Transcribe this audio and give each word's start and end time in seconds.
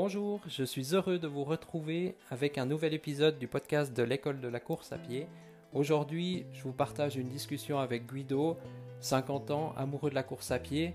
Bonjour, 0.00 0.40
je 0.46 0.62
suis 0.62 0.94
heureux 0.94 1.18
de 1.18 1.26
vous 1.26 1.42
retrouver 1.42 2.14
avec 2.30 2.56
un 2.56 2.66
nouvel 2.66 2.94
épisode 2.94 3.36
du 3.36 3.48
podcast 3.48 3.92
de 3.92 4.04
l'école 4.04 4.40
de 4.40 4.46
la 4.46 4.60
course 4.60 4.92
à 4.92 4.96
pied. 4.96 5.26
Aujourd'hui, 5.72 6.46
je 6.52 6.62
vous 6.62 6.72
partage 6.72 7.16
une 7.16 7.26
discussion 7.26 7.80
avec 7.80 8.06
Guido, 8.06 8.56
50 9.00 9.50
ans, 9.50 9.74
amoureux 9.76 10.10
de 10.10 10.14
la 10.14 10.22
course 10.22 10.52
à 10.52 10.60
pied. 10.60 10.94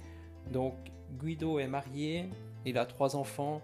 Donc, 0.54 0.76
Guido 1.20 1.60
est 1.60 1.68
marié, 1.68 2.30
il 2.66 2.78
a 2.78 2.86
trois 2.86 3.18
enfants, 3.18 3.62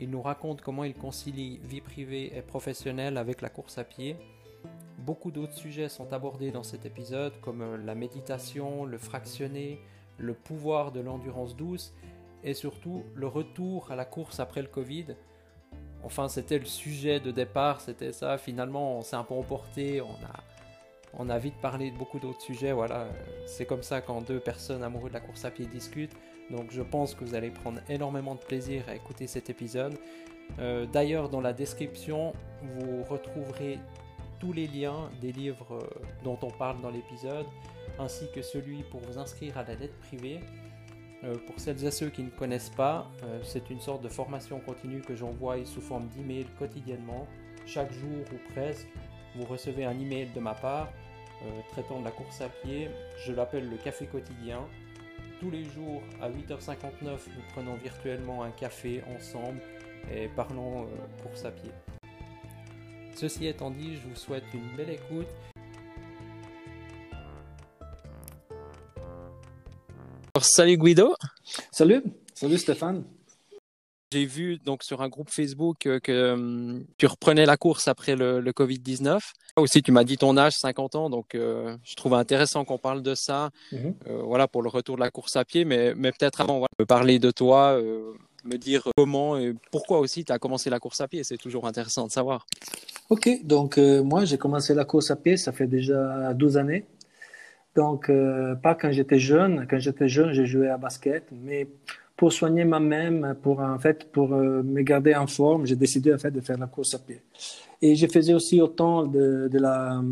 il 0.00 0.10
nous 0.10 0.22
raconte 0.22 0.60
comment 0.60 0.82
il 0.82 0.94
concilie 0.94 1.60
vie 1.62 1.80
privée 1.80 2.36
et 2.36 2.42
professionnelle 2.42 3.16
avec 3.16 3.42
la 3.42 3.48
course 3.48 3.78
à 3.78 3.84
pied. 3.84 4.16
Beaucoup 4.98 5.30
d'autres 5.30 5.54
sujets 5.54 5.88
sont 5.88 6.12
abordés 6.12 6.50
dans 6.50 6.64
cet 6.64 6.84
épisode, 6.84 7.40
comme 7.42 7.76
la 7.86 7.94
méditation, 7.94 8.86
le 8.86 8.98
fractionné, 8.98 9.78
le 10.18 10.34
pouvoir 10.34 10.90
de 10.90 10.98
l'endurance 10.98 11.54
douce 11.54 11.94
et 12.44 12.54
surtout 12.54 13.04
le 13.14 13.26
retour 13.26 13.90
à 13.90 13.96
la 13.96 14.04
course 14.04 14.40
après 14.40 14.62
le 14.62 14.68
Covid. 14.68 15.06
Enfin, 16.02 16.28
c'était 16.28 16.58
le 16.58 16.64
sujet 16.64 17.20
de 17.20 17.30
départ, 17.30 17.80
c'était 17.80 18.12
ça. 18.12 18.38
Finalement, 18.38 18.98
on 18.98 19.02
s'est 19.02 19.16
un 19.16 19.24
peu 19.24 19.34
emporté, 19.34 20.00
on 20.00 20.06
a, 20.06 20.42
on 21.14 21.28
a 21.28 21.38
vite 21.38 21.60
parlé 21.60 21.90
de 21.90 21.96
beaucoup 21.96 22.18
d'autres 22.18 22.40
sujets. 22.40 22.72
Voilà, 22.72 23.08
c'est 23.46 23.66
comme 23.66 23.82
ça 23.82 24.00
quand 24.00 24.22
deux 24.22 24.40
personnes 24.40 24.82
amoureuses 24.82 25.10
de 25.10 25.14
la 25.14 25.20
course 25.20 25.44
à 25.44 25.50
pied 25.50 25.66
discutent. 25.66 26.16
Donc, 26.50 26.70
je 26.70 26.82
pense 26.82 27.14
que 27.14 27.24
vous 27.24 27.34
allez 27.34 27.50
prendre 27.50 27.80
énormément 27.88 28.34
de 28.34 28.40
plaisir 28.40 28.84
à 28.88 28.94
écouter 28.94 29.26
cet 29.26 29.50
épisode. 29.50 29.96
Euh, 30.58 30.86
d'ailleurs, 30.86 31.28
dans 31.28 31.40
la 31.40 31.52
description, 31.52 32.32
vous 32.62 33.04
retrouverez 33.04 33.78
tous 34.40 34.52
les 34.52 34.66
liens 34.66 35.10
des 35.20 35.32
livres 35.32 35.66
euh, 35.72 35.80
dont 36.24 36.38
on 36.42 36.50
parle 36.50 36.80
dans 36.80 36.90
l'épisode, 36.90 37.46
ainsi 37.98 38.24
que 38.34 38.42
celui 38.42 38.82
pour 38.84 39.00
vous 39.00 39.18
inscrire 39.18 39.58
à 39.58 39.64
la 39.64 39.74
lettre 39.74 39.96
privée. 40.08 40.40
Euh, 41.22 41.36
pour 41.46 41.60
celles 41.60 41.84
et 41.84 41.90
ceux 41.90 42.08
qui 42.08 42.22
ne 42.22 42.30
connaissent 42.30 42.70
pas, 42.70 43.10
euh, 43.24 43.40
c'est 43.42 43.68
une 43.70 43.80
sorte 43.80 44.02
de 44.02 44.08
formation 44.08 44.58
continue 44.60 45.02
que 45.02 45.14
j'envoie 45.14 45.62
sous 45.64 45.82
forme 45.82 46.08
d'email 46.08 46.46
quotidiennement. 46.58 47.26
Chaque 47.66 47.92
jour 47.92 48.24
ou 48.32 48.52
presque, 48.52 48.88
vous 49.36 49.44
recevez 49.44 49.84
un 49.84 49.98
email 49.98 50.30
de 50.34 50.40
ma 50.40 50.54
part 50.54 50.88
euh, 51.42 51.60
traitant 51.72 52.00
de 52.00 52.04
la 52.04 52.10
course 52.10 52.40
à 52.40 52.48
pied. 52.48 52.88
Je 53.24 53.32
l'appelle 53.32 53.68
le 53.68 53.76
café 53.76 54.06
quotidien. 54.06 54.60
Tous 55.40 55.50
les 55.50 55.64
jours 55.64 56.02
à 56.22 56.30
8h59, 56.30 57.02
nous 57.02 57.42
prenons 57.52 57.74
virtuellement 57.76 58.42
un 58.42 58.50
café 58.50 59.02
ensemble 59.14 59.60
et 60.12 60.28
parlons 60.28 60.86
course 61.22 61.44
à 61.44 61.50
pied. 61.50 61.70
Ceci 63.14 63.46
étant 63.46 63.70
dit, 63.70 63.96
je 63.96 64.08
vous 64.08 64.16
souhaite 64.16 64.44
une 64.52 64.76
belle 64.76 64.90
écoute 64.90 65.28
salut 70.42 70.76
Guido. 70.76 71.14
Salut, 71.70 72.02
salut 72.34 72.58
Stéphane. 72.58 73.04
J'ai 74.12 74.24
vu 74.24 74.58
donc 74.64 74.82
sur 74.82 75.02
un 75.02 75.08
groupe 75.08 75.30
Facebook 75.30 75.86
euh, 75.86 76.00
que, 76.00 76.32
hum, 76.32 76.84
tu 76.98 77.06
reprenais 77.06 77.46
la 77.46 77.56
course 77.56 77.86
après 77.86 78.16
le, 78.16 78.42
Covid-19. 78.42 79.20
Aussi, 79.54 79.82
tu 79.82 79.92
m'as 79.92 80.02
dit 80.02 80.16
ton 80.16 80.36
âge, 80.36 80.54
50 80.54 80.96
ans, 80.96 81.10
donc 81.10 81.36
euh, 81.36 81.76
je 81.84 81.94
trouve 81.94 82.14
intéressant 82.14 82.64
qu'on 82.64 82.78
parle 82.78 83.02
de 83.02 83.14
ça. 83.14 83.50
Mhm. 83.70 83.94
Euh, 84.08 84.22
voilà 84.24 84.48
pour 84.48 84.62
le 84.62 84.68
retour 84.68 84.96
de 84.96 85.00
la 85.00 85.10
course 85.10 85.36
à 85.36 85.44
pied, 85.44 85.64
mais, 85.64 85.94
mais 85.94 86.10
peut-être 86.10 86.40
avant, 86.40 86.58
voilà, 86.58 86.86
parler 86.88 87.20
de 87.20 87.30
toi, 87.30 87.80
me 88.44 88.56
dire 88.56 88.88
comment 88.96 89.38
et 89.38 89.54
pourquoi 89.70 90.00
aussi 90.00 90.24
tu 90.24 90.32
as 90.32 90.40
commencé 90.40 90.70
la 90.70 90.80
course 90.80 91.00
à 91.00 91.06
pied. 91.06 91.22
C'est 91.22 91.36
toujours 91.36 91.68
intéressant 91.68 92.08
de 92.08 92.12
savoir. 92.12 92.46
Ok, 93.10 93.28
donc 93.44 93.78
moi 93.78 94.24
j'ai 94.24 94.38
commencé 94.38 94.74
la 94.74 94.84
course 94.84 95.12
à 95.12 95.16
pied, 95.16 95.36
ça 95.36 95.52
fait 95.52 95.68
déjà 95.68 96.34
12 96.34 96.56
années. 96.56 96.84
Donc, 97.74 98.08
euh, 98.08 98.54
pas 98.56 98.74
quand 98.74 98.90
j'étais 98.90 99.18
jeune. 99.18 99.66
Quand 99.68 99.78
j'étais 99.78 100.08
jeune, 100.08 100.32
j'ai 100.32 100.46
joué 100.46 100.68
à 100.68 100.76
basket, 100.76 101.24
mais 101.30 101.68
pour 102.16 102.32
soigner 102.32 102.64
ma-même, 102.64 103.34
pour 103.42 103.60
en 103.60 103.78
fait, 103.78 104.10
pour 104.12 104.34
euh, 104.34 104.62
me 104.62 104.82
garder 104.82 105.14
en 105.14 105.26
forme, 105.26 105.66
j'ai 105.66 105.76
décidé 105.76 106.12
en 106.12 106.18
fait 106.18 106.30
de 106.30 106.40
faire 106.40 106.58
la 106.58 106.66
course 106.66 106.94
à 106.94 106.98
pied. 106.98 107.22
Et 107.80 107.96
je 107.96 108.06
faisais 108.06 108.34
aussi 108.34 108.60
autant 108.60 109.06
de, 109.06 109.48
de 109.50 109.58
la 109.58 110.02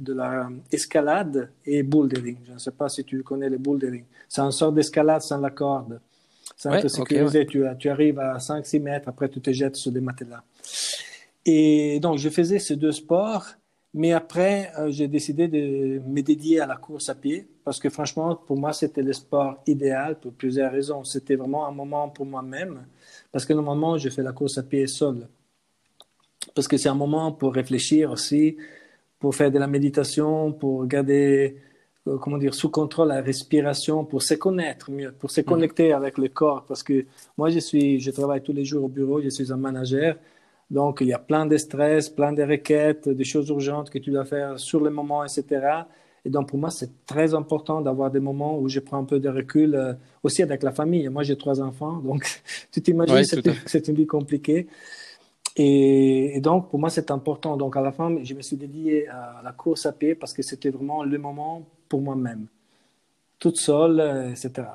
de 0.00 0.12
la 0.12 0.48
escalade 0.72 1.50
et 1.64 1.84
bouldering. 1.84 2.38
Je 2.44 2.52
ne 2.54 2.58
sais 2.58 2.72
pas 2.72 2.88
si 2.88 3.04
tu 3.04 3.22
connais 3.22 3.48
le 3.48 3.58
bouldering. 3.58 4.04
C'est 4.28 4.40
une 4.40 4.50
sorte 4.50 4.74
d'escalade 4.74 5.22
sans 5.22 5.38
la 5.38 5.50
corde. 5.50 6.00
Un 6.64 6.80
peu 6.80 6.88
sécurisé. 6.88 7.46
tu, 7.46 7.62
tu, 7.78 7.88
arrives 7.88 8.18
à 8.18 8.38
5-6 8.38 8.80
mètres, 8.80 9.08
après 9.08 9.28
tu 9.28 9.40
te 9.40 9.52
jettes 9.52 9.76
sur 9.76 9.92
des 9.92 10.00
matelas. 10.00 10.42
Et 11.46 12.00
donc, 12.00 12.18
je 12.18 12.28
faisais 12.30 12.58
ces 12.58 12.76
deux 12.76 12.92
sports 12.92 13.46
mais 13.94 14.12
après, 14.12 14.72
euh, 14.76 14.90
j'ai 14.90 15.06
décidé 15.06 15.46
de 15.46 16.00
me 16.04 16.20
dédier 16.20 16.58
à 16.58 16.66
la 16.66 16.74
course 16.74 17.08
à 17.08 17.14
pied 17.14 17.46
parce 17.64 17.78
que 17.78 17.88
franchement, 17.88 18.34
pour 18.34 18.56
moi, 18.56 18.72
c'était 18.72 19.02
le 19.02 19.12
sport 19.12 19.62
idéal 19.68 20.18
pour 20.18 20.32
plusieurs 20.32 20.72
raisons. 20.72 21.04
C'était 21.04 21.36
vraiment 21.36 21.64
un 21.64 21.70
moment 21.70 22.08
pour 22.08 22.26
moi-même 22.26 22.86
parce 23.30 23.46
que 23.46 23.52
normalement, 23.52 23.96
je 23.96 24.08
fais 24.08 24.22
la 24.22 24.32
course 24.32 24.58
à 24.58 24.64
pied 24.64 24.88
seul. 24.88 25.28
Parce 26.56 26.66
que 26.66 26.76
c'est 26.76 26.88
un 26.88 26.96
moment 26.96 27.30
pour 27.30 27.54
réfléchir 27.54 28.10
aussi, 28.10 28.56
pour 29.20 29.32
faire 29.36 29.52
de 29.52 29.60
la 29.60 29.68
méditation, 29.68 30.52
pour 30.52 30.86
garder, 30.86 31.56
euh, 32.08 32.18
comment 32.18 32.38
dire, 32.38 32.52
sous 32.52 32.70
contrôle 32.70 33.08
la 33.08 33.22
respiration, 33.22 34.04
pour 34.04 34.22
se 34.22 34.34
connaître 34.34 34.90
mieux, 34.90 35.12
pour 35.12 35.30
se 35.30 35.40
mhm. 35.40 35.46
connecter 35.46 35.92
avec 35.92 36.18
le 36.18 36.28
corps. 36.28 36.64
Parce 36.66 36.82
que 36.82 37.06
moi, 37.38 37.48
je 37.48 37.60
suis, 37.60 38.00
je 38.00 38.10
travaille 38.10 38.42
tous 38.42 38.52
les 38.52 38.64
jours 38.64 38.84
au 38.84 38.88
bureau, 38.88 39.22
je 39.22 39.28
suis 39.28 39.52
un 39.52 39.56
manager. 39.56 40.16
Donc, 40.70 40.98
il 41.00 41.08
y 41.08 41.12
a 41.12 41.18
plein 41.18 41.46
de 41.46 41.56
stress, 41.56 42.08
plein 42.08 42.32
de 42.32 42.42
requêtes, 42.42 43.08
des 43.08 43.24
choses 43.24 43.48
urgentes 43.48 43.90
que 43.90 43.98
tu 43.98 44.10
dois 44.10 44.24
faire 44.24 44.58
sur 44.58 44.80
le 44.80 44.90
moment, 44.90 45.24
etc. 45.24 45.84
Et 46.24 46.30
donc, 46.30 46.48
pour 46.48 46.58
moi, 46.58 46.70
c'est 46.70 47.04
très 47.06 47.34
important 47.34 47.80
d'avoir 47.82 48.10
des 48.10 48.20
moments 48.20 48.58
où 48.58 48.68
je 48.68 48.80
prends 48.80 48.98
un 48.98 49.04
peu 49.04 49.20
de 49.20 49.28
recul, 49.28 49.74
euh, 49.74 49.92
aussi 50.22 50.42
avec 50.42 50.62
la 50.62 50.72
famille. 50.72 51.06
Moi, 51.08 51.22
j'ai 51.22 51.36
trois 51.36 51.60
enfants, 51.60 51.98
donc 51.98 52.42
tu 52.72 52.80
t'imagines, 52.80 53.42
c'est 53.66 53.88
une 53.88 53.94
vie 53.94 54.06
compliquée. 54.06 54.66
Et, 55.56 56.40
donc, 56.40 56.70
pour 56.70 56.80
moi, 56.80 56.90
c'est 56.90 57.10
important. 57.10 57.56
Donc, 57.56 57.76
à 57.76 57.80
la 57.80 57.92
fin, 57.92 58.16
je 58.22 58.34
me 58.34 58.42
suis 58.42 58.56
dédié 58.56 59.06
à 59.08 59.40
la 59.44 59.52
course 59.52 59.86
à 59.86 59.92
pied 59.92 60.14
parce 60.14 60.32
que 60.32 60.42
c'était 60.42 60.70
vraiment 60.70 61.04
le 61.04 61.18
moment 61.18 61.64
pour 61.88 62.00
moi-même, 62.00 62.46
toute 63.38 63.58
seule, 63.58 64.00
euh, 64.00 64.30
etc. 64.30 64.68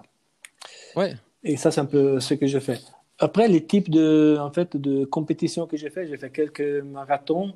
Ouais. 0.95 1.16
Et 1.44 1.57
ça, 1.57 1.71
c'est 1.71 1.81
un 1.81 1.85
peu 1.85 2.19
ce 2.19 2.35
que 2.35 2.47
je 2.47 2.59
fais. 2.59 2.79
Après, 3.19 3.47
les 3.50 3.66
types 3.66 3.90
de, 3.90 4.38
en 4.40 4.52
fait, 4.52 4.78
de 4.78 5.03
compétitions 5.03 5.68
que 5.68 5.75
j'ai 5.75 5.90
fait, 5.90 6.07
j'ai 6.07 6.18
fait 6.18 6.30
quelques 6.30 6.81
marathons. 6.84 7.53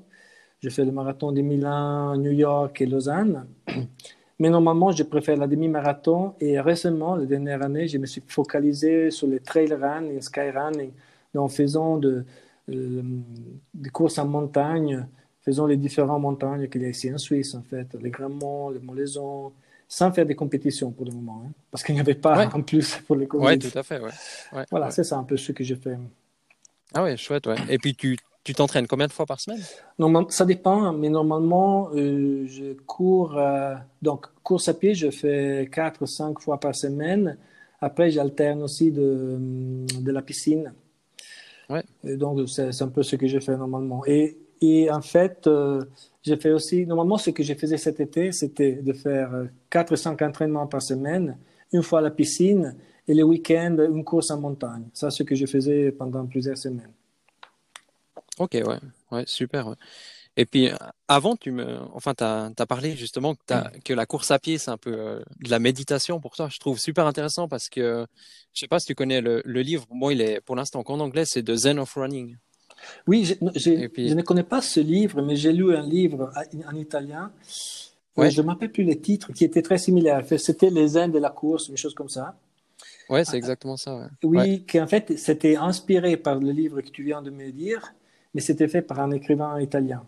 J'ai 0.61 0.69
fait 0.69 0.83
le 0.83 0.91
marathon 0.91 1.31
de 1.31 1.41
Milan, 1.41 2.17
New 2.17 2.31
York 2.31 2.81
et 2.81 2.85
Lausanne. 2.85 3.47
Mais 4.39 4.49
normalement, 4.49 4.91
je 4.91 5.03
préfère 5.03 5.37
la 5.37 5.47
demi-marathon. 5.47 6.33
Et 6.41 6.59
récemment, 6.59 7.15
les 7.15 7.27
dernières 7.27 7.61
années, 7.63 7.87
je 7.87 7.97
me 7.97 8.05
suis 8.05 8.21
focalisé 8.27 9.09
sur 9.09 9.27
les 9.27 9.39
trail 9.39 9.73
run 9.73 10.03
et 10.05 10.19
sky 10.21 10.49
running. 10.49 10.91
Donc, 11.33 11.51
faisant 11.51 12.01
euh, 12.01 12.23
des 12.67 13.89
courses 13.89 14.17
en 14.17 14.25
montagne, 14.25 15.07
faisant 15.41 15.65
les 15.65 15.77
différentes 15.77 16.21
montagnes 16.21 16.67
qu'il 16.67 16.81
y 16.81 16.85
a 16.85 16.89
ici 16.89 17.13
en 17.13 17.17
Suisse, 17.17 17.55
en 17.55 17.61
fait, 17.61 17.87
les 18.01 18.09
Grands 18.09 18.29
Monts, 18.29 18.71
les 18.71 18.79
Molaisons, 18.79 19.53
sans 19.93 20.11
faire 20.11 20.25
des 20.25 20.33
compétitions 20.33 20.89
pour 20.89 21.05
le 21.05 21.11
moment, 21.11 21.43
hein, 21.45 21.51
parce 21.69 21.83
qu'il 21.83 21.93
n'y 21.93 22.01
avait 22.01 22.15
pas 22.15 22.47
en 22.47 22.63
plus 22.63 22.97
pour 23.05 23.15
les 23.15 23.27
compétitions. 23.27 23.67
Oui, 23.67 23.71
tout 23.71 23.77
à 23.77 23.83
fait. 23.83 23.99
Ouais. 23.99 24.65
voilà, 24.71 24.89
c'est 24.89 25.03
ça 25.03 25.17
un 25.17 25.23
peu 25.23 25.37
ce 25.37 25.51
que 25.51 25.63
j'ai 25.63 25.75
fait. 25.75 25.99
Ah 26.95 27.03
ouais, 27.03 27.15
chouette, 27.15 27.45
ouais. 27.45 27.57
Et 27.69 27.77
puis 27.77 27.93
tu 27.93 28.17
tu 28.43 28.55
t'entraînes 28.55 28.87
combien 28.87 29.05
de 29.05 29.11
fois 29.11 29.27
par 29.27 29.39
semaine? 29.39 29.61
Normalement, 29.99 30.29
ça 30.29 30.45
dépend, 30.45 30.91
mais 30.93 31.09
normalement, 31.09 31.91
euh, 31.93 32.45
je 32.47 32.73
cours, 32.73 33.37
euh, 33.37 33.75
donc 34.01 34.25
course 34.41 34.67
à 34.67 34.73
pied, 34.73 34.95
je 34.95 35.11
fais 35.11 35.69
4 35.71 36.01
ou 36.01 36.07
5 36.07 36.39
fois 36.39 36.59
par 36.59 36.73
semaine. 36.73 37.37
Après, 37.79 38.09
j'alterne 38.09 38.63
aussi 38.63 38.91
de, 38.91 39.37
de 40.01 40.11
la 40.11 40.23
piscine. 40.23 40.73
Ouais. 41.69 41.83
Et 42.03 42.17
donc, 42.17 42.49
c'est 42.49 42.81
un 42.81 42.87
peu 42.89 43.03
ce 43.03 43.15
que 43.15 43.27
je 43.27 43.39
fais 43.39 43.55
normalement. 43.55 44.03
Et, 44.07 44.37
et 44.65 44.89
en 44.89 45.01
fait, 45.01 45.45
euh, 45.47 45.83
j'ai 46.21 46.37
fait 46.37 46.51
aussi, 46.51 46.85
normalement, 46.85 47.17
ce 47.17 47.31
que 47.31 47.43
je 47.43 47.53
faisais 47.53 47.77
cet 47.77 47.99
été, 47.99 48.31
c'était 48.31 48.71
de 48.71 48.93
faire 48.93 49.47
4 49.69 49.91
ou 49.91 49.95
5 49.97 50.21
entraînements 50.21 50.67
par 50.67 50.81
semaine, 50.81 51.37
une 51.73 51.83
fois 51.83 51.99
à 51.99 52.01
la 52.01 52.11
piscine 52.11 52.73
et 53.05 53.13
le 53.13 53.23
week-end, 53.23 53.75
une 53.79 54.05
course 54.05 54.31
en 54.31 54.39
montagne. 54.39 54.85
Ça, 54.93 55.11
c'est 55.11 55.17
ce 55.17 55.23
que 55.23 55.35
je 55.35 55.45
faisais 55.45 55.91
pendant 55.91 56.25
plusieurs 56.25 56.57
semaines. 56.57 56.93
Ok, 58.39 58.53
ouais, 58.53 58.79
ouais 59.11 59.23
super. 59.27 59.67
Ouais. 59.67 59.75
Et 60.37 60.45
puis, 60.45 60.69
avant, 61.09 61.35
tu 61.35 61.51
me, 61.51 61.79
enfin, 61.93 62.13
tu 62.15 62.23
as, 62.23 62.65
parlé 62.65 62.95
justement 62.95 63.35
que, 63.35 63.53
as, 63.53 63.69
que, 63.83 63.93
la 63.93 64.05
course 64.05 64.31
à 64.31 64.39
pied, 64.39 64.57
c'est 64.57 64.71
un 64.71 64.77
peu 64.77 64.93
euh, 64.97 65.19
de 65.43 65.49
la 65.49 65.59
méditation 65.59 66.21
pour 66.21 66.37
toi. 66.37 66.47
Je 66.49 66.57
trouve 66.57 66.79
super 66.79 67.05
intéressant 67.05 67.49
parce 67.49 67.67
que, 67.67 68.07
je 68.53 68.59
sais 68.61 68.69
pas 68.69 68.79
si 68.79 68.87
tu 68.87 68.95
connais 68.95 69.19
le, 69.19 69.41
le 69.43 69.61
livre, 69.61 69.85
moi, 69.91 70.13
il 70.13 70.21
est 70.21 70.39
pour 70.39 70.55
l'instant 70.55 70.81
qu'en 70.83 71.01
anglais, 71.01 71.25
c'est 71.25 71.43
The 71.43 71.55
Zen 71.55 71.79
of 71.79 71.93
Running. 71.93 72.37
Oui, 73.07 73.25
je, 73.25 73.33
je, 73.55 74.13
ne 74.13 74.21
connais 74.21 74.43
pas 74.43 74.61
ce 74.61 74.79
livre, 74.79 75.21
mais 75.21 75.35
j'ai 75.35 75.53
lu 75.53 75.75
un 75.75 75.81
livre 75.81 76.31
en 76.67 76.75
italien. 76.75 77.31
Ouais. 78.15 78.29
Je 78.29 78.41
ne 78.41 78.47
m'appelle 78.47 78.71
plus 78.71 78.83
les 78.83 78.99
titres, 78.99 79.31
qui 79.33 79.43
était 79.43 79.61
très 79.61 79.77
similaire. 79.77 80.23
C'était 80.37 80.69
Les 80.69 80.89
Zen 80.89 81.11
de 81.11 81.19
la 81.19 81.29
course, 81.29 81.69
une 81.69 81.77
chose 81.77 81.93
comme 81.93 82.09
ça. 82.09 82.35
Ouais, 83.09 83.25
c'est 83.25 83.37
exactement 83.37 83.77
ça. 83.77 83.95
Ouais. 83.97 84.07
Oui, 84.23 84.65
qui 84.65 84.79
en 84.79 84.87
fait, 84.87 85.17
c'était 85.17 85.55
inspiré 85.55 86.17
par 86.17 86.39
le 86.39 86.51
livre 86.51 86.81
que 86.81 86.89
tu 86.89 87.03
viens 87.03 87.21
de 87.21 87.29
me 87.29 87.51
dire, 87.51 87.93
mais 88.33 88.41
c'était 88.41 88.67
fait 88.67 88.81
par 88.81 88.99
un 88.99 89.11
écrivain 89.11 89.59
italien. 89.59 90.03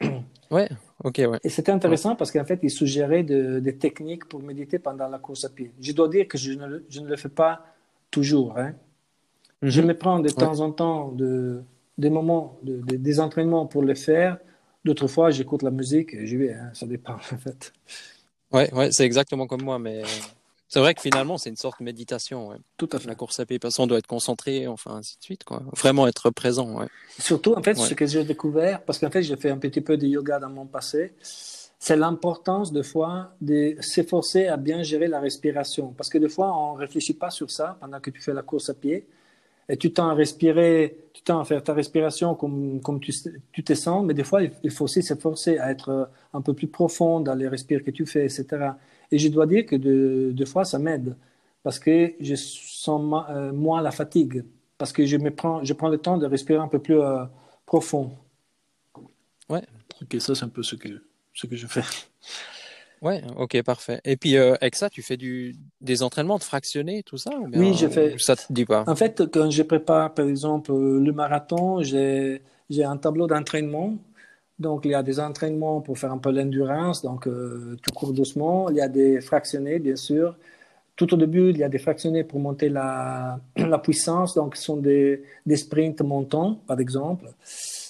Ouais, 0.48 0.68
ok, 1.02 1.22
ouais. 1.28 1.40
Et 1.42 1.48
c'était 1.48 1.72
intéressant 1.72 2.14
parce 2.14 2.30
qu'en 2.30 2.44
fait, 2.44 2.60
il 2.62 2.70
suggérait 2.70 3.24
des 3.24 3.76
techniques 3.76 4.26
pour 4.26 4.40
méditer 4.40 4.78
pendant 4.78 5.08
la 5.08 5.18
course 5.18 5.44
à 5.44 5.48
pied. 5.48 5.72
Je 5.80 5.90
dois 5.90 6.08
dire 6.08 6.28
que 6.28 6.38
je 6.38 6.52
ne, 6.52 6.84
je 6.88 7.00
ne 7.00 7.08
le 7.08 7.16
fais 7.16 7.28
pas 7.28 7.66
toujours. 8.12 8.56
Hein. 8.56 8.74
Je 9.62 9.80
me 9.80 9.92
prends 9.94 10.20
de 10.20 10.28
temps 10.28 10.60
en 10.60 10.70
temps 10.70 11.10
de, 11.10 11.62
des 11.98 12.10
moments, 12.10 12.58
de, 12.62 12.80
des 12.96 13.20
entraînements 13.20 13.66
pour 13.66 13.82
le 13.82 13.94
faire. 13.94 14.38
D'autres 14.84 15.08
fois, 15.08 15.30
j'écoute 15.30 15.62
la 15.62 15.70
musique 15.70 16.14
et 16.14 16.26
j'y 16.26 16.36
vais. 16.36 16.52
Hein. 16.52 16.70
Ça 16.72 16.86
dépend, 16.86 17.14
en 17.14 17.38
fait. 17.38 17.72
Ouais, 18.52 18.72
ouais 18.72 18.92
c'est 18.92 19.04
exactement 19.04 19.46
comme 19.46 19.62
moi, 19.62 19.78
mais 19.78 20.02
c'est 20.68 20.80
vrai 20.80 20.94
que 20.94 21.00
finalement, 21.00 21.38
c'est 21.38 21.50
une 21.50 21.56
sorte 21.56 21.78
de 21.80 21.84
méditation. 21.84 22.48
Ouais. 22.48 22.56
Tout 22.76 22.88
à 22.92 22.98
fait. 22.98 23.08
La 23.08 23.14
course 23.14 23.38
à 23.40 23.46
pied, 23.46 23.58
parce 23.58 23.76
qu'on 23.76 23.86
doit 23.86 23.98
être 23.98 24.06
concentré, 24.06 24.66
enfin, 24.66 24.96
ainsi 24.96 25.16
de 25.18 25.24
suite, 25.24 25.44
quoi. 25.44 25.62
Vraiment 25.76 26.06
être 26.06 26.30
présent, 26.30 26.80
ouais. 26.80 26.86
Surtout, 27.18 27.54
en 27.54 27.62
fait, 27.62 27.74
ce 27.74 27.94
que 27.94 28.06
j'ai 28.06 28.24
découvert, 28.24 28.82
parce 28.82 28.98
qu'en 28.98 29.10
fait, 29.10 29.22
j'ai 29.22 29.36
fait 29.36 29.50
un 29.50 29.58
petit 29.58 29.80
peu 29.80 29.96
de 29.96 30.06
yoga 30.06 30.38
dans 30.38 30.50
mon 30.50 30.66
passé, 30.66 31.14
c'est 31.78 31.96
l'importance, 31.96 32.72
de 32.72 32.82
fois, 32.82 33.32
de 33.40 33.76
s'efforcer 33.80 34.48
à 34.48 34.56
bien 34.56 34.82
gérer 34.82 35.06
la 35.06 35.20
respiration. 35.20 35.94
Parce 35.96 36.08
que 36.08 36.18
des 36.18 36.28
fois, 36.28 36.56
on 36.56 36.74
ne 36.74 36.78
réfléchit 36.78 37.14
pas 37.14 37.30
sur 37.30 37.50
ça 37.50 37.76
pendant 37.80 38.00
que 38.00 38.10
tu 38.10 38.20
fais 38.20 38.32
la 38.32 38.42
course 38.42 38.68
à 38.70 38.74
pied. 38.74 39.06
Et 39.68 39.76
tu 39.76 39.92
tends 39.92 40.08
à 40.08 40.14
respirer, 40.14 40.96
tu 41.12 41.22
tends 41.22 41.40
à 41.40 41.44
faire 41.44 41.62
ta 41.62 41.74
respiration 41.74 42.34
comme, 42.34 42.80
comme 42.80 43.00
tu, 43.00 43.12
tu 43.52 43.64
te 43.64 43.74
sens, 43.74 44.04
mais 44.04 44.14
des 44.14 44.24
fois, 44.24 44.42
il 44.42 44.70
faut 44.70 44.84
aussi 44.84 45.02
s'efforcer 45.02 45.58
à 45.58 45.70
être 45.70 46.08
un 46.32 46.40
peu 46.40 46.54
plus 46.54 46.68
profond 46.68 47.20
dans 47.20 47.34
les 47.34 47.48
respires 47.48 47.82
que 47.82 47.90
tu 47.90 48.06
fais, 48.06 48.24
etc. 48.24 48.70
Et 49.10 49.18
je 49.18 49.28
dois 49.28 49.46
dire 49.46 49.66
que 49.66 49.76
de, 49.76 50.30
deux 50.32 50.44
fois, 50.44 50.64
ça 50.64 50.78
m'aide 50.78 51.16
parce 51.62 51.80
que 51.80 52.12
je 52.20 52.36
sens 52.36 53.24
euh, 53.28 53.52
moins 53.52 53.82
la 53.82 53.90
fatigue, 53.90 54.44
parce 54.78 54.92
que 54.92 55.04
je, 55.04 55.16
me 55.16 55.32
prends, 55.32 55.64
je 55.64 55.72
prends 55.72 55.88
le 55.88 55.98
temps 55.98 56.16
de 56.16 56.24
respirer 56.24 56.60
un 56.60 56.68
peu 56.68 56.78
plus 56.78 57.00
euh, 57.00 57.24
profond. 57.66 58.12
Ouais. 59.48 59.62
Ok, 60.00 60.20
ça, 60.20 60.36
c'est 60.36 60.44
un 60.44 60.48
peu 60.48 60.62
ce 60.62 60.76
que, 60.76 60.88
ce 61.34 61.48
que 61.48 61.56
je 61.56 61.66
fais. 61.66 61.82
Ouais, 63.02 63.22
ok, 63.36 63.62
parfait. 63.62 64.00
Et 64.04 64.16
puis, 64.16 64.36
euh, 64.36 64.54
avec 64.60 64.74
ça, 64.74 64.88
tu 64.88 65.02
fais 65.02 65.16
du, 65.16 65.54
des 65.80 66.02
entraînements 66.02 66.38
de 66.38 66.42
fractionnés, 66.42 67.02
tout 67.02 67.18
ça 67.18 67.30
Oui, 67.54 67.74
je 67.74 67.88
fais. 67.88 68.14
Ça 68.18 68.36
te 68.36 68.50
dit 68.50 68.64
pas? 68.64 68.84
En 68.86 68.96
fait, 68.96 69.24
quand 69.32 69.50
je 69.50 69.62
prépare, 69.62 70.14
par 70.14 70.26
exemple, 70.26 70.72
le 70.72 71.12
marathon, 71.12 71.82
j'ai 71.82 72.40
un 72.84 72.96
tableau 72.96 73.26
d'entraînement 73.26 73.94
donc, 74.58 74.86
il 74.86 74.92
y 74.92 74.94
a 74.94 75.02
des 75.02 75.20
entraînements 75.20 75.80
pour 75.80 75.98
faire 75.98 76.12
un 76.12 76.18
peu 76.18 76.30
l'endurance, 76.30 77.02
donc 77.02 77.26
euh, 77.26 77.76
tu 77.82 77.92
cours 77.92 78.12
doucement. 78.12 78.70
Il 78.70 78.76
y 78.76 78.80
a 78.80 78.88
des 78.88 79.20
fractionnés, 79.20 79.78
bien 79.78 79.96
sûr. 79.96 80.34
Tout 80.96 81.12
au 81.12 81.16
début, 81.18 81.50
il 81.50 81.58
y 81.58 81.64
a 81.64 81.68
des 81.68 81.78
fractionnés 81.78 82.24
pour 82.24 82.40
monter 82.40 82.70
la, 82.70 83.38
la 83.56 83.78
puissance, 83.78 84.34
donc 84.34 84.56
ce 84.56 84.64
sont 84.64 84.78
des, 84.78 85.22
des 85.44 85.56
sprints 85.56 86.00
montants, 86.00 86.60
par 86.66 86.80
exemple. 86.80 87.26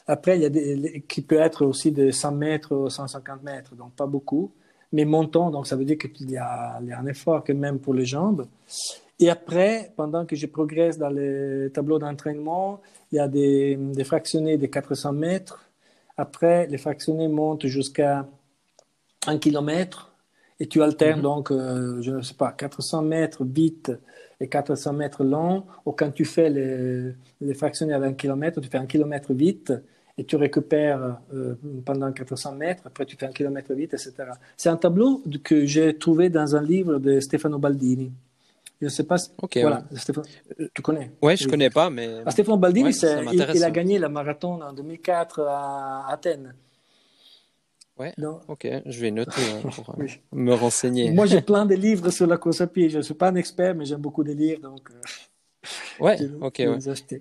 Après, 0.08 0.36
il 0.36 0.42
y 0.42 0.46
a 0.46 0.48
des 0.48 1.04
qui 1.08 1.22
peut 1.22 1.38
être 1.38 1.64
aussi 1.64 1.92
de 1.92 2.10
100 2.10 2.32
mètres 2.32 2.74
ou 2.74 2.90
150 2.90 3.42
mètres, 3.44 3.74
donc 3.76 3.92
pas 3.92 4.06
beaucoup, 4.06 4.50
mais 4.92 5.04
montants, 5.04 5.50
donc 5.50 5.66
ça 5.66 5.76
veut 5.76 5.84
dire 5.84 5.98
qu'il 5.98 6.30
y 6.30 6.36
a, 6.36 6.78
il 6.80 6.88
y 6.88 6.92
a 6.92 6.98
un 6.98 7.06
effort 7.06 7.42
quand 7.44 7.54
même 7.54 7.78
pour 7.78 7.94
les 7.94 8.06
jambes. 8.06 8.46
Et 9.18 9.30
après, 9.30 9.92
pendant 9.96 10.26
que 10.26 10.36
je 10.36 10.46
progresse 10.46 10.98
dans 10.98 11.08
les 11.08 11.70
tableaux 11.72 11.98
d'entraînement, 11.98 12.80
il 13.12 13.16
y 13.16 13.18
a 13.18 13.28
des, 13.28 13.76
des 13.76 14.04
fractionnés 14.04 14.58
de 14.58 14.66
400 14.66 15.12
mètres, 15.12 15.66
après, 16.16 16.66
les 16.66 16.78
fractionnés 16.78 17.28
montent 17.28 17.66
jusqu'à 17.66 18.26
un 19.26 19.38
kilomètre 19.38 20.12
et 20.58 20.66
tu 20.66 20.82
alternes 20.82 21.18
mhm. 21.18 21.22
donc, 21.22 21.50
euh, 21.50 22.00
je 22.00 22.12
ne 22.12 22.22
sais 22.22 22.34
pas, 22.34 22.52
400 22.52 23.02
mètres 23.02 23.44
vite 23.44 23.92
et 24.40 24.48
400 24.48 24.94
mètres 24.94 25.24
long. 25.24 25.64
Ou 25.84 25.92
quand 25.92 26.10
tu 26.10 26.24
fais 26.24 26.48
les, 26.48 27.12
les 27.40 27.54
fractionnés 27.54 27.92
à 27.92 28.00
1 28.00 28.14
kilomètre, 28.14 28.60
tu 28.60 28.68
fais 28.68 28.78
un 28.78 28.86
kilomètre 28.86 29.34
vite 29.34 29.72
et 30.18 30.24
tu 30.24 30.36
récupères 30.36 31.18
euh, 31.34 31.54
pendant 31.84 32.10
400 32.10 32.54
mètres. 32.54 32.82
Après, 32.86 33.04
tu 33.04 33.16
fais 33.16 33.26
un 33.26 33.32
kilomètre 33.32 33.72
vite, 33.74 33.94
etc. 33.94 34.14
C'est 34.56 34.70
un 34.70 34.76
tableau 34.76 35.22
que 35.44 35.66
j'ai 35.66 35.96
trouvé 35.98 36.30
dans 36.30 36.56
un 36.56 36.62
livre 36.62 36.98
de 36.98 37.20
Stefano 37.20 37.58
Baldini. 37.58 38.12
Je 38.80 38.86
ne 38.86 38.90
sais 38.90 39.04
pas. 39.04 39.16
Si... 39.18 39.30
voilà, 39.60 39.84
tu 40.74 40.82
connais? 40.82 41.10
Ouais, 41.22 41.36
je 41.36 41.44
ne 41.44 41.50
connais 41.50 41.70
pas, 41.70 41.88
mais. 41.88 42.08
Ah, 42.24 42.30
Stéphane 42.30 42.60
Baldini, 42.60 42.90
il, 43.32 43.64
a 43.64 43.70
gagné 43.70 43.98
la 43.98 44.08
marathon 44.08 44.60
en 44.62 44.72
2004 44.72 45.40
à 45.40 46.10
Athènes. 46.10 46.54
Ouais. 47.98 48.12
Ok, 48.48 48.68
je 48.84 49.00
vais 49.00 49.10
noter 49.10 49.40
hein, 49.54 49.70
pour 49.70 49.96
euh, 49.98 50.06
me 50.32 50.52
renseigner. 50.52 51.10
Moi, 51.12 51.24
j'ai 51.24 51.40
plein 51.40 51.64
de 51.64 51.74
livres 51.74 52.10
sur 52.10 52.26
la 52.26 52.36
course 52.36 52.60
à 52.60 52.66
pied. 52.66 52.90
Je 52.90 52.98
ne 52.98 53.02
suis 53.02 53.14
pas 53.14 53.30
un 53.30 53.36
expert, 53.36 53.74
mais 53.74 53.86
j'aime 53.86 54.02
beaucoup 54.02 54.22
de 54.22 54.32
lire, 54.32 54.60
donc. 54.60 54.90
Ouais, 56.00 56.18
ok. 56.40 56.58
Ouais. 56.58 56.78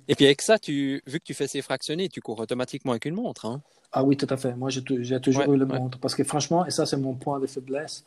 Et 0.07 0.15
puis 0.15 0.25
avec 0.25 0.41
ça, 0.41 0.59
tu, 0.59 1.01
vu 1.05 1.19
que 1.19 1.25
tu 1.25 1.33
fais 1.33 1.47
ces 1.47 1.61
fractionnés, 1.61 2.09
tu 2.09 2.21
cours 2.21 2.39
automatiquement 2.39 2.91
avec 2.91 3.05
une 3.05 3.15
montre. 3.15 3.45
Hein. 3.45 3.61
Ah 3.91 4.03
oui, 4.03 4.17
tout 4.17 4.27
à 4.29 4.37
fait. 4.37 4.55
Moi, 4.55 4.69
j'ai 4.69 4.83
toujours 5.21 5.53
eu 5.53 5.57
la 5.57 5.65
montre. 5.65 5.99
Parce 5.99 6.15
que 6.15 6.23
franchement, 6.23 6.65
et 6.65 6.71
ça, 6.71 6.85
c'est 6.85 6.97
mon 6.97 7.13
point 7.13 7.39
de 7.39 7.47
faiblesse, 7.47 8.03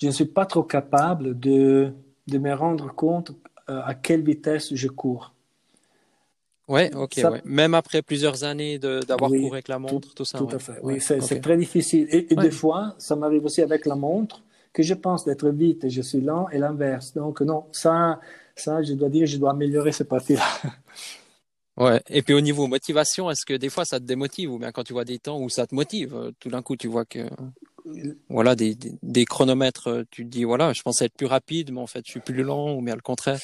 je 0.00 0.06
ne 0.06 0.12
suis 0.12 0.26
pas 0.26 0.44
trop 0.46 0.62
capable 0.62 1.38
de 1.38 1.92
de 2.26 2.38
me 2.38 2.52
rendre 2.52 2.92
compte 2.94 3.32
euh, 3.70 3.80
à 3.84 3.94
quelle 3.94 4.22
vitesse 4.22 4.74
je 4.74 4.88
cours. 4.88 5.32
Ouais, 6.68 6.92
ok. 6.94 7.20
Même 7.44 7.74
après 7.74 8.02
plusieurs 8.02 8.42
années 8.42 8.78
d'avoir 8.78 9.30
couru 9.30 9.52
avec 9.52 9.68
la 9.68 9.78
montre, 9.78 10.12
tout, 10.14 10.24
ça. 10.24 10.38
Tout 10.38 10.48
à 10.50 10.58
fait. 10.58 10.80
Oui, 10.82 11.00
c'est 11.00 11.40
très 11.40 11.56
difficile. 11.56 12.08
Et, 12.10 12.34
des 12.34 12.50
fois, 12.50 12.94
ça 12.98 13.14
m'arrive 13.14 13.44
aussi 13.44 13.62
avec 13.62 13.86
la 13.86 13.94
montre 13.94 14.42
que 14.72 14.82
je 14.82 14.94
pense 14.94 15.24
d'être 15.24 15.48
vite 15.48 15.84
et 15.84 15.90
je 15.90 16.02
suis 16.02 16.20
lent 16.20 16.48
et 16.50 16.58
l'inverse. 16.58 17.14
Donc 17.14 17.40
non, 17.40 17.66
ça, 17.70 18.20
ça, 18.56 18.82
je 18.82 18.94
dois 18.94 19.08
dire, 19.08 19.26
je 19.26 19.36
dois 19.36 19.50
améliorer 19.50 19.92
cette 19.92 20.08
partie-là. 20.08 20.44
Ouais. 21.78 22.00
Et 22.08 22.22
puis 22.22 22.32
au 22.32 22.40
niveau 22.40 22.66
motivation, 22.68 23.30
est-ce 23.30 23.44
que 23.44 23.52
des 23.52 23.68
fois 23.68 23.84
ça 23.84 24.00
te 24.00 24.04
démotive 24.06 24.50
ou 24.50 24.58
bien 24.58 24.72
quand 24.72 24.82
tu 24.82 24.94
vois 24.94 25.04
des 25.04 25.18
temps 25.18 25.38
où 25.38 25.50
ça 25.50 25.66
te 25.66 25.74
motive, 25.74 26.14
euh, 26.14 26.30
tout 26.40 26.48
d'un 26.48 26.62
coup 26.62 26.74
tu 26.74 26.88
vois 26.88 27.04
que 27.04 27.28
voilà, 28.28 28.54
des, 28.54 28.76
des, 29.02 29.24
chronomètres, 29.24 29.88
euh, 29.88 30.02
tu 30.10 30.24
te 30.24 30.28
dis, 30.28 30.44
voilà, 30.44 30.72
je 30.72 30.82
pensais 30.82 31.06
être 31.06 31.14
plus 31.14 31.26
rapide, 31.26 31.72
mais 31.72 31.80
en 31.80 31.86
fait, 31.86 32.02
je 32.04 32.10
suis 32.10 32.20
plus 32.20 32.42
lent, 32.42 32.74
ou 32.74 32.82
bien 32.82 32.94
le 32.94 33.00
contraire? 33.00 33.38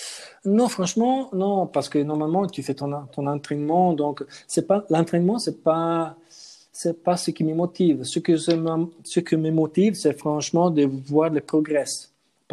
Non, 0.44 0.69
franchement, 0.69 1.31
non, 1.32 1.67
parce 1.67 1.88
que 1.88 1.99
normalement, 1.99 2.47
tu 2.47 2.62
fais 2.62 2.75
ton, 2.75 2.91
ton 3.12 3.26
entraînement, 3.26 3.93
donc 3.93 4.25
c'est 4.47 4.67
pas 4.67 4.85
l'entraînement, 4.91 5.38
c'est 5.38 5.62
pas 5.62 6.17
c'est 6.75 7.03
pas 7.03 7.17
ce 7.19 7.31
qui 7.31 7.44
me 7.44 7.55
motive. 7.55 8.03
Ce 8.03 8.19
que 8.19 8.37
ce 8.37 9.20
qui 9.20 9.37
me 9.37 9.50
motive, 9.50 9.94
c'est 9.94 10.19
franchement 10.19 10.70
de 10.70 10.85
voir 10.85 11.31
le 11.31 11.41
progrès 11.41 11.85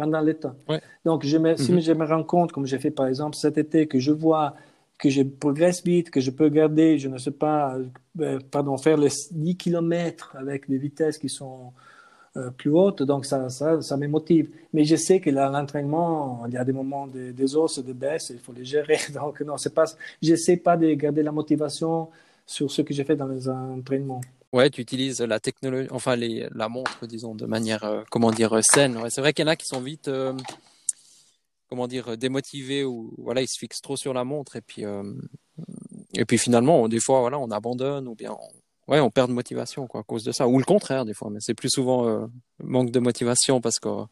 pendant 0.00 0.22
le 0.22 0.34
temps. 0.34 0.56
Donc, 1.04 1.26
je 1.26 1.36
me, 1.36 1.56
si 1.56 1.72
mhm. 1.72 1.80
je 1.80 1.92
me 1.92 2.06
rends 2.06 2.24
compte, 2.24 2.52
comme 2.52 2.66
j'ai 2.66 2.78
fait 2.78 2.90
par 2.90 3.06
exemple 3.06 3.36
cet 3.36 3.58
été, 3.58 3.86
que 3.86 3.98
je 3.98 4.12
vois 4.12 4.54
que 4.98 5.08
je 5.10 5.22
progresse 5.22 5.82
vite, 5.82 6.10
que 6.10 6.20
je 6.20 6.30
peux 6.30 6.48
garder, 6.48 6.98
je 6.98 7.08
ne 7.08 7.18
sais 7.18 7.30
pas, 7.30 7.76
euh, 8.20 8.38
pardon, 8.50 8.76
faire 8.76 8.98
les 8.98 9.08
10 9.30 9.56
km 9.56 10.36
avec 10.38 10.68
des 10.68 10.78
vitesses 10.78 11.18
qui 11.18 11.28
sont 11.28 11.72
euh, 12.36 12.50
plus 12.50 12.70
hautes, 12.70 13.02
donc 13.02 13.24
ça, 13.24 13.48
ça, 13.48 13.80
ça 13.80 13.96
me 13.96 14.06
motive. 14.08 14.50
Mais 14.72 14.84
je 14.84 14.96
sais 14.96 15.20
que 15.20 15.30
l'entraînement, 15.30 16.44
il 16.48 16.54
y 16.54 16.58
a 16.58 16.64
des 16.64 16.72
moments 16.72 17.06
des 17.06 17.56
os, 17.56 17.78
des 17.84 17.94
baisses, 17.94 18.30
il 18.30 18.38
faut 18.38 18.52
les 18.52 18.64
gérer. 18.64 18.98
Donc 19.14 19.40
non, 19.40 19.56
c'est 19.56 19.74
pas, 19.74 19.86
j'essaie 20.22 20.58
pas 20.58 20.76
de 20.76 20.92
garder 20.94 21.22
la 21.22 21.32
motivation 21.32 22.08
sur 22.46 22.70
ce 22.70 22.82
que 22.82 22.92
j'ai 22.94 23.04
fait 23.04 23.16
dans 23.16 23.26
les 23.28 23.48
entraînements. 23.48 24.20
Ouais, 24.52 24.68
tu 24.70 24.80
utilises 24.80 25.20
la 25.20 25.38
technologie, 25.38 25.88
enfin 25.92 26.16
les, 26.16 26.48
la 26.54 26.68
montre, 26.68 27.06
disons, 27.06 27.34
de 27.34 27.46
manière, 27.46 27.84
euh, 27.84 28.02
comment 28.10 28.32
dire, 28.32 28.64
saine. 28.64 28.96
Ouais, 28.96 29.10
c'est 29.10 29.20
vrai 29.20 29.32
qu'il 29.32 29.44
y 29.44 29.48
en 29.48 29.50
a 29.50 29.56
qui 29.56 29.66
sont 29.66 29.80
vite 29.80 30.10
comment 31.70 31.86
dire, 31.86 32.08
euh, 32.08 32.16
démotivé 32.16 32.84
ou 32.84 33.14
voilà, 33.16 33.40
il 33.40 33.48
se 33.48 33.58
fixe 33.58 33.80
trop 33.80 33.96
sur 33.96 34.12
la 34.12 34.24
montre 34.24 34.56
et 34.56 34.60
puis 34.60 34.84
euh, 34.84 35.14
et 36.12 36.24
puis 36.24 36.36
finalement, 36.36 36.88
des 36.88 37.00
fois, 37.00 37.20
voilà, 37.20 37.38
on 37.38 37.50
abandonne 37.50 38.08
ou 38.08 38.14
bien 38.14 38.32
on, 38.32 38.92
ouais, 38.92 39.00
on 39.00 39.10
perd 39.10 39.28
de 39.28 39.34
motivation 39.34 39.86
quoi 39.86 40.00
à 40.00 40.02
cause 40.02 40.24
de 40.24 40.32
ça 40.32 40.48
ou 40.48 40.58
le 40.58 40.64
contraire 40.64 41.04
des 41.04 41.14
fois, 41.14 41.30
mais 41.30 41.38
c'est 41.40 41.54
plus 41.54 41.70
souvent 41.70 42.08
euh, 42.08 42.26
manque 42.62 42.90
de 42.90 42.98
motivation 42.98 43.60
parce 43.60 43.78
qu'on 43.78 44.08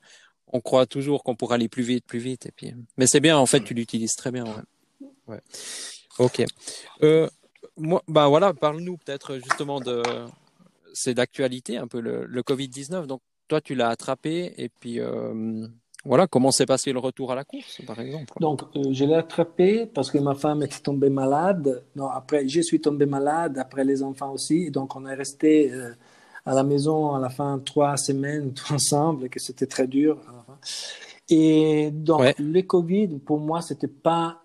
on 0.46 0.60
croit 0.60 0.86
toujours 0.86 1.24
qu'on 1.24 1.34
pourra 1.34 1.56
aller 1.56 1.68
plus 1.68 1.82
vite, 1.82 2.06
plus 2.06 2.20
vite 2.20 2.46
et 2.46 2.52
puis 2.52 2.72
mais 2.96 3.06
c'est 3.06 3.20
bien 3.20 3.36
en 3.36 3.46
fait, 3.46 3.60
tu 3.60 3.74
l'utilises 3.74 4.14
très 4.14 4.30
bien. 4.30 4.44
Ouais. 4.44 5.34
ouais. 5.34 5.40
Ok. 6.18 6.44
Euh, 7.02 7.28
moi, 7.78 8.02
bah 8.08 8.28
voilà, 8.28 8.52
parle-nous 8.54 8.96
peut-être 8.96 9.36
justement 9.36 9.80
de 9.80 10.02
c'est 10.92 11.14
d'actualité 11.14 11.76
un 11.76 11.86
peu 11.86 12.00
le, 12.00 12.24
le 12.24 12.42
Covid 12.42 12.68
19. 12.68 13.06
Donc 13.06 13.20
toi, 13.48 13.60
tu 13.60 13.74
l'as 13.74 13.88
attrapé 13.88 14.52
et 14.58 14.68
puis 14.68 15.00
voilà, 16.04 16.26
comment 16.26 16.50
s'est 16.50 16.66
passé 16.66 16.92
le 16.92 17.00
retour 17.00 17.32
à 17.32 17.34
la 17.34 17.44
course, 17.44 17.82
par 17.86 18.00
exemple? 18.00 18.32
Donc, 18.40 18.62
euh, 18.76 18.92
je 18.92 19.04
l'ai 19.04 19.14
attrapé 19.14 19.84
parce 19.86 20.10
que 20.10 20.18
ma 20.18 20.34
femme 20.34 20.62
était 20.62 20.78
tombée 20.78 21.10
malade. 21.10 21.82
Non, 21.96 22.08
après, 22.08 22.48
je 22.48 22.60
suis 22.60 22.80
tombé 22.80 23.04
malade, 23.04 23.58
après 23.58 23.84
les 23.84 24.02
enfants 24.02 24.32
aussi. 24.32 24.70
Donc, 24.70 24.94
on 24.94 25.06
est 25.06 25.14
resté 25.14 25.72
euh, 25.72 25.92
à 26.46 26.54
la 26.54 26.62
maison 26.62 27.14
à 27.14 27.20
la 27.20 27.28
fin 27.28 27.58
trois 27.58 27.96
semaines 27.96 28.54
ensemble, 28.70 29.28
que 29.28 29.40
c'était 29.40 29.66
très 29.66 29.86
dur. 29.88 30.18
Et 31.28 31.90
donc, 31.90 32.22
le 32.38 32.62
Covid, 32.62 33.18
pour 33.18 33.38
moi, 33.38 33.60
c'était 33.60 33.88
pas 33.88 34.40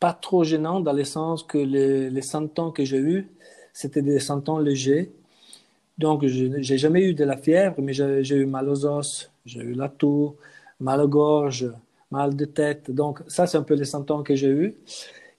pas 0.00 0.12
trop 0.12 0.44
gênant 0.44 0.80
dans 0.80 0.92
le 0.92 1.04
sens 1.04 1.42
que 1.42 1.58
les, 1.58 2.10
les 2.10 2.20
que 2.74 2.84
j'ai 2.84 2.98
eus, 2.98 3.28
c'était 3.72 4.02
des 4.02 4.18
symptômes 4.18 4.62
légers. 4.62 5.10
Donc, 5.98 6.26
je 6.26 6.44
n'ai 6.44 6.78
jamais 6.78 7.02
eu 7.04 7.14
de 7.14 7.24
la 7.24 7.36
fièvre, 7.36 7.76
mais 7.80 7.92
j'ai 7.92 8.36
eu 8.36 8.46
mal 8.46 8.68
aux 8.68 8.84
os, 8.86 9.30
j'ai 9.46 9.60
eu 9.60 9.72
la 9.72 9.88
toux, 9.88 10.36
mal 10.80 11.00
à 11.00 11.06
gorge, 11.06 11.72
mal 12.10 12.36
de 12.36 12.44
tête. 12.44 12.90
Donc, 12.90 13.22
ça, 13.28 13.46
c'est 13.46 13.56
un 13.56 13.62
peu 13.62 13.74
les 13.74 13.84
symptômes 13.84 14.22
que 14.22 14.34
j'ai 14.34 14.48
eus. 14.48 14.74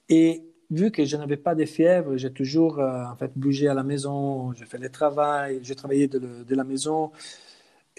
Et 0.09 0.43
vu 0.71 0.91
que 0.91 1.05
je 1.05 1.15
n'avais 1.17 1.37
pas 1.37 1.55
de 1.55 1.65
fièvre, 1.65 2.17
j'ai 2.17 2.31
toujours 2.31 2.79
euh, 2.79 3.05
en 3.05 3.15
fait 3.15 3.31
bougé 3.35 3.67
à 3.67 3.73
la 3.73 3.83
maison, 3.83 4.53
j'ai 4.53 4.65
fait 4.65 4.77
le 4.77 4.89
travail, 4.89 5.59
j'ai 5.63 5.75
travaillé 5.75 6.07
de, 6.07 6.55
la 6.55 6.63
maison. 6.63 7.11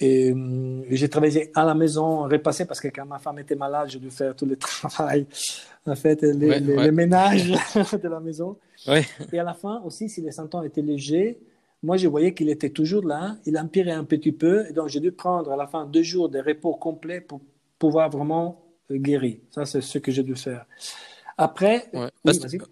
Et, 0.00 0.31
euh, 0.31 0.85
j'ai 0.90 1.09
travaillé 1.09 1.50
à 1.55 1.64
la 1.64 1.75
maison, 1.75 2.23
repassé, 2.23 2.64
parce 2.64 2.81
que 2.81 2.88
quand 2.88 3.07
ma 3.07 3.19
femme 3.19 3.38
était 3.38 3.57
malade, 3.57 3.88
j'ai 3.90 3.99
dû 3.99 4.11
faire 4.11 4.35
tout 4.35 4.47
le 4.47 4.57
travail, 4.57 5.26
en 5.87 5.95
fait, 5.95 6.23
les, 6.23 6.61
les, 6.61 6.90
ménages 6.93 7.50
de 8.02 8.09
la 8.09 8.21
maison. 8.21 8.57
Et 9.33 9.38
à 9.38 9.45
la 9.45 9.55
fin 9.55 9.81
aussi, 9.85 10.09
si 10.09 10.21
les 10.21 10.33
symptômes 10.33 10.64
étaient 10.64 10.83
légers, 10.83 11.38
moi, 11.83 11.97
je 11.97 12.09
voyais 12.09 12.35
qu'il 12.35 12.49
était 12.49 12.71
toujours 12.71 13.05
là. 13.05 13.37
Il 13.47 13.57
empirait 13.59 13.93
un 13.93 14.05
petit 14.05 14.33
peu. 14.33 14.67
Et 14.69 14.73
donc, 14.73 14.88
j'ai 14.88 15.00
dû 15.00 15.12
prendre 15.12 15.52
à 15.52 15.57
la 15.57 15.67
fin 15.67 15.87
deux 15.87 16.02
jours 16.02 16.28
de 16.28 16.40
repos 16.40 16.75
complet 16.75 17.21
pour 17.21 17.40
pouvoir 17.78 18.11
vraiment 18.11 18.64
euh, 18.90 18.97
guérir. 18.97 19.38
Ça, 19.50 19.64
c'est 19.64 19.81
ce 19.81 19.99
que 19.99 20.11
j'ai 20.11 20.25
dû 20.25 20.35
faire. 20.35 20.67
Après, 21.40 21.88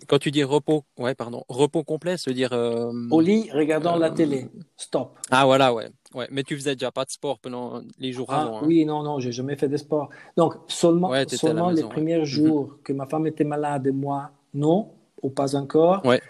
quand 0.09 0.19
tu 0.19 0.33
dis 0.33 0.43
repos, 0.43 0.83
ouais, 0.99 1.15
pardon, 1.15 1.45
repos 1.49 1.85
complet, 1.85 2.17
se 2.17 2.31
dire 2.31 2.53
euh, 2.53 2.93
au 3.13 3.21
lit, 3.21 3.49
regardant 3.53 3.97
la 3.97 4.11
télé, 4.11 4.49
stop. 4.77 5.17
Ah 5.31 5.47
voilà, 5.47 5.73
ouais, 5.73 5.89
ouais. 6.15 6.27
Mais 6.33 6.43
tu 6.43 6.57
faisais 6.57 6.75
déjà 6.75 6.91
pas 6.91 7.05
de 7.05 7.11
sport 7.11 7.39
pendant 7.39 7.81
les 8.01 8.11
jours 8.11 8.27
ah, 8.31 8.43
avant. 8.43 8.59
Hein. 8.59 8.65
Oui, 8.67 8.85
non, 8.85 9.05
non, 9.05 9.21
j'ai 9.21 9.31
jamais 9.31 9.55
fait 9.55 9.69
de 9.69 9.77
sport. 9.77 10.11
Donc 10.37 10.57
seulement, 10.67 11.13
seulement 11.29 11.71
les 11.71 11.85
premiers 11.85 12.19
mhm. 12.19 12.25
jours 12.25 12.79
que 12.83 12.93
ma 12.93 13.07
femme 13.07 13.29
était 13.29 13.45
malade 13.45 13.87
et 13.87 13.93
moi, 13.93 14.33
non, 14.53 14.91
ou 15.23 15.31
pas 15.31 15.55
encore. 15.55 16.05
Ouais. 16.05 16.21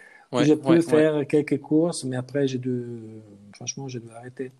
j'ai 0.43 0.57
pu 0.57 0.83
faire 0.83 1.26
quelques 1.26 1.59
courses, 1.62 2.05
mais 2.05 2.16
après 2.16 2.47
j'ai 2.47 2.59
dû, 2.59 3.23
franchement, 3.55 3.88
j'ai 3.88 4.00
dû 4.00 4.11
arrêter. 4.14 4.52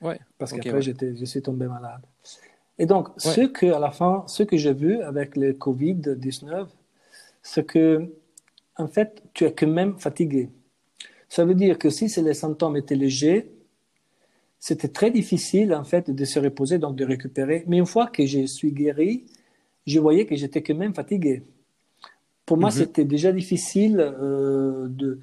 Ouais. 0.00 0.20
Parce 0.38 0.52
qu'après 0.52 0.82
j'étais, 0.82 1.16
je 1.16 1.24
suis 1.24 1.42
tombé 1.42 1.66
malade. 1.66 2.02
Et 2.78 2.86
donc, 2.86 3.08
ce 3.16 3.40
que, 3.40 3.66
à 3.66 3.78
la 3.78 3.90
fin, 3.90 4.24
ce 4.26 4.42
que 4.42 4.56
j'ai 4.56 4.74
vu 4.74 5.00
avec 5.00 5.36
le 5.36 5.52
Covid-19, 5.52 6.66
c'est 7.42 7.64
que, 7.64 8.12
en 8.76 8.86
fait, 8.86 9.22
tu 9.32 9.44
es 9.44 9.52
quand 9.52 9.66
même 9.66 9.98
fatigué. 9.98 10.50
Ça 11.28 11.44
veut 11.44 11.54
dire 11.54 11.78
que 11.78 11.88
si 11.88 12.06
les 12.20 12.34
symptômes 12.34 12.76
étaient 12.76 12.94
légers, 12.94 13.50
c'était 14.58 14.88
très 14.88 15.10
difficile, 15.10 15.74
en 15.74 15.84
fait, 15.84 16.10
de 16.10 16.24
se 16.24 16.38
reposer, 16.38 16.78
donc 16.78 16.96
de 16.96 17.04
récupérer. 17.04 17.64
Mais 17.66 17.78
une 17.78 17.86
fois 17.86 18.08
que 18.08 18.26
je 18.26 18.44
suis 18.46 18.72
guéri, 18.72 19.24
je 19.86 19.98
voyais 19.98 20.26
que 20.26 20.36
j'étais 20.36 20.62
quand 20.62 20.74
même 20.74 20.94
fatigué. 20.94 21.44
Pour 22.44 22.58
moi, 22.58 22.68
mhm. 22.70 22.76
c'était 22.76 23.04
déjà 23.04 23.32
difficile 23.32 23.98
euh, 24.00 24.86
de... 24.88 25.20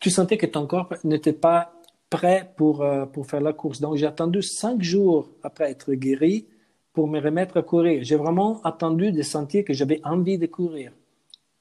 Tu 0.00 0.10
sentais 0.10 0.38
que 0.38 0.46
ton 0.46 0.66
corps 0.66 0.92
n'était 1.04 1.32
pas 1.32 1.72
prêt 2.10 2.52
pour, 2.56 2.82
euh, 2.82 3.06
pour 3.06 3.26
faire 3.26 3.40
la 3.40 3.52
course. 3.52 3.80
Donc, 3.80 3.96
j'ai 3.96 4.06
attendu 4.06 4.42
cinq 4.42 4.82
jours 4.82 5.30
après 5.42 5.70
être 5.70 5.94
guéri 5.94 6.46
pour 6.94 7.08
me 7.08 7.20
remettre 7.20 7.58
à 7.58 7.62
courir. 7.62 8.02
J'ai 8.02 8.16
vraiment 8.16 8.62
attendu 8.62 9.12
de 9.12 9.22
sentir 9.22 9.64
que 9.64 9.74
j'avais 9.74 10.00
envie 10.04 10.38
de 10.38 10.46
courir. 10.46 10.92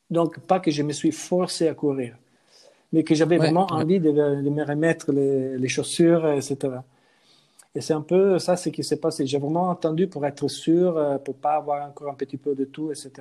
Donc, 0.10 0.40
pas 0.40 0.60
que 0.60 0.70
je 0.70 0.84
me 0.84 0.94
suis 0.94 1.12
forcé 1.12 1.68
à 1.68 1.74
courir, 1.74 2.16
mais 2.94 3.04
que 3.04 3.16
j'avais 3.16 3.38
vraiment 3.38 3.66
envie 3.72 4.00
de, 4.00 4.12
me 4.12 4.64
remettre 4.64 5.12
les, 5.12 5.68
chaussures, 5.68 6.30
etc. 6.30 6.56
Et 7.74 7.82
c'est 7.82 7.94
un 7.94 8.02
peu 8.02 8.38
ça 8.38 8.56
ce 8.56 8.70
qui 8.70 8.84
s'est 8.84 9.00
passé. 9.00 9.26
J'ai 9.26 9.40
vraiment 9.40 9.72
attendu 9.72 10.08
pour 10.08 10.24
être 10.28 10.48
sûr, 10.48 10.96
euh, 10.96 11.18
pour 11.18 11.36
pas 11.36 11.56
avoir 11.56 11.90
encore 11.90 12.10
un 12.12 12.14
petit 12.14 12.38
peu 12.38 12.54
de 12.54 12.66
tout, 12.66 12.92
etc. 12.92 13.12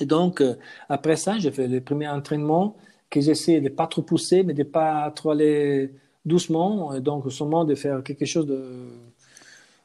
Et 0.00 0.06
donc, 0.06 0.40
euh, 0.40 0.54
après 0.88 1.16
ça, 1.16 1.38
j'ai 1.38 1.50
fait 1.50 1.68
les 1.68 1.82
premiers 1.82 2.08
entraînements 2.08 2.74
que 3.10 3.20
j'essayais 3.20 3.60
de 3.60 3.68
pas 3.68 3.86
trop 3.86 4.00
pousser, 4.00 4.42
mais 4.42 4.54
de 4.54 4.62
pas 4.62 5.10
trop 5.10 5.32
aller 5.32 5.92
doucement. 6.24 6.94
Et 6.94 7.02
donc, 7.02 7.30
seulement 7.30 7.66
de 7.66 7.74
faire 7.74 8.02
quelque 8.02 8.24
chose 8.24 8.46
de 8.46 8.62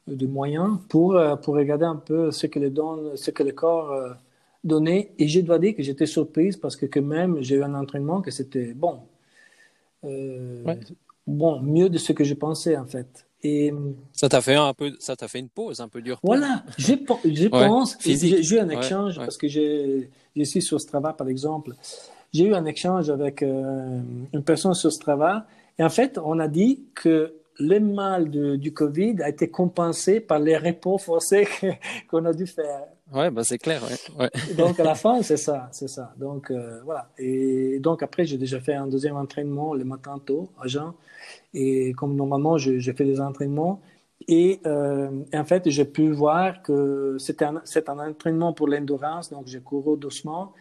de 0.07 0.27
moyens 0.27 0.79
pour, 0.89 1.15
euh, 1.15 1.35
pour 1.35 1.55
regarder 1.55 1.85
un 1.85 1.95
peu 1.95 2.31
ce 2.31 2.47
que 2.47 2.59
le, 2.59 2.69
don, 2.69 3.15
ce 3.15 3.31
que 3.31 3.43
le 3.43 3.51
corps 3.51 3.91
euh, 3.91 4.09
donnait. 4.63 5.11
Et 5.19 5.27
je 5.27 5.41
dois 5.41 5.59
dire 5.59 5.75
que 5.75 5.83
j'étais 5.83 6.05
surprise 6.05 6.57
parce 6.57 6.75
que 6.75 6.85
quand 6.85 7.01
même, 7.01 7.37
j'ai 7.41 7.55
eu 7.55 7.63
un 7.63 7.73
entraînement 7.75 8.21
que 8.21 8.31
c'était 8.31 8.73
bon. 8.73 8.99
Euh, 10.03 10.75
bon, 11.27 11.61
mieux 11.61 11.89
de 11.89 11.97
ce 11.97 12.11
que 12.13 12.23
je 12.23 12.33
pensais 12.33 12.75
en 12.75 12.85
fait. 12.85 13.27
Et 13.43 13.73
ça 14.13 14.29
t'a 14.29 14.39
fait 14.39 14.55
un 14.55 14.73
peu, 14.73 14.91
ça 14.99 15.15
t'a 15.15 15.27
fait 15.27 15.39
une 15.39 15.49
pause 15.49 15.81
un 15.81 15.87
peu 15.87 16.01
dure. 16.01 16.19
Voilà, 16.21 16.63
je, 16.77 16.93
je 17.25 17.47
pense. 17.47 17.97
J'ai 18.01 18.55
eu 18.55 18.59
un 18.59 18.69
échange 18.69 19.17
parce 19.17 19.37
que 19.37 19.47
j'ai, 19.47 20.09
je 20.35 20.43
suis 20.43 20.61
sur 20.61 20.79
Strava 20.79 21.13
par 21.13 21.27
exemple. 21.27 21.73
J'ai 22.33 22.45
eu 22.45 22.53
un 22.53 22.65
échange 22.65 23.09
avec 23.09 23.41
une 23.41 24.43
personne 24.45 24.73
sur 24.73 24.91
Strava 24.91 25.47
et 25.79 25.83
en 25.83 25.89
fait, 25.89 26.19
on 26.23 26.37
a 26.39 26.47
dit 26.47 26.83
que 26.93 27.33
le 27.61 27.79
mal 27.79 28.29
du 28.29 28.73
Covid 28.73 29.21
a 29.21 29.29
été 29.29 29.49
compensé 29.49 30.19
par 30.19 30.39
les 30.39 30.57
repos 30.57 30.97
forcés 30.97 31.47
qu'on 32.09 32.25
a 32.25 32.33
dû 32.33 32.47
faire. 32.47 32.85
Ouais, 33.13 33.29
bah 33.29 33.43
c'est 33.43 33.57
clair. 33.57 33.81
Ouais. 34.17 34.29
donc 34.55 34.79
à 34.79 34.83
la 34.83 34.95
fin, 35.03 35.21
c'est 35.21 35.37
ça, 35.37 35.69
c'est 35.71 35.89
ça. 35.89 36.13
Donc 36.17 36.49
euh, 36.49 36.81
voilà. 36.83 37.09
Et 37.17 37.79
donc 37.79 38.03
après, 38.03 38.25
j'ai 38.25 38.37
déjà 38.37 38.59
fait 38.59 38.73
un 38.73 38.87
deuxième 38.87 39.17
entraînement 39.17 39.73
le 39.73 39.83
matin 39.83 40.19
tôt 40.25 40.49
à 40.59 40.67
Jean. 40.67 40.95
Et 41.53 41.91
comme 41.93 42.15
normalement, 42.15 42.57
j'ai 42.57 42.93
fait 42.93 43.05
des 43.05 43.19
entraînements. 43.19 43.81
Et, 44.27 44.59
euh, 44.67 45.09
en 45.33 45.45
fait, 45.45 45.69
j'ai 45.69 45.85
pu 45.85 46.11
voir 46.11 46.61
que 46.61 47.17
c'était 47.19 47.45
un, 47.45 47.57
un, 47.87 48.09
entraînement 48.09 48.53
pour 48.53 48.67
l'endurance. 48.67 49.29
Donc 49.29 49.47
j'ai 49.47 49.59
couru 49.59 49.97
doucement 49.97 50.53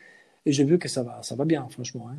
et 0.45 0.53
j'ai 0.53 0.65
vu 0.65 0.79
que 0.79 0.89
ça 0.89 1.03
va, 1.03 1.23
ça 1.23 1.35
va 1.37 1.45
bien, 1.45 1.67
franchement. 1.69 2.09
Hein. 2.11 2.19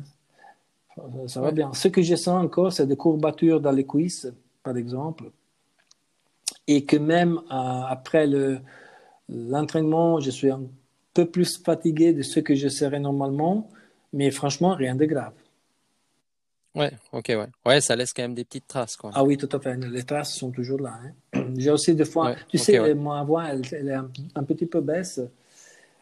Ça, 1.26 1.40
va 1.40 1.50
bien. 1.50 1.72
Ce 1.72 1.88
que 1.88 2.02
je 2.02 2.14
sens 2.14 2.42
encore, 2.44 2.72
c'est 2.72 2.86
des 2.86 2.96
courbatures 2.96 3.60
dans 3.60 3.72
les 3.72 3.86
cuisses 3.86 4.30
par 4.62 4.76
exemple, 4.76 5.30
et 6.66 6.84
que 6.84 6.96
même 6.96 7.38
euh, 7.50 7.82
après 7.88 8.26
l'entraînement, 9.28 10.20
je 10.20 10.30
suis 10.30 10.50
un 10.50 10.62
peu 11.14 11.26
plus 11.26 11.58
fatigué 11.58 12.12
de 12.12 12.22
ce 12.22 12.40
que 12.40 12.54
je 12.54 12.68
serais 12.68 13.00
normalement, 13.00 13.68
mais 14.12 14.30
franchement, 14.30 14.74
rien 14.74 14.94
de 14.94 15.04
grave. 15.04 15.34
Ouais, 16.74 16.90
ok, 17.12 17.26
ouais. 17.28 17.48
Ouais, 17.66 17.80
ça 17.82 17.94
laisse 17.96 18.14
quand 18.14 18.22
même 18.22 18.34
des 18.34 18.44
petites 18.44 18.66
traces, 18.66 18.96
quoi. 18.96 19.10
Ah 19.12 19.22
oui, 19.22 19.36
tout 19.36 19.48
à 19.52 19.60
fait. 19.60 19.76
Les 19.76 20.04
traces 20.04 20.34
sont 20.34 20.50
toujours 20.50 20.80
là. 20.80 20.98
Hein. 21.04 21.44
J'ai 21.56 21.70
aussi 21.70 21.94
des 21.94 22.06
fois, 22.06 22.34
tu 22.48 22.56
sais, 22.56 22.94
ma 22.94 23.22
voix, 23.24 23.44
elle, 23.48 23.88
est 23.88 23.92
un, 23.92 24.44
petit 24.44 24.64
peu 24.64 24.80
baisse. 24.80 25.20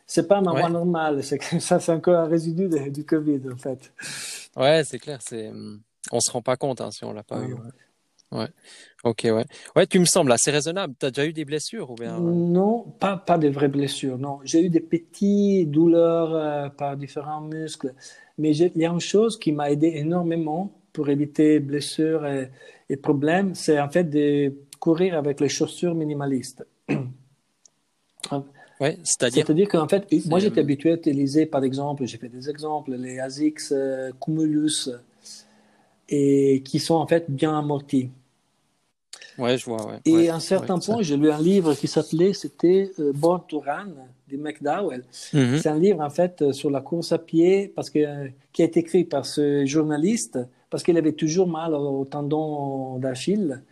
C'est 0.06 0.28
pas 0.28 0.40
ma 0.40 0.52
voix 0.52 0.68
normale, 0.68 1.24
c'est 1.24 1.42
ça, 1.60 1.80
c'est 1.80 1.92
encore 1.92 2.20
un 2.20 2.28
résidu 2.28 2.68
du 2.90 3.04
Covid, 3.04 3.40
en 3.52 3.56
fait. 3.56 3.92
Ouais, 4.56 4.82
c'est 4.84 4.98
clair, 4.98 5.18
c'est, 5.22 5.50
on 6.12 6.20
se 6.20 6.30
rend 6.30 6.42
pas 6.42 6.56
compte 6.56 6.80
hein, 6.80 6.90
si 6.92 7.04
on 7.04 7.12
l'a 7.12 7.24
pas 7.24 7.40
eu. 7.42 7.56
Ouais. 8.32 8.48
Ok, 9.02 9.22
ouais. 9.24 9.44
Ouais, 9.74 9.86
tu 9.86 9.98
me 9.98 10.04
sembles 10.04 10.30
assez 10.30 10.50
raisonnable. 10.50 10.94
Tu 10.98 11.06
as 11.06 11.10
déjà 11.10 11.26
eu 11.26 11.32
des 11.32 11.44
blessures 11.44 11.90
ou 11.90 11.94
bien... 11.94 12.16
Euh? 12.16 12.20
Non, 12.20 12.82
pas, 13.00 13.16
pas 13.16 13.38
de 13.38 13.48
vraies 13.48 13.68
blessures, 13.68 14.18
non. 14.18 14.38
J'ai 14.44 14.64
eu 14.64 14.68
des 14.68 14.80
petites 14.80 15.70
douleurs 15.70 16.34
euh, 16.34 16.68
par 16.68 16.96
différents 16.96 17.40
muscles. 17.40 17.94
Mais 18.38 18.56
il 18.56 18.72
y 18.76 18.86
a 18.86 18.90
une 18.90 19.00
chose 19.00 19.38
qui 19.38 19.52
m'a 19.52 19.70
aidé 19.70 19.92
énormément 19.96 20.72
pour 20.92 21.08
éviter 21.08 21.60
blessures 21.60 22.26
et, 22.26 22.50
et 22.88 22.96
problèmes, 22.96 23.54
c'est 23.54 23.80
en 23.80 23.88
fait 23.88 24.04
de 24.04 24.54
courir 24.78 25.16
avec 25.16 25.40
les 25.40 25.48
chaussures 25.48 25.94
minimalistes. 25.94 26.66
Ouais, 28.80 28.96
c'est-à-dire? 29.02 29.44
C'est-à-dire 29.44 29.68
qu'en 29.68 29.86
fait, 29.86 30.06
moi 30.26 30.38
j'étais 30.38 30.60
habitué 30.60 30.92
à 30.92 30.94
utiliser, 30.94 31.44
par 31.44 31.62
exemple, 31.64 32.06
j'ai 32.06 32.16
fait 32.16 32.30
des 32.30 32.48
exemples, 32.48 32.92
les 32.92 33.18
ASICS 33.18 33.72
euh, 33.72 34.10
Cumulus, 34.18 34.88
et 36.08 36.62
qui 36.64 36.78
sont 36.78 36.94
en 36.94 37.06
fait 37.06 37.30
bien 37.30 37.58
amortis. 37.58 38.10
Ouais, 39.40 39.58
je 39.58 39.64
vois. 39.64 39.86
Ouais. 39.86 40.00
Et 40.04 40.28
à 40.28 40.36
un 40.36 40.40
certain 40.40 40.78
point, 40.78 41.02
j'ai 41.02 41.16
lu 41.16 41.30
un 41.30 41.40
livre 41.40 41.74
qui 41.74 41.88
s'appelait, 41.88 42.32
c'était 42.32 42.90
euh, 42.98 43.12
Born 43.14 43.42
to 43.48 43.60
Run 43.60 43.88
de 44.30 44.36
McDowell. 44.36 45.04
Mhm. 45.32 45.58
C'est 45.58 45.68
un 45.68 45.78
livre 45.78 46.00
en 46.00 46.10
fait 46.10 46.42
euh, 46.42 46.52
sur 46.52 46.70
la 46.70 46.80
course 46.80 47.12
à 47.12 47.18
pied 47.18 47.72
parce 47.74 47.90
que 47.90 48.28
qui 48.52 48.62
a 48.62 48.64
été 48.66 48.80
écrit 48.80 49.04
par 49.04 49.24
ce 49.26 49.64
journaliste 49.66 50.38
parce 50.68 50.82
qu'il 50.82 50.96
avait 50.96 51.12
toujours 51.12 51.48
mal 51.48 51.74
au 51.74 52.04
tendon 52.04 52.98
d'Achille. 52.98 53.62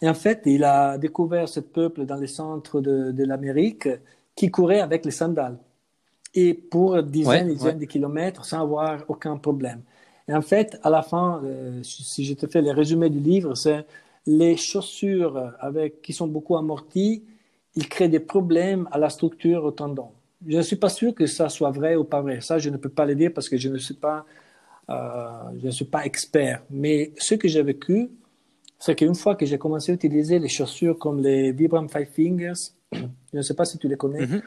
Et 0.00 0.08
en 0.08 0.14
fait, 0.14 0.42
il 0.46 0.64
a 0.64 0.98
découvert 0.98 1.48
ce 1.48 1.60
peuple 1.60 2.06
dans 2.06 2.16
les 2.16 2.26
centres 2.26 2.80
de, 2.80 3.12
de 3.12 3.24
l'Amérique 3.24 3.88
qui 4.34 4.50
courait 4.50 4.80
avec 4.80 5.04
les 5.04 5.10
sandales 5.10 5.58
et 6.34 6.54
pour 6.54 7.02
dizaines 7.02 7.50
et 7.50 7.54
dizaines 7.54 7.78
de 7.78 7.84
kilomètres 7.84 8.44
sans 8.44 8.62
avoir 8.62 9.04
aucun 9.08 9.36
problème. 9.36 9.80
Et 10.28 10.34
en 10.34 10.42
fait, 10.42 10.78
à 10.82 10.90
la 10.90 11.02
fin, 11.02 11.40
euh, 11.44 11.82
si 11.82 12.24
je 12.24 12.34
te 12.34 12.46
fais 12.46 12.60
le 12.60 12.70
résumé 12.70 13.08
du 13.08 13.18
livre, 13.18 13.54
c'est 13.54 13.86
les 14.28 14.58
chaussures 14.58 15.54
avec, 15.58 16.02
qui 16.02 16.12
sont 16.12 16.28
beaucoup 16.28 16.58
amorties, 16.58 17.24
ils 17.76 17.88
créent 17.88 18.10
des 18.10 18.20
problèmes 18.20 18.86
à 18.92 18.98
la 18.98 19.08
structure 19.08 19.64
au 19.64 19.70
tendon. 19.70 20.08
Je 20.46 20.58
ne 20.58 20.62
suis 20.62 20.76
pas 20.76 20.90
sûr 20.90 21.14
que 21.14 21.24
ça 21.24 21.48
soit 21.48 21.70
vrai 21.70 21.96
ou 21.96 22.04
pas 22.04 22.20
vrai. 22.20 22.42
Ça, 22.42 22.58
je 22.58 22.68
ne 22.68 22.76
peux 22.76 22.90
pas 22.90 23.06
le 23.06 23.14
dire 23.14 23.32
parce 23.34 23.48
que 23.48 23.56
je 23.56 23.70
ne 23.70 23.78
suis 23.78 23.94
pas, 23.94 24.26
euh, 24.90 25.28
je 25.58 25.66
ne 25.66 25.70
suis 25.70 25.86
pas 25.86 26.04
expert. 26.04 26.62
Mais 26.68 27.12
ce 27.16 27.36
que 27.36 27.48
j'ai 27.48 27.62
vécu, 27.62 28.10
c'est 28.78 28.94
qu'une 28.94 29.14
fois 29.14 29.34
que 29.34 29.46
j'ai 29.46 29.56
commencé 29.56 29.92
à 29.92 29.94
utiliser 29.94 30.38
les 30.38 30.48
chaussures 30.48 30.98
comme 30.98 31.22
les 31.22 31.50
Vibram 31.52 31.88
Five 31.88 32.10
Fingers, 32.12 32.72
je 32.92 32.98
ne 33.32 33.42
sais 33.42 33.54
pas 33.54 33.64
si 33.64 33.78
tu 33.78 33.88
les 33.88 33.96
connais, 33.96 34.26
mhm. 34.26 34.42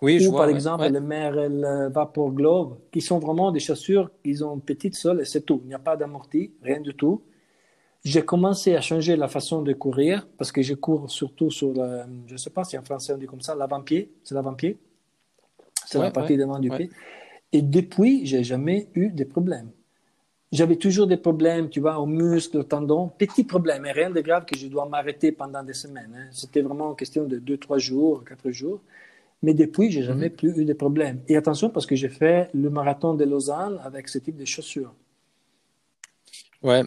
oui, 0.00 0.26
ou 0.26 0.32
par 0.32 0.48
exemple 0.48 0.88
les 0.88 1.00
Merrell 1.00 1.90
Vapor 1.92 2.32
Glove, 2.32 2.78
qui 2.90 3.02
sont 3.02 3.18
vraiment 3.18 3.52
des 3.52 3.60
chaussures, 3.60 4.10
ils 4.24 4.42
ont 4.42 4.54
une 4.54 4.62
petite 4.62 4.96
sole 4.96 5.20
et 5.20 5.26
c'est 5.26 5.42
tout. 5.42 5.60
Il 5.64 5.68
n'y 5.68 5.74
a 5.74 5.78
pas 5.78 5.98
d'amorti, 5.98 6.54
rien 6.62 6.80
du 6.80 6.94
tout 6.94 7.22
j'ai 8.08 8.24
commencé 8.24 8.74
à 8.74 8.80
changer 8.80 9.16
la 9.16 9.28
façon 9.28 9.60
de 9.60 9.72
courir 9.74 10.26
parce 10.38 10.50
que 10.50 10.62
je 10.62 10.72
cours 10.74 11.10
surtout 11.10 11.50
sur, 11.50 11.74
le, 11.74 12.04
je 12.26 12.32
ne 12.32 12.38
sais 12.38 12.48
pas 12.48 12.64
si 12.64 12.78
en 12.78 12.82
français 12.82 13.12
on 13.12 13.18
dit 13.18 13.26
comme 13.26 13.42
ça, 13.42 13.54
l'avant-pied. 13.54 14.10
C'est 14.24 14.34
l'avant-pied. 14.34 14.78
C'est 15.84 15.98
la 15.98 16.10
partie 16.10 16.36
devant 16.36 16.58
du 16.58 16.70
pied. 16.70 16.90
Et 17.52 17.60
depuis, 17.60 18.24
j'ai 18.24 18.42
jamais 18.44 18.88
eu 18.94 19.10
de 19.10 19.24
problème. 19.24 19.70
j'avais 20.52 20.76
toujours 20.76 21.06
des 21.06 21.18
problèmes, 21.18 21.68
tu 21.68 21.80
vois, 21.80 21.98
aux 21.98 22.06
muscles, 22.06 22.58
aux 22.58 22.62
tendons. 22.62 23.08
Petits 23.08 23.44
problèmes, 23.44 23.82
mais 23.82 23.92
rien 23.92 24.10
de 24.10 24.20
grave 24.22 24.46
que 24.46 24.56
je 24.56 24.68
dois 24.68 24.86
m'arrêter 24.86 25.32
pendant 25.32 25.62
des 25.62 25.74
semaines. 25.74 26.14
Hein. 26.16 26.28
C'était 26.30 26.62
vraiment 26.62 26.90
une 26.90 26.96
question 26.96 27.24
de 27.24 27.38
deux, 27.38 27.58
trois 27.58 27.78
jours, 27.78 28.24
quatre 28.24 28.50
jours. 28.50 28.80
Mais 29.42 29.52
depuis, 29.52 29.90
j'ai 29.90 30.02
jamais 30.02 30.30
mhm. 30.30 30.36
plus 30.36 30.58
eu 30.58 30.64
de 30.64 30.72
problèmes. 30.72 31.20
Et 31.28 31.36
attention, 31.36 31.68
parce 31.68 31.84
que 31.84 31.94
j'ai 31.94 32.08
fait 32.08 32.48
le 32.54 32.70
marathon 32.70 33.12
de 33.14 33.24
Lausanne 33.24 33.78
avec 33.84 34.08
ce 34.08 34.18
type 34.18 34.36
de 34.36 34.46
chaussures. 34.46 34.94
Ouais. 36.62 36.82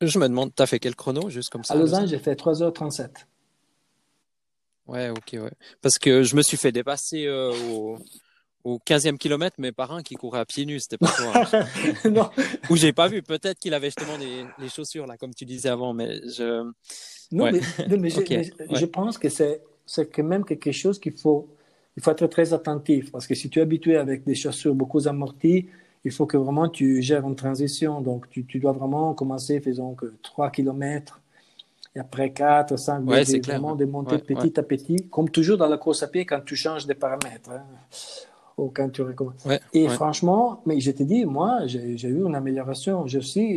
Je 0.00 0.18
me 0.18 0.28
demande, 0.28 0.54
tu 0.54 0.62
as 0.62 0.66
fait 0.66 0.78
quel 0.78 0.96
chrono, 0.96 1.28
juste 1.28 1.50
comme 1.50 1.64
ça 1.64 1.74
À 1.74 1.76
Lausanne, 1.76 2.08
j'ai 2.08 2.18
fait 2.18 2.34
3h37. 2.34 3.08
Ouais, 4.86 5.10
ok, 5.10 5.34
ouais. 5.34 5.52
Parce 5.82 5.98
que 5.98 6.22
je 6.22 6.34
me 6.34 6.42
suis 6.42 6.56
fait 6.56 6.72
dépasser 6.72 7.26
euh, 7.26 7.52
au, 7.70 7.98
au 8.64 8.78
15e 8.78 9.18
kilomètre, 9.18 9.56
mais 9.58 9.72
par 9.72 9.92
un 9.92 10.02
qui 10.02 10.14
courait 10.14 10.40
à 10.40 10.44
pieds 10.44 10.66
nus, 10.66 10.80
c'était 10.80 10.98
pas 10.98 11.12
toi. 11.16 11.46
Hein. 11.52 11.64
non. 12.10 12.30
Ou 12.70 12.76
j'ai 12.76 12.92
pas 12.92 13.08
vu, 13.08 13.22
peut-être 13.22 13.58
qu'il 13.58 13.74
avait 13.74 13.88
justement 13.88 14.18
des, 14.18 14.44
les 14.58 14.68
chaussures, 14.68 15.06
là, 15.06 15.16
comme 15.16 15.34
tu 15.34 15.44
disais 15.44 15.68
avant, 15.68 15.92
mais 15.92 16.20
je. 16.28 16.64
Non, 17.32 17.50
mais, 17.52 17.60
je, 18.10 18.84
pense 18.86 19.16
que 19.16 19.28
c'est, 19.28 19.62
c'est 19.86 20.10
quand 20.10 20.24
même 20.24 20.44
quelque 20.44 20.72
chose 20.72 20.98
qu'il 20.98 21.16
faut, 21.16 21.48
il 21.96 22.02
faut 22.02 22.10
être 22.10 22.26
très 22.26 22.52
attentif, 22.52 23.12
parce 23.12 23.26
que 23.26 23.34
si 23.34 23.48
tu 23.48 23.60
es 23.60 23.62
habitué 23.62 23.96
avec 23.96 24.24
des 24.24 24.34
chaussures 24.34 24.74
beaucoup 24.74 25.06
amorties, 25.06 25.68
il 26.04 26.12
faut 26.12 26.26
que 26.26 26.36
vraiment 26.36 26.68
tu 26.68 27.02
gères 27.02 27.26
une 27.26 27.36
transition. 27.36 28.00
Donc, 28.00 28.28
tu, 28.30 28.44
tu 28.44 28.58
dois 28.58 28.72
vraiment 28.72 29.14
commencer, 29.14 29.60
faisons 29.60 29.94
que 29.94 30.14
3 30.22 30.50
km, 30.50 31.20
et 31.96 32.00
après 32.00 32.32
4, 32.32 32.76
5, 32.76 33.08
ouais, 33.08 33.24
c'est 33.24 33.44
vraiment 33.44 33.74
de 33.74 33.84
monter 33.84 34.18
petit 34.18 34.58
à 34.58 34.62
petit, 34.62 35.08
comme 35.10 35.28
toujours 35.28 35.56
dans 35.56 35.68
la 35.68 35.76
course 35.76 36.02
à 36.02 36.08
pied 36.08 36.24
quand 36.24 36.40
tu 36.44 36.56
changes 36.56 36.86
des 36.86 36.94
paramètres. 36.94 37.50
Hein 37.50 37.64
quand 38.68 38.90
tu 38.90 39.02
recommences. 39.02 39.46
et 39.72 39.88
franchement, 39.88 40.62
mais 40.66 40.80
je 40.80 40.90
te 40.90 41.02
dis, 41.02 41.24
moi, 41.24 41.66
j'ai 41.66 42.08
eu 42.08 42.24
une 42.26 42.34
amélioration. 42.34 43.06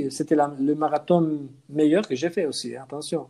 C'était 0.10 0.36
le 0.36 0.76
marathon 0.76 1.50
meilleur 1.70 2.08
que 2.08 2.16
j'ai 2.16 2.30
fait 2.30 2.46
aussi, 2.46 2.76
hein, 2.76 2.84
attention. 2.84 3.28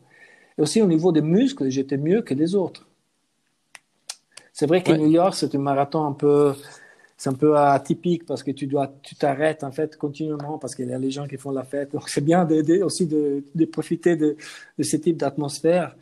Et 0.58 0.62
aussi 0.62 0.82
au 0.82 0.88
niveau 0.88 1.12
des 1.12 1.22
muscles, 1.22 1.70
j'étais 1.70 1.98
mieux 1.98 2.22
que 2.22 2.34
les 2.34 2.56
autres. 2.56 2.86
C'est 4.52 4.68
vrai 4.68 4.84
que 4.84 4.92
New 4.92 5.10
York, 5.10 5.34
c'est 5.34 5.56
un 5.56 5.60
marathon 5.60 6.06
un 6.06 6.12
peu, 6.12 6.54
c'est 7.24 7.30
un 7.30 7.34
peu 7.36 7.58
atypique 7.58 8.26
parce 8.26 8.44
que 8.44 8.52
tu 8.52 8.68
dois, 8.68 8.94
tu 9.02 9.16
t'arrêtes 9.16 9.64
en 9.64 9.72
fait 9.72 9.96
continuellement 9.98 10.58
parce 10.60 10.76
qu'il 10.76 10.90
y 10.90 10.94
a 10.94 11.00
les 11.00 11.10
gens 11.10 11.26
qui 11.26 11.38
font 11.38 11.52
la 11.52 11.64
fête. 11.64 11.94
Donc 11.94 12.10
c'est 12.10 12.20
bien 12.20 12.44
d'aider 12.44 12.82
aussi 12.82 13.08
de, 13.08 13.66
profiter 13.72 14.18
de, 14.18 14.36
de 14.78 14.84
ce 14.84 14.98
type 14.98 15.16
d'atmosphère. 15.16 15.96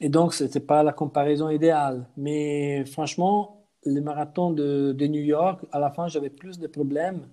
Et 0.00 0.08
donc 0.08 0.34
c'était 0.34 0.60
pas 0.60 0.84
la 0.84 0.92
comparaison 0.92 1.50
idéale. 1.50 2.06
Mais 2.16 2.84
franchement, 2.84 3.64
le 3.84 4.00
marathon 4.00 4.52
de, 4.52 4.92
de, 4.92 5.06
New 5.08 5.22
York, 5.22 5.60
à 5.72 5.80
la 5.80 5.90
fin, 5.90 6.06
j'avais 6.06 6.30
plus 6.30 6.60
de 6.60 6.68
problèmes 6.68 7.26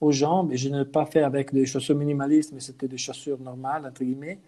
aux 0.00 0.10
jambes 0.10 0.52
et 0.52 0.56
je 0.56 0.68
ne 0.70 0.80
l'ai 0.80 0.90
pas 0.90 1.06
fait 1.06 1.22
avec 1.22 1.54
des 1.54 1.66
chaussures 1.66 1.96
minimalistes, 1.96 2.52
mais 2.52 2.60
c'était 2.60 2.88
des 2.88 2.98
chaussures 2.98 3.38
normales, 3.38 3.86
entre 3.86 4.02
guillemets. 4.02 4.40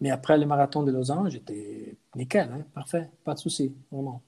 Mais 0.00 0.10
après 0.10 0.38
le 0.38 0.46
marathon 0.46 0.82
de 0.82 0.90
Lausanne, 0.92 1.30
j'étais 1.30 1.96
nickel, 2.16 2.48
hein, 2.50 2.64
parfait, 2.74 3.10
pas 3.22 3.34
de 3.34 3.40
souci, 3.40 3.74
vraiment. 3.92 4.22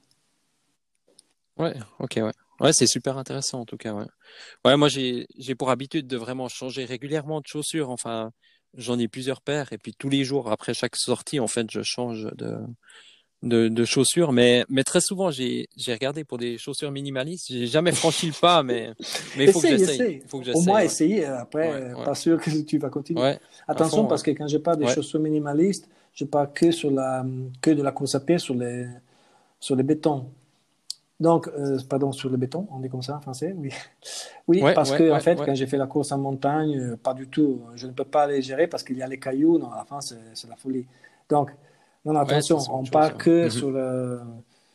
Ouais, 1.57 1.73
ok, 1.99 2.13
ouais. 2.17 2.36
Ouais, 2.59 2.73
c'est 2.73 2.87
super 2.87 3.17
intéressant 3.17 3.61
en 3.61 3.65
tout 3.65 3.77
cas, 3.77 3.93
ouais. 3.93 4.05
Ouais, 4.65 4.77
moi 4.77 4.87
j'ai 4.89 5.27
pour 5.57 5.69
habitude 5.69 6.07
de 6.07 6.17
vraiment 6.17 6.49
changer 6.49 6.85
régulièrement 6.85 7.39
de 7.39 7.47
chaussures. 7.47 7.89
Enfin, 7.89 8.31
j'en 8.73 8.97
ai 8.99 9.07
plusieurs 9.07 9.41
paires 9.41 9.71
et 9.71 9.77
puis 9.77 9.93
tous 9.97 10.09
les 10.09 10.23
jours 10.23 10.51
après 10.51 10.73
chaque 10.73 10.95
sortie, 10.95 11.39
en 11.39 11.47
fait, 11.47 11.67
je 11.71 11.81
change 11.83 12.27
de, 12.35 12.57
de, 13.43 13.67
de, 13.67 13.85
chaussures, 13.85 14.31
mais, 14.31 14.65
mais 14.69 14.83
très 14.83 15.01
souvent 15.01 15.29
j'ai 15.29 15.67
regardé 15.87 16.23
pour 16.23 16.37
des 16.37 16.57
chaussures 16.57 16.91
minimalistes. 16.91 17.47
J'ai 17.49 17.67
jamais 17.67 17.91
franchi 17.91 18.27
le 18.27 18.33
pas, 18.39 18.63
mais 18.63 18.91
mais 19.37 19.45
il 19.45 19.51
faut 19.51 19.61
que 19.61 19.67
j'essaye. 19.67 20.21
Au 20.53 20.61
moins 20.61 20.81
essayer. 20.81 21.25
Après, 21.25 21.93
pas 22.03 22.15
sûr 22.15 22.39
que 22.39 22.49
tu 22.61 22.77
vas 22.77 22.89
continuer. 22.89 23.35
Attention 23.67 24.07
parce 24.07 24.23
que 24.23 24.31
quand 24.31 24.47
je 24.47 24.57
parle 24.57 24.79
des 24.79 24.87
chaussures 24.87 25.19
minimalistes, 25.19 25.87
je 26.13 26.25
parle 26.25 26.51
que 26.53 26.71
sur 26.71 26.89
la 26.89 27.25
que 27.61 27.71
de 27.71 27.83
la 27.83 27.91
course 27.91 28.15
à 28.15 28.19
pied 28.19 28.39
sur 28.39 28.55
les 28.55 28.87
sur 29.59 29.75
les 29.75 29.83
bétons. 29.83 30.31
Donc, 31.19 31.47
euh, 31.47 31.79
pardon, 31.89 32.11
sur 32.11 32.29
le 32.29 32.37
béton, 32.37 32.67
on 32.71 32.79
dit 32.79 32.89
comme 32.89 33.01
ça 33.01 33.17
en 33.17 33.21
français, 33.21 33.53
oui. 33.57 33.71
Oui, 34.47 34.61
parce 34.73 34.91
que 34.91 35.11
en 35.11 35.19
fait, 35.19 35.35
quand 35.35 35.55
j'ai 35.55 35.67
fait 35.67 35.77
la 35.77 35.87
course 35.87 36.13
en 36.13 36.19
montagne, 36.19 36.79
euh, 36.79 36.95
pas 36.95 37.13
du 37.13 37.27
tout, 37.27 37.63
je 37.75 37.87
ne 37.87 37.91
peux 37.91 38.05
pas 38.05 38.27
les 38.27 38.41
gérer 38.41 38.67
parce 38.67 38.81
qu'il 38.81 38.97
y 38.97 39.01
a 39.01 39.07
les 39.07 39.19
cailloux, 39.19 39.57
non, 39.57 39.71
à 39.71 39.77
la 39.77 39.83
fin, 39.83 39.99
c'est 39.99 40.47
la 40.47 40.55
folie. 40.55 40.85
Donc, 41.27 41.51
non, 42.05 42.15
attention, 42.15 42.59
on 42.71 42.83
ne 42.83 42.89
parle 42.89 43.17
que 43.17 43.45
mhm. 43.45 43.49
sur, 43.49 43.71
le, 43.71 44.21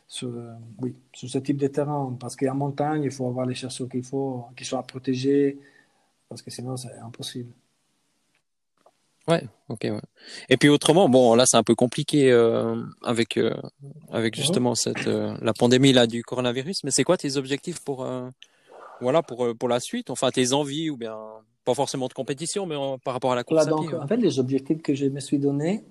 sur, 0.07 0.31
oui, 0.79 0.95
sur 1.11 1.27
ce 1.27 1.39
type 1.39 1.57
de 1.57 1.67
terrain. 1.67 2.15
Parce 2.19 2.35
qu'en 2.35 2.53
montagne, 2.53 3.03
il 3.03 3.11
faut 3.11 3.25
avoir 3.25 3.47
les 3.47 3.55
chaussures 3.55 3.89
qu'il 3.89 4.03
faut, 4.03 4.45
qui 4.55 4.63
soient 4.63 4.83
protégées, 4.83 5.57
parce 6.29 6.43
que 6.43 6.51
sinon, 6.51 6.77
c'est 6.77 6.95
impossible. 6.99 7.51
Ouais, 9.27 9.43
ok, 9.69 9.79
ouais. 9.83 10.01
Et 10.49 10.57
puis 10.57 10.67
autrement, 10.69 11.07
bon, 11.07 11.33
là, 11.35 11.45
c'est 11.45 11.55
un 11.55 11.63
peu 11.63 11.75
compliqué 11.75 12.29
euh, 12.31 12.83
avec, 13.03 13.37
euh, 13.37 13.53
avec 14.11 14.35
justement 14.35 14.75
cette, 14.75 15.07
euh, 15.07 15.35
la 15.41 15.53
pandémie 15.53 15.93
là, 15.93 16.07
du 16.07 16.23
coronavirus. 16.23 16.83
Mais 16.83 16.91
c'est 16.91 17.05
quoi 17.05 17.15
tes 17.15 17.37
objectifs 17.37 17.79
pour, 17.79 18.05
voilà, 18.99 19.23
pour, 19.23 19.55
pour 19.57 19.69
la 19.69 19.79
suite? 19.79 20.09
Enfin, 20.09 20.29
tes 20.31 20.51
envies 20.51 20.89
ou 20.89 20.97
bien, 20.97 21.17
pas 21.63 21.73
forcément 21.73 22.07
de 22.07 22.13
compétition, 22.13 22.65
mais 22.65 22.75
par 23.03 23.13
rapport 23.13 23.31
à 23.31 23.35
la 23.35 23.43
course 23.43 23.65
à 23.65 23.69
donc, 23.69 23.93
En 23.93 24.07
fait, 24.07 24.17
les 24.17 24.39
objectifs 24.39 24.81
que 24.81 24.93
je 24.93 25.05
me 25.05 25.21
suis 25.21 25.39
donnés, 25.39 25.83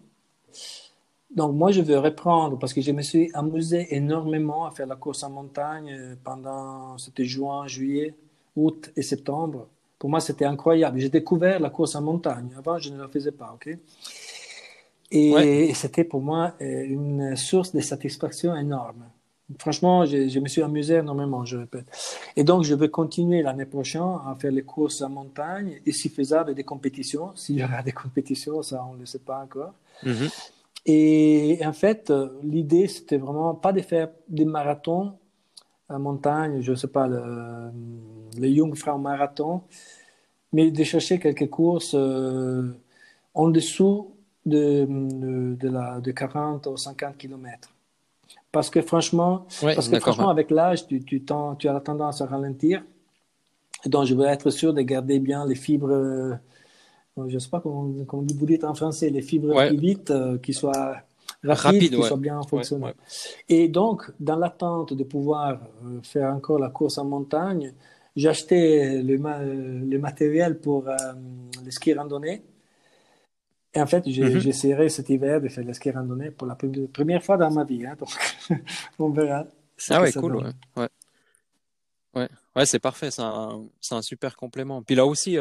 donc 1.35 1.55
moi, 1.55 1.73
je 1.73 1.81
veux 1.81 1.99
reprendre 1.99 2.59
parce 2.59 2.75
que 2.75 2.83
je 2.83 2.93
me 2.93 3.01
suis 3.01 3.31
amusé 3.33 3.95
énormément 3.95 4.67
à 4.67 4.73
faire 4.73 4.87
la 4.87 4.97
course 4.97 5.23
en 5.23 5.31
montagne 5.31 6.17
pendant, 6.23 6.99
c'était 6.99 7.25
juin, 7.25 7.67
juillet, 7.67 8.15
août 8.57 8.93
et 8.95 9.03
septembre. 9.03 9.69
Pour 10.03 10.11
moi, 10.11 10.19
c'était 10.19 10.45
incroyable. 10.45 10.99
J'ai 10.99 11.11
découvert 11.11 11.61
la 11.61 11.71
course 11.71 11.95
en 11.95 12.03
montagne. 12.03 12.49
Avant, 12.59 12.77
je 12.77 12.91
ne 12.91 12.99
la 12.99 13.07
faisais 13.07 13.31
pas, 13.31 13.55
ok? 13.55 13.79
Et 15.13 15.73
c'était 15.75 16.03
pour 16.03 16.21
moi 16.21 16.55
euh, 16.61 16.85
une 16.85 17.37
source 17.37 17.73
de 17.73 17.81
satisfaction 17.81 18.57
énorme. 18.57 19.05
Franchement, 19.61 20.05
je, 20.05 20.29
je, 20.29 20.41
me 20.41 20.49
suis 20.49 20.61
amusé 20.61 20.95
énormément, 20.95 21.45
je 21.45 21.57
répète. 21.57 21.87
Et 22.35 22.43
donc, 22.43 22.65
je 22.65 22.75
veux 22.75 22.89
continuer 22.89 23.43
l'année 23.43 23.65
prochaine 23.65 24.03
à 24.27 24.35
faire 24.37 24.51
les 24.51 24.65
courses 24.65 25.03
en 25.03 25.09
montagne 25.09 25.81
et 25.87 25.93
si 25.93 26.09
faisable 26.09 26.53
des 26.57 26.65
compétitions. 26.65 27.31
S'il 27.37 27.61
y 27.61 27.63
aura 27.63 27.81
des 27.85 27.93
compétitions, 27.93 28.61
ça, 28.63 28.85
on 28.91 28.95
ne 28.95 28.99
le 28.99 29.07
sait 29.07 29.21
pas 29.21 29.39
encore. 29.39 29.75
Mm-hmm. 30.03 30.31
Et 30.87 31.61
en 31.65 31.73
fait, 31.73 32.11
euh, 32.11 32.41
l'idée, 32.43 32.89
c'était 32.89 33.19
vraiment 33.19 33.55
pas 33.55 33.73
de 33.73 33.83
faire 33.83 34.09
des 34.29 34.47
marathons 34.47 35.13
montagne, 35.99 36.61
je 36.61 36.73
ne 36.73 36.77
sais 36.77 36.89
pas, 36.89 37.07
le, 37.07 37.71
le 38.39 38.55
Jungfrau 38.55 38.99
Marathon, 38.99 39.63
mais 40.53 40.71
de 40.71 40.85
chercher 40.85 41.19
quelques 41.19 41.49
courses 41.49 41.95
euh, 41.95 42.71
en 43.35 43.49
dessous 43.49 44.11
de, 44.45 44.87
de, 45.55 45.69
la, 45.69 46.01
de 46.01 46.11
40 46.11 46.67
ou 46.67 46.77
50 46.77 47.17
km. 47.17 47.69
Parce 48.51 48.69
que 48.69 48.83
franchement, 48.83 49.47
parce 49.61 49.89
que 49.89 49.99
franchement 49.99 50.29
avec 50.29 50.51
l'âge, 50.51 50.87
tu, 50.87 51.03
tu, 51.03 51.25
tu 51.59 51.69
as 51.69 51.73
la 51.73 51.81
tendance 51.81 52.21
à 52.21 52.27
ralentir. 52.27 52.85
Donc, 53.87 54.05
je 54.05 54.15
veux 54.15 54.27
être 54.27 54.51
sûr 54.51 54.75
de 54.75 54.83
garder 54.83 55.19
bien 55.19 55.47
les 55.47 55.55
fibres 55.55 56.39
je 57.17 57.35
ne 57.35 57.39
sais 57.39 57.51
pas 57.51 57.61
comment, 57.61 57.83
vous 57.85 58.47
dites 58.47 58.65
en 58.65 58.75
français, 58.75 59.11
les 59.11 59.23
fibres 59.23 59.55
ouais. 59.55 59.75
vite, 59.75 60.11
euh, 60.11 60.39
qui 60.39 60.55
soient 60.55 60.97
rapides, 61.45 61.95
qui 61.95 62.03
soient 62.03 62.17
bien 62.17 62.41
fonctionnelles. 62.43 62.95
Et 63.49 63.69
donc, 63.69 64.11
dans 64.21 64.37
l'attente 64.37 64.95
de 64.95 65.05
pouvoir 65.05 65.61
euh, 65.85 66.01
faire 66.03 66.33
encore 66.33 66.59
la 66.59 66.71
course 66.71 66.99
en 66.99 67.05
montagne, 67.05 67.73
j'ai 68.15 68.29
acheté 68.29 69.03
le, 69.03 69.17
le, 69.17 69.99
matériel 69.99 70.61
pour 70.61 70.89
euh, 70.89 70.97
le 71.65 71.71
ski 71.71 71.95
randonnée. 71.95 72.43
Et 73.75 73.81
en 73.81 73.87
fait, 73.87 74.05
j'ai 74.07 74.23
mm 74.25 74.89
cet 74.89 75.09
hiver 75.09 75.41
de 75.41 75.49
faire 75.49 75.65
le 75.65 75.73
ski 75.73 75.91
randonnée 75.91 76.31
pour 76.31 76.47
la 76.47 76.57
première 76.93 77.23
fois 77.23 77.39
dans 77.39 77.51
ma 77.51 77.65
vie. 77.65 77.87
Hein, 77.87 77.97
donc, 77.99 78.11
on 78.99 79.11
verra. 79.11 79.47
Ah 79.91 80.03
ouais, 80.03 80.13
cool. 80.13 80.37
Ouais. 80.37 80.89
Ouais, 82.15 82.29
ouais. 82.55 82.67
c'est 82.67 82.79
parfait. 82.79 83.11
C'est 83.11 83.23
un, 83.23 83.63
un, 83.91 84.03
super 84.03 84.37
complément. 84.37 84.83
Puis 84.83 84.95
là 84.95 85.07
aussi, 85.07 85.39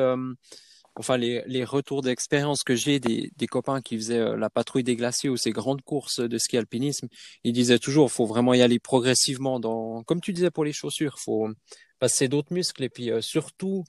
enfin 0.95 1.17
les, 1.17 1.43
les 1.47 1.63
retours 1.63 2.01
d'expérience 2.01 2.63
que 2.63 2.75
j'ai 2.75 2.99
des, 2.99 3.32
des 3.38 3.47
copains 3.47 3.82
qui 3.82 3.97
faisaient 3.97 4.19
euh, 4.19 4.38
la 4.38 4.49
patrouille 4.49 4.84
des 4.84 4.95
glaciers 4.95 5.30
ou 5.30 5.38
ces 5.38 5.51
grandes 5.51 5.82
courses 5.82 6.19
de 6.19 6.38
ski 6.38 6.58
alpinisme, 6.58 7.08
ils 7.43 7.54
disaient 7.54 7.80
toujours 7.80 8.12
faut 8.12 8.25
vraiment 8.25 8.54
y 8.54 8.62
aller 8.62 8.80
progressivement 8.80 9.60
dans 9.60 10.04
comme 10.04 10.21
tu 10.21 10.34
disais 10.34 10.51
pour 10.51 10.65
les 10.65 10.73
chaussures, 10.73 11.17
faut 11.19 11.49
passer 11.99 12.27
d'autres 12.27 12.54
muscles 12.54 12.84
et 12.84 12.89
puis 12.89 13.12
euh, 13.12 13.21
surtout 13.21 13.84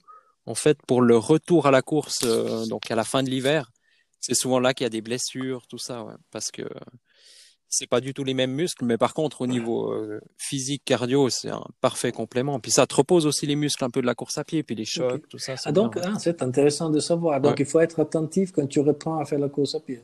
en 0.45 0.55
fait 0.55 0.77
pour 0.87 1.01
le 1.01 1.17
retour 1.17 1.67
à 1.67 1.71
la 1.71 1.81
course 1.81 2.21
euh, 2.23 2.65
donc 2.67 2.89
à 2.89 2.95
la 2.95 3.03
fin 3.03 3.23
de 3.23 3.29
l'hiver, 3.29 3.71
c'est 4.19 4.35
souvent 4.35 4.59
là 4.59 4.73
qu'il 4.73 4.85
y 4.85 4.87
a 4.87 4.89
des 4.89 5.01
blessures, 5.01 5.67
tout 5.67 5.77
ça 5.77 6.03
ouais, 6.03 6.13
parce 6.31 6.51
que 6.51 6.63
c'est 7.73 7.87
pas 7.87 8.01
du 8.01 8.13
tout 8.13 8.23
les 8.23 8.33
mêmes 8.33 8.51
muscles, 8.51 8.85
mais 8.85 8.97
par 8.97 9.13
contre 9.13 9.41
au 9.41 9.47
niveau 9.47 9.91
euh, 9.91 10.21
physique, 10.37 10.83
cardio, 10.85 11.29
c'est 11.29 11.49
un 11.49 11.63
parfait 11.81 12.11
complément. 12.11 12.59
Puis 12.59 12.71
ça 12.71 12.85
te 12.85 12.95
repose 12.95 13.25
aussi 13.25 13.47
les 13.47 13.55
muscles 13.55 13.83
un 13.83 13.89
peu 13.89 14.01
de 14.01 14.05
la 14.05 14.15
course 14.15 14.37
à 14.37 14.43
pied, 14.43 14.63
puis 14.63 14.75
les 14.75 14.85
chocs, 14.85 15.27
tout 15.27 15.39
ça. 15.39 15.55
Ah 15.65 15.71
donc 15.71 15.97
ah, 16.01 16.13
c'est 16.19 16.43
intéressant 16.43 16.89
de 16.89 16.99
savoir. 16.99 17.41
Donc 17.41 17.59
il 17.59 17.65
faut 17.65 17.79
être 17.79 17.99
attentif 17.99 18.51
quand 18.51 18.67
tu 18.67 18.79
reprends 18.79 19.17
à 19.17 19.25
faire 19.25 19.39
la 19.39 19.49
course 19.49 19.75
à 19.75 19.79
pied. 19.79 20.01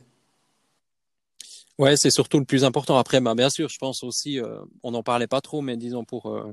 Ouais, 1.78 1.96
c'est 1.96 2.10
surtout 2.10 2.38
le 2.38 2.44
plus 2.44 2.64
important. 2.64 2.98
Après, 2.98 3.20
bah, 3.20 3.34
bien 3.34 3.48
sûr, 3.48 3.68
je 3.70 3.78
pense 3.78 4.02
aussi, 4.02 4.38
euh, 4.38 4.60
on 4.82 4.90
n'en 4.90 5.02
parlait 5.02 5.28
pas 5.28 5.40
trop, 5.40 5.62
mais 5.62 5.76
disons 5.76 6.04
pour 6.04 6.26
euh, 6.26 6.52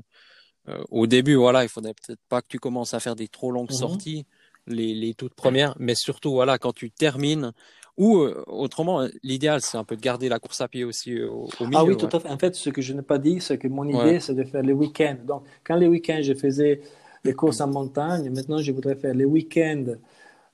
au 0.90 1.06
début, 1.06 1.34
voilà, 1.34 1.64
il 1.64 1.68
faudrait 1.68 1.94
peut-être 1.94 2.20
pas 2.28 2.40
que 2.40 2.46
tu 2.48 2.58
commences 2.58 2.94
à 2.94 3.00
faire 3.00 3.16
des 3.16 3.28
trop 3.28 3.50
longues 3.50 3.70
mhm. 3.70 3.76
sorties 3.76 4.26
les, 4.68 4.94
les 4.94 5.14
toutes 5.14 5.34
premières, 5.34 5.74
mais 5.78 5.94
surtout, 5.94 6.32
voilà, 6.32 6.58
quand 6.58 6.72
tu 6.72 6.90
termines, 6.90 7.52
ou 7.98 8.18
euh, 8.18 8.44
autrement, 8.46 9.06
l'idéal, 9.24 9.60
c'est 9.60 9.76
un 9.76 9.82
peu 9.82 9.96
de 9.96 10.00
garder 10.00 10.28
la 10.28 10.38
course 10.38 10.60
à 10.60 10.68
pied 10.68 10.84
aussi 10.84 11.18
euh, 11.18 11.28
au, 11.28 11.48
au, 11.58 11.66
milieu. 11.66 11.78
Ah 11.78 11.84
oui, 11.84 11.96
tout 11.96 12.08
à 12.12 12.20
fait. 12.20 12.28
En 12.28 12.38
fait, 12.38 12.54
ce 12.54 12.70
que 12.70 12.80
je 12.80 12.92
n'ai 12.92 13.02
pas 13.02 13.18
dit, 13.18 13.40
c'est 13.40 13.58
que 13.58 13.66
mon 13.66 13.84
idée, 13.84 13.98
ouais. 13.98 14.20
c'est 14.20 14.34
de 14.34 14.44
faire 14.44 14.62
les 14.62 14.72
week-ends. 14.72 15.16
Donc, 15.26 15.42
quand 15.64 15.74
les 15.74 15.88
week-ends, 15.88 16.20
je 16.22 16.32
faisais 16.32 16.80
les 17.24 17.34
courses 17.34 17.60
en 17.60 17.66
montagne, 17.66 18.30
maintenant, 18.30 18.58
je 18.58 18.70
voudrais 18.70 18.94
faire 18.94 19.14
les 19.14 19.24
week-ends 19.24 19.96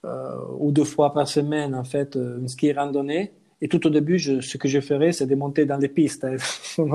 euh, 0.07 0.37
ou 0.59 0.73
deux 0.73 0.85
fois 0.85 1.13
par 1.13 1.29
semaine, 1.29 1.75
en 1.75 1.85
fait, 1.85 2.17
une 2.17 2.49
ski 2.49 2.73
randonnée. 2.73 3.33
Et 3.61 3.69
tout 3.69 3.87
au 3.87 3.91
début, 3.91 4.19
je, 4.19 4.41
ce 4.41 4.57
que 4.57 4.67
je 4.67 4.81
ferais, 4.81 5.13
c'est 5.13 5.27
de 5.27 5.35
monter 5.35 5.67
dans 5.67 5.77
les 5.77 5.89
pistes, 5.89 6.25
hein, 6.25 6.37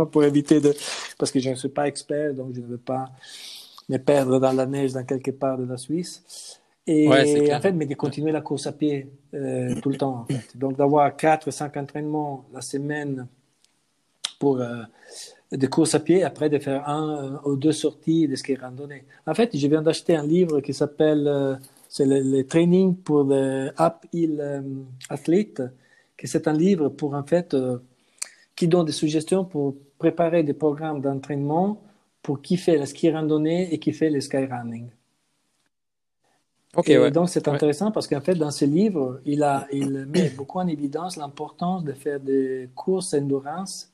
pour 0.11 0.23
éviter 0.23 0.59
de... 0.59 0.73
Parce 1.19 1.31
que 1.31 1.39
je 1.39 1.51
ne 1.51 1.55
suis 1.55 1.69
pas 1.69 1.87
expert, 1.87 2.33
donc 2.33 2.55
je 2.55 2.61
ne 2.61 2.65
veux 2.65 2.77
pas 2.77 3.05
me 3.87 3.97
perdre 3.97 4.39
dans 4.39 4.51
la 4.51 4.65
neige 4.65 4.93
dans 4.93 5.03
quelque 5.03 5.31
part 5.31 5.59
de 5.59 5.65
la 5.65 5.77
Suisse. 5.77 6.59
Et 6.91 7.07
ouais, 7.07 7.53
en 7.53 7.61
fait, 7.61 7.71
mais 7.71 7.85
de 7.85 7.93
continuer 7.93 8.31
la 8.31 8.41
course 8.41 8.65
à 8.65 8.71
pied 8.71 9.11
euh, 9.35 9.75
tout 9.79 9.89
le 9.89 9.97
temps. 9.97 10.21
En 10.21 10.25
fait. 10.25 10.57
Donc 10.57 10.75
d'avoir 10.75 11.15
4 11.15 11.51
5 11.51 11.77
entraînements 11.77 12.45
la 12.51 12.61
semaine 12.61 13.27
pour 14.39 14.59
euh, 14.59 14.81
des 15.51 15.67
courses 15.67 15.93
à 15.93 15.99
pied, 15.99 16.23
après 16.23 16.49
de 16.49 16.57
faire 16.57 16.89
un 16.89 17.39
ou 17.45 17.55
deux 17.57 17.73
sorties 17.73 18.27
de 18.27 18.35
ski 18.35 18.55
randonnée. 18.55 19.03
En 19.27 19.35
fait, 19.35 19.55
je 19.55 19.67
viens 19.67 19.83
d'acheter 19.83 20.15
un 20.15 20.25
livre 20.25 20.61
qui 20.61 20.73
s'appelle 20.73 21.27
euh, 21.27 21.55
c'est 21.87 22.05
le, 22.05 22.21
le, 22.21 22.43
training 22.45 22.95
pour 22.95 23.23
le 23.23 23.71
uphill 23.79 24.39
euh, 24.39 24.61
athlete, 25.09 25.61
que 26.17 26.27
c'est 26.27 26.47
un 26.47 26.53
livre 26.53 26.89
pour 26.89 27.13
en 27.13 27.23
fait 27.23 27.53
euh, 27.53 27.77
qui 28.55 28.67
donne 28.67 28.85
des 28.85 28.91
suggestions 28.91 29.45
pour 29.45 29.75
préparer 29.99 30.43
des 30.43 30.53
programmes 30.53 31.01
d'entraînement 31.01 31.81
pour 32.23 32.41
qui 32.41 32.57
fait 32.57 32.77
le 32.77 32.85
ski 32.85 33.11
randonnée 33.11 33.73
et 33.73 33.79
qui 33.79 33.93
fait 33.93 34.09
le 34.09 34.21
skyrunning. 34.21 34.87
Okay, 36.75 36.93
et 36.93 36.99
ouais. 36.99 37.11
donc 37.11 37.29
c'est 37.29 37.47
intéressant 37.47 37.87
ouais. 37.87 37.91
parce 37.91 38.07
qu'en 38.07 38.21
fait 38.21 38.35
dans 38.35 38.51
ce 38.51 38.63
livre 38.63 39.21
il 39.25 39.41
a 39.41 39.67
il 39.71 40.05
met 40.13 40.29
beaucoup 40.29 40.59
en 40.59 40.67
évidence 40.67 41.17
l'importance 41.17 41.83
de 41.83 41.93
faire 41.93 42.19
des 42.19 42.69
courses 42.75 43.13
endurance 43.15 43.91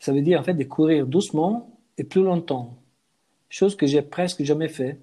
ça 0.00 0.12
veut 0.12 0.22
dire 0.22 0.40
en 0.40 0.42
fait 0.42 0.54
de 0.54 0.64
courir 0.64 1.06
doucement 1.06 1.70
et 1.96 2.02
plus 2.02 2.22
longtemps 2.22 2.76
chose 3.48 3.76
que 3.76 3.86
j'ai 3.86 4.02
presque 4.02 4.42
jamais 4.42 4.68
fait 4.68 4.98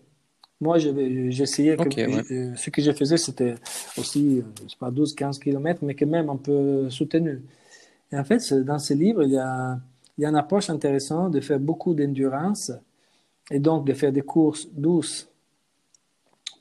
moi 0.60 0.78
j'essayais 0.78 1.80
okay, 1.80 2.08
ouais. 2.08 2.54
ce 2.58 2.70
que 2.70 2.82
je 2.82 2.92
faisais 2.92 3.18
c'était 3.18 3.56
aussi 3.98 4.44
je 4.64 4.70
sais 4.70 4.78
pas 4.78 4.92
12 4.92 5.16
15 5.16 5.40
km 5.40 5.80
mais 5.84 5.96
quand 5.96 6.08
même 6.08 6.30
un 6.30 6.36
peu 6.36 6.90
soutenu 6.90 7.42
et 8.12 8.18
en 8.18 8.24
fait 8.26 8.54
dans 8.54 8.80
ce 8.80 8.94
livre 8.94 9.24
il 9.24 9.32
y 9.32 9.38
a 9.38 9.80
il 10.18 10.24
y 10.24 10.26
a 10.26 10.30
une 10.30 10.36
approche 10.36 10.70
intéressante 10.70 11.32
de 11.32 11.40
faire 11.40 11.60
beaucoup 11.60 11.94
d'endurance 11.94 12.72
et 13.50 13.60
donc 13.60 13.86
de 13.86 13.94
faire 13.94 14.12
des 14.12 14.22
courses 14.22 14.68
douces 14.74 15.30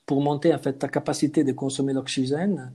pour 0.07 0.21
monter 0.21 0.55
en 0.55 0.59
fait 0.59 0.75
ta 0.75 0.89
capacité 0.89 1.45
de 1.45 1.53
consommer 1.53 1.93
l'oxygène. 1.93 2.73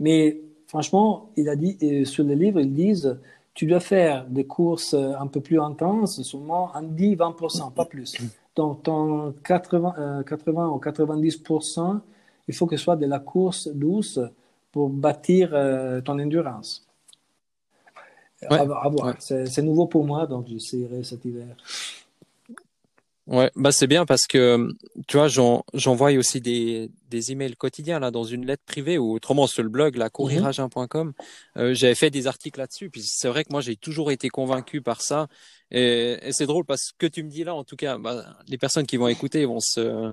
Mais 0.00 0.40
franchement, 0.66 1.30
il 1.36 1.48
a 1.48 1.56
dit 1.56 1.76
et 1.80 2.04
sur 2.04 2.24
le 2.24 2.34
livre, 2.34 2.60
ils 2.60 2.72
disent 2.72 3.18
tu 3.54 3.66
dois 3.66 3.80
faire 3.80 4.26
des 4.26 4.46
courses 4.46 4.94
un 4.94 5.26
peu 5.26 5.40
plus 5.40 5.58
intenses, 5.58 6.22
seulement 6.22 6.70
en 6.74 6.82
10-20%, 6.82 7.72
pas 7.72 7.86
plus. 7.86 8.14
Donc, 8.54 8.82
ton 8.82 9.34
80, 9.44 9.94
euh, 9.98 10.22
80 10.22 10.68
ou 10.68 10.78
90%, 10.78 12.00
il 12.48 12.54
faut 12.54 12.66
que 12.66 12.76
ce 12.76 12.82
soit 12.84 12.96
de 12.96 13.06
la 13.06 13.18
course 13.18 13.68
douce 13.68 14.18
pour 14.72 14.88
bâtir 14.88 15.50
euh, 15.52 16.00
ton 16.00 16.18
endurance. 16.18 16.86
Ouais, 18.42 18.58
à, 18.58 18.60
à 18.60 18.88
voir. 18.88 19.06
Ouais. 19.06 19.12
C'est 19.18 19.62
nouveau 19.62 19.86
pour 19.86 20.04
moi, 20.04 20.26
donc 20.26 20.46
j'essaierai 20.48 21.02
cet 21.02 21.24
hiver. 21.24 21.56
Ouais, 23.26 23.50
bah 23.56 23.72
c'est 23.72 23.88
bien 23.88 24.06
parce 24.06 24.28
que 24.28 24.68
tu 25.08 25.16
vois, 25.16 25.26
j'envoie 25.26 26.12
aussi 26.12 26.40
des, 26.40 26.92
des 27.10 27.32
emails 27.32 27.56
quotidiens 27.56 27.98
là 27.98 28.12
dans 28.12 28.22
une 28.22 28.46
lettre 28.46 28.62
privée 28.64 28.98
ou 28.98 29.12
autrement 29.12 29.48
sur 29.48 29.64
le 29.64 29.68
blog 29.68 29.96
la 29.96 30.10
couriragin.com. 30.10 31.12
Euh, 31.56 31.74
J'avais 31.74 31.96
fait 31.96 32.10
des 32.10 32.28
articles 32.28 32.60
là-dessus. 32.60 32.88
Puis 32.88 33.02
c'est 33.02 33.26
vrai 33.26 33.42
que 33.42 33.48
moi 33.50 33.60
j'ai 33.60 33.74
toujours 33.74 34.12
été 34.12 34.28
convaincu 34.28 34.80
par 34.80 35.00
ça. 35.00 35.26
Et, 35.72 36.16
et 36.22 36.30
c'est 36.32 36.46
drôle 36.46 36.64
parce 36.64 36.92
que 36.96 37.06
tu 37.06 37.24
me 37.24 37.28
dis 37.28 37.42
là, 37.42 37.56
en 37.56 37.64
tout 37.64 37.74
cas, 37.74 37.98
bah, 37.98 38.38
les 38.46 38.58
personnes 38.58 38.86
qui 38.86 38.96
vont 38.96 39.08
écouter 39.08 39.44
vont 39.44 39.58
se 39.58 40.12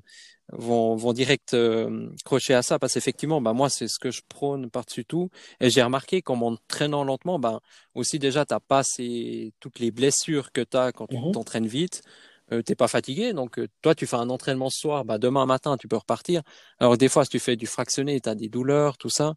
vont 0.51 0.95
vont 0.95 1.13
direct 1.13 1.53
euh, 1.53 2.09
crocher 2.25 2.55
à 2.55 2.63
ça 2.63 2.79
parce 2.79 2.93
qu'effectivement, 2.95 3.41
bah 3.41 3.53
moi 3.53 3.69
c'est 3.69 3.87
ce 3.87 3.99
que 3.99 4.09
je 4.09 4.21
prône 4.27 4.71
par-dessus 4.71 5.05
tout. 5.05 5.29
Et 5.59 5.69
j'ai 5.69 5.83
remarqué 5.83 6.23
qu'en 6.23 6.35
m'entraînant 6.35 7.03
lentement, 7.03 7.37
bah 7.37 7.61
aussi 7.93 8.17
déjà 8.17 8.43
t'as 8.43 8.59
pas 8.59 8.81
ces 8.83 9.53
toutes 9.59 9.77
les 9.79 9.91
blessures 9.91 10.51
que 10.51 10.61
t'as 10.61 10.91
quand 10.91 11.07
tu 11.07 11.17
t'entraînes 11.31 11.67
vite 11.67 12.01
euh, 12.51 12.61
t'es 12.61 12.75
pas 12.75 12.87
fatigué, 12.87 13.33
donc 13.33 13.57
euh, 13.57 13.67
toi 13.81 13.95
tu 13.95 14.05
fais 14.05 14.17
un 14.17 14.29
entraînement 14.29 14.69
ce 14.69 14.79
soir, 14.79 15.05
bah 15.05 15.17
demain 15.17 15.45
matin 15.45 15.77
tu 15.77 15.87
peux 15.87 15.95
repartir. 15.95 16.41
Alors 16.79 16.97
des 16.97 17.07
fois 17.07 17.23
si 17.23 17.31
tu 17.31 17.39
fais 17.39 17.55
du 17.55 17.67
fractionné, 17.67 18.19
tu 18.19 18.27
as 18.27 18.35
des 18.35 18.49
douleurs, 18.49 18.97
tout 18.97 19.09
ça. 19.09 19.33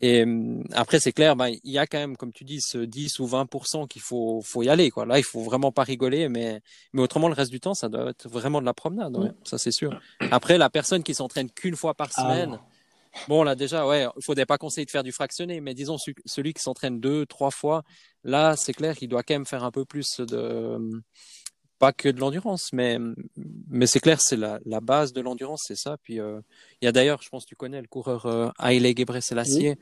Et 0.00 0.26
euh, 0.26 0.62
après 0.72 1.00
c'est 1.00 1.12
clair, 1.12 1.36
bah 1.36 1.48
il 1.48 1.70
y 1.70 1.78
a 1.78 1.86
quand 1.86 1.98
même 1.98 2.16
comme 2.18 2.32
tu 2.32 2.44
dis 2.44 2.60
ce 2.60 2.78
10 2.78 3.18
ou 3.20 3.26
20% 3.26 3.88
qu'il 3.88 4.02
faut 4.02 4.42
faut 4.42 4.62
y 4.62 4.68
aller 4.68 4.90
quoi. 4.90 5.06
Là 5.06 5.18
il 5.18 5.24
faut 5.24 5.40
vraiment 5.40 5.72
pas 5.72 5.84
rigoler, 5.84 6.28
mais 6.28 6.60
mais 6.92 7.00
autrement 7.00 7.28
le 7.28 7.34
reste 7.34 7.50
du 7.50 7.60
temps 7.60 7.74
ça 7.74 7.88
doit 7.88 8.10
être 8.10 8.28
vraiment 8.28 8.60
de 8.60 8.66
la 8.66 8.74
promenade, 8.74 9.16
ouais, 9.16 9.30
ça 9.44 9.56
c'est 9.56 9.72
sûr. 9.72 9.98
Après 10.30 10.58
la 10.58 10.68
personne 10.68 11.02
qui 11.02 11.14
s'entraîne 11.14 11.50
qu'une 11.50 11.76
fois 11.76 11.94
par 11.94 12.12
semaine. 12.12 12.58
Ah. 12.60 12.68
Bon, 13.28 13.44
là, 13.44 13.54
déjà, 13.54 13.86
ouais, 13.86 14.08
il 14.16 14.24
faudrait 14.24 14.44
pas 14.44 14.58
conseiller 14.58 14.84
de 14.84 14.90
faire 14.90 15.04
du 15.04 15.12
fractionné, 15.12 15.60
mais 15.60 15.72
disons, 15.72 15.96
celui 16.26 16.52
qui 16.52 16.60
s'entraîne 16.60 16.98
deux, 16.98 17.26
trois 17.26 17.52
fois, 17.52 17.84
là, 18.24 18.56
c'est 18.56 18.72
clair 18.72 18.96
qu'il 18.96 19.08
doit 19.08 19.22
quand 19.22 19.36
même 19.36 19.46
faire 19.46 19.62
un 19.62 19.70
peu 19.70 19.84
plus 19.84 20.18
de, 20.18 20.78
pas 21.84 21.92
que 21.92 22.08
de 22.08 22.18
l'endurance, 22.18 22.72
mais, 22.72 22.96
mais 23.68 23.86
c'est 23.86 24.00
clair, 24.00 24.18
c'est 24.18 24.38
la, 24.38 24.58
la 24.64 24.80
base 24.80 25.12
de 25.12 25.20
l'endurance, 25.20 25.64
c'est 25.66 25.76
ça. 25.76 25.98
Puis 26.02 26.18
euh, 26.18 26.40
il 26.80 26.86
y 26.86 26.88
a 26.88 26.92
d'ailleurs, 26.92 27.20
je 27.20 27.28
pense 27.28 27.44
que 27.44 27.50
tu 27.50 27.56
connais 27.56 27.78
le 27.78 27.86
coureur 27.86 28.24
euh, 28.24 28.48
Haile 28.58 28.96
Gebrselassie, 28.96 29.68
oui. 29.68 29.74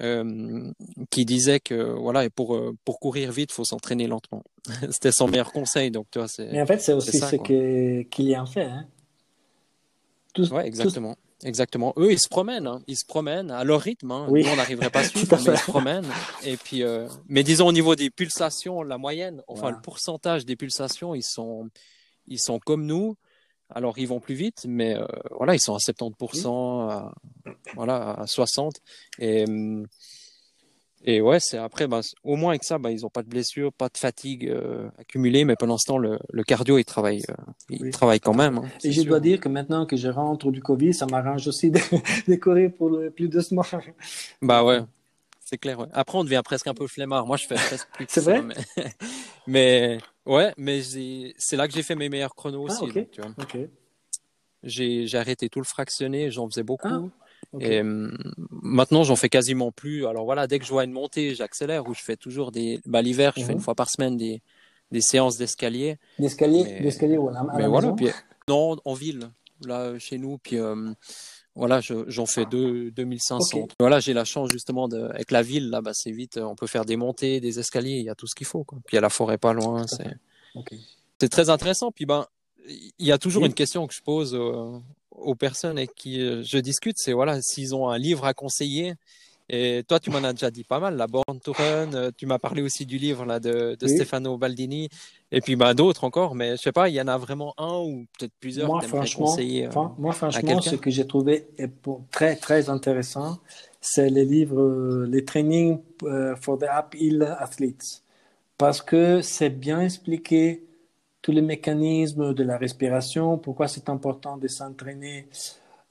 euh, 0.00 0.72
qui 1.08 1.24
disait 1.24 1.60
que 1.60 1.92
voilà, 1.92 2.28
pour, 2.30 2.60
pour 2.84 2.98
courir 2.98 3.30
vite, 3.30 3.52
faut 3.52 3.64
s'entraîner 3.64 4.08
lentement. 4.08 4.42
C'était 4.90 5.12
son 5.12 5.28
meilleur 5.28 5.52
conseil. 5.52 5.92
Donc, 5.92 6.08
tu 6.10 6.18
vois, 6.18 6.26
c'est. 6.26 6.50
Mais 6.50 6.60
en 6.60 6.66
fait, 6.66 6.78
c'est 6.78 6.94
aussi 6.94 7.16
ça, 7.16 7.30
ce 7.30 7.36
que 7.36 8.02
Kylian 8.02 8.46
fait. 8.46 8.64
Hein. 8.64 8.88
Tout, 10.34 10.52
ouais, 10.52 10.66
exactement. 10.66 11.14
Tout... 11.14 11.20
Exactement. 11.44 11.92
Eux, 11.98 12.12
ils 12.12 12.18
se 12.18 12.28
promènent, 12.28 12.66
hein. 12.66 12.82
ils 12.86 12.96
se 12.96 13.04
promènent 13.04 13.50
à 13.50 13.62
leur 13.64 13.80
rythme. 13.80 14.10
Hein. 14.10 14.26
Oui. 14.30 14.42
Nous, 14.42 14.50
on 14.50 14.56
n'arriverait 14.56 14.90
pas 14.90 15.00
à 15.00 15.04
suivre, 15.08 15.36
mais 15.46 15.52
ils 15.52 15.58
se 15.58 15.70
promènent. 15.70 16.08
Et 16.44 16.56
puis, 16.56 16.82
euh... 16.82 17.06
mais 17.28 17.42
disons 17.42 17.66
au 17.66 17.72
niveau 17.72 17.94
des 17.94 18.10
pulsations, 18.10 18.82
la 18.82 18.96
moyenne, 18.96 19.42
enfin 19.46 19.70
le 19.70 19.80
pourcentage 19.80 20.46
des 20.46 20.56
pulsations, 20.56 21.14
ils 21.14 21.22
sont, 21.22 21.68
ils 22.26 22.40
sont 22.40 22.58
comme 22.58 22.86
nous. 22.86 23.16
Alors, 23.68 23.98
ils 23.98 24.06
vont 24.06 24.20
plus 24.20 24.36
vite, 24.36 24.64
mais 24.68 24.94
euh, 24.94 25.04
voilà, 25.36 25.54
ils 25.54 25.60
sont 25.60 25.74
à 25.74 25.78
70%, 25.78 26.88
à, 26.88 27.12
voilà, 27.74 28.12
à 28.12 28.26
60. 28.26 28.76
Et 29.18 29.44
et 31.08 31.20
ouais, 31.20 31.38
c'est 31.38 31.56
après, 31.56 31.86
bah, 31.86 32.00
au 32.24 32.34
moins 32.34 32.50
avec 32.50 32.64
ça, 32.64 32.78
bah, 32.78 32.90
ils 32.90 33.02
n'ont 33.02 33.10
pas 33.10 33.22
de 33.22 33.28
blessures, 33.28 33.72
pas 33.72 33.88
de 33.88 33.96
fatigue 33.96 34.48
euh, 34.48 34.88
accumulée, 34.98 35.44
mais 35.44 35.54
pendant 35.54 35.78
ce 35.78 35.86
temps, 35.86 35.98
le, 35.98 36.18
le 36.30 36.42
cardio, 36.42 36.78
il 36.78 36.84
travaille, 36.84 37.22
euh, 37.30 37.34
il 37.70 37.82
oui. 37.84 37.90
travaille 37.92 38.18
quand 38.18 38.34
même. 38.34 38.58
Hein, 38.58 38.64
et 38.82 38.90
je 38.90 39.02
sûr. 39.02 39.10
dois 39.10 39.20
dire 39.20 39.38
que 39.38 39.48
maintenant 39.48 39.86
que 39.86 39.96
je 39.96 40.08
rentre 40.08 40.50
du 40.50 40.60
Covid, 40.60 40.92
ça 40.92 41.06
m'arrange 41.06 41.46
aussi 41.46 41.70
de, 41.70 41.78
de, 42.28 42.34
courir 42.34 42.72
pour 42.76 42.90
le 42.90 43.10
plus 43.10 43.28
doucement. 43.28 43.62
Bah 44.42 44.64
ouais, 44.64 44.80
c'est 45.44 45.58
clair. 45.58 45.78
Ouais. 45.78 45.86
Après, 45.92 46.18
on 46.18 46.24
devient 46.24 46.42
presque 46.44 46.66
un 46.66 46.74
peu 46.74 46.88
flemmard. 46.88 47.24
Moi, 47.24 47.36
je 47.36 47.46
fais 47.46 47.54
presque 47.54 47.88
plus. 47.92 48.06
c'est 48.08 48.22
vrai? 48.22 48.42
Mais, 48.42 48.54
mais, 49.46 49.98
ouais, 50.26 50.52
mais 50.56 50.82
c'est 50.82 51.56
là 51.56 51.68
que 51.68 51.74
j'ai 51.74 51.84
fait 51.84 51.94
mes 51.94 52.08
meilleurs 52.08 52.34
chronos 52.34 52.66
ah, 52.68 52.82
aussi. 52.82 53.06
Okay. 53.38 53.70
J'ai 54.64 55.14
arrêté 55.14 55.48
tout 55.48 55.60
le 55.60 55.66
fractionné, 55.66 56.32
j'en 56.32 56.50
faisais 56.50 56.64
beaucoup. 56.64 56.88
Ah. 56.88 57.25
Okay. 57.52 57.66
Et 57.66 57.82
euh, 57.82 58.10
maintenant, 58.50 59.04
j'en 59.04 59.16
fais 59.16 59.28
quasiment 59.28 59.72
plus. 59.72 60.06
Alors 60.06 60.24
voilà, 60.24 60.46
dès 60.46 60.58
que 60.58 60.64
je 60.64 60.70
vois 60.70 60.84
une 60.84 60.92
montée, 60.92 61.34
j'accélère 61.34 61.88
ou 61.88 61.94
je 61.94 62.02
fais 62.02 62.16
toujours 62.16 62.52
des. 62.52 62.80
Bah, 62.86 63.02
l'hiver, 63.02 63.32
je 63.36 63.40
mm 63.40 63.44
-hmm. 63.44 63.46
fais 63.46 63.52
une 63.52 63.60
fois 63.60 63.74
par 63.74 63.88
semaine 63.88 64.16
des, 64.16 64.42
des 64.90 65.00
séances 65.00 65.36
d'escalier. 65.36 65.96
D'escalier, 66.18 66.80
d'escalier, 66.80 67.16
voilà. 67.16 67.46
Mais 67.56 67.66
voilà, 67.66 67.92
puis, 67.92 68.08
non, 68.48 68.76
en 68.84 68.94
ville, 68.94 69.30
là, 69.64 69.98
chez 69.98 70.18
nous. 70.18 70.38
Puis 70.38 70.58
euh, 70.58 70.92
voilà, 71.54 71.80
j'en 71.80 72.26
fais 72.26 72.44
deux, 72.44 72.90
2500. 72.90 73.58
Okay. 73.58 73.74
Voilà, 73.80 74.00
j'ai 74.00 74.12
la 74.12 74.24
chance 74.24 74.50
justement 74.50 74.88
de, 74.88 75.00
avec 75.00 75.30
la 75.30 75.42
ville, 75.42 75.70
là, 75.70 75.80
bah, 75.80 75.92
c'est 75.94 76.12
vite. 76.12 76.38
On 76.38 76.54
peut 76.54 76.66
faire 76.66 76.84
des 76.84 76.96
montées, 76.96 77.40
des 77.40 77.58
escaliers, 77.58 77.98
il 77.98 78.04
y 78.04 78.10
a 78.10 78.14
tout 78.14 78.26
ce 78.26 78.34
qu'il 78.34 78.46
faut. 78.46 78.64
Quoi. 78.64 78.78
Puis 78.84 78.94
il 78.94 78.96
y 78.96 78.98
a 78.98 79.02
la 79.02 79.08
forêt 79.08 79.38
pas 79.38 79.54
loin. 79.54 79.86
C'est 79.86 80.14
okay. 80.54 81.28
très 81.28 81.48
intéressant. 81.48 81.90
Puis 81.92 82.04
ben, 82.04 82.26
il 82.98 83.06
y 83.06 83.12
a 83.12 83.18
toujours 83.18 83.42
oui. 83.42 83.48
une 83.48 83.54
question 83.54 83.86
que 83.86 83.94
je 83.94 84.02
pose 84.02 84.34
euh, 84.34 84.78
aux 85.18 85.34
personnes 85.34 85.78
avec 85.78 85.94
qui 85.94 86.20
euh, 86.20 86.42
je 86.44 86.58
discute, 86.58 86.96
c'est 86.98 87.12
voilà, 87.12 87.40
s'ils 87.42 87.74
ont 87.74 87.88
un 87.88 87.98
livre 87.98 88.24
à 88.24 88.34
conseiller. 88.34 88.94
Et 89.48 89.84
toi, 89.86 90.00
tu 90.00 90.10
m'en 90.10 90.24
as 90.24 90.32
déjà 90.32 90.50
dit 90.50 90.64
pas 90.64 90.80
mal, 90.80 90.96
la 90.96 91.06
Born 91.06 91.38
to 91.40 91.52
Run. 91.52 91.94
Euh, 91.94 92.10
tu 92.16 92.26
m'as 92.26 92.40
parlé 92.40 92.62
aussi 92.62 92.84
du 92.84 92.98
livre 92.98 93.24
là 93.24 93.38
de, 93.38 93.76
de 93.78 93.86
oui. 93.86 93.88
Stefano 93.94 94.36
Baldini, 94.36 94.88
et 95.30 95.40
puis 95.40 95.54
bah, 95.54 95.72
d'autres 95.72 96.02
encore. 96.02 96.34
Mais 96.34 96.56
je 96.56 96.62
sais 96.62 96.72
pas, 96.72 96.88
il 96.88 96.96
y 96.96 97.00
en 97.00 97.06
a 97.06 97.16
vraiment 97.16 97.54
un 97.56 97.78
ou 97.78 98.06
peut-être 98.18 98.32
plusieurs. 98.40 98.66
Moi, 98.66 98.80
franchement, 98.82 99.26
conseiller, 99.26 99.66
euh, 99.66 99.88
moi, 99.98 100.12
franchement, 100.12 100.60
ce 100.60 100.74
que 100.74 100.90
j'ai 100.90 101.06
trouvé 101.06 101.46
très 102.10 102.34
très 102.34 102.70
intéressant, 102.70 103.38
c'est 103.80 104.10
les 104.10 104.24
livres, 104.24 105.06
les 105.08 105.24
trainings 105.24 105.78
for 106.40 106.58
the 106.58 106.66
uphill 106.68 107.22
athletes, 107.38 108.02
parce 108.58 108.82
que 108.82 109.20
c'est 109.22 109.50
bien 109.50 109.80
expliqué 109.80 110.65
tous 111.26 111.32
les 111.32 111.42
mécanismes 111.42 112.34
de 112.34 112.44
la 112.44 112.56
respiration, 112.56 113.36
pourquoi 113.36 113.66
c'est 113.66 113.88
important 113.88 114.36
de 114.36 114.46
s'entraîner 114.46 115.26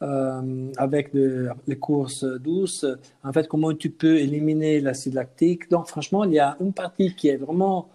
euh, 0.01 0.71
avec 0.77 1.11
les 1.13 1.77
courses 1.77 2.23
douces, 2.23 2.85
en 3.21 3.33
fait, 3.33 3.45
comment 3.49 3.73
tu 3.73 3.89
peux 3.89 4.17
éliminer 4.17 4.79
l'acide 4.79 5.15
lactique. 5.15 5.69
Donc, 5.69 5.87
franchement, 5.87 6.23
il 6.23 6.31
y 6.31 6.39
a 6.39 6.55
une 6.61 6.71
partie 6.71 7.13
qui 7.15 7.27
est 7.27 7.35
vraiment 7.35 7.89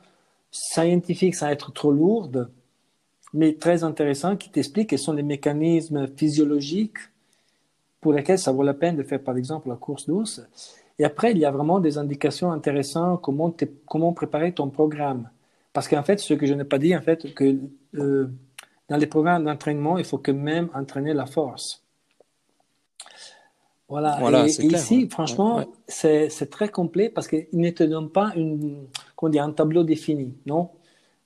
scientifique 0.51 1.35
sans 1.35 1.49
être 1.49 1.73
trop 1.73 1.93
lourde, 1.93 2.51
mais 3.33 3.55
très 3.55 3.85
intéressante, 3.85 4.39
qui 4.39 4.51
t'explique 4.51 4.91
quels 4.91 4.99
sont 4.99 5.15
les 5.15 5.23
mécanismes 5.23 6.09
physiologiques 6.09 6.99
pour 8.03 8.13
lesquels 8.13 8.39
ça 8.39 8.53
vaut 8.53 8.65
la 8.65 8.75
peine 8.75 8.97
de 8.97 9.03
faire, 9.03 9.23
par 9.25 9.39
exemple, 9.39 9.71
la 9.71 9.77
course 9.77 10.05
douce. 10.05 10.43
Et 10.99 11.07
après, 11.07 11.33
il 11.33 11.39
y 11.39 11.47
a 11.47 11.51
vraiment 11.51 11.81
des 11.81 11.97
indications 11.97 12.53
intéressantes, 12.53 13.23
comment, 13.23 13.57
comment 13.87 14.13
préparer 14.13 14.53
ton 14.53 14.69
programme. 14.69 15.31
Parce 15.73 15.89
qu'en 15.89 16.03
fait, 16.03 16.19
ce 16.19 16.35
que 16.35 16.47
je 16.47 16.55
n'ai 16.55 16.65
pas 16.65 16.79
dit, 16.79 16.97
en 16.97 17.01
fait, 17.01 17.33
que 17.35 17.57
euh, 17.95 18.29
dans 18.89 18.97
les 18.97 19.07
programmes 19.07 19.45
d'entraînement, 19.45 19.99
il 19.99 20.05
faut 20.05 20.19
que 20.19 20.33
même 20.33 20.69
entraîner 20.75 21.15
la 21.15 21.27
force. 21.27 21.85
Voilà, 23.89 24.47
et, 24.47 24.67
ici, 24.67 25.09
franchement, 25.09 25.65
c'est 25.89 26.49
très 26.49 26.69
complet 26.69 27.09
parce 27.09 27.27
qu'il 27.27 27.49
ne 27.53 27.71
te 27.71 27.83
donne 27.83 28.09
pas 28.09 28.33
une, 28.37 28.87
un 29.21 29.51
tableau 29.51 29.83
défini, 29.83 30.37
non? 30.47 30.71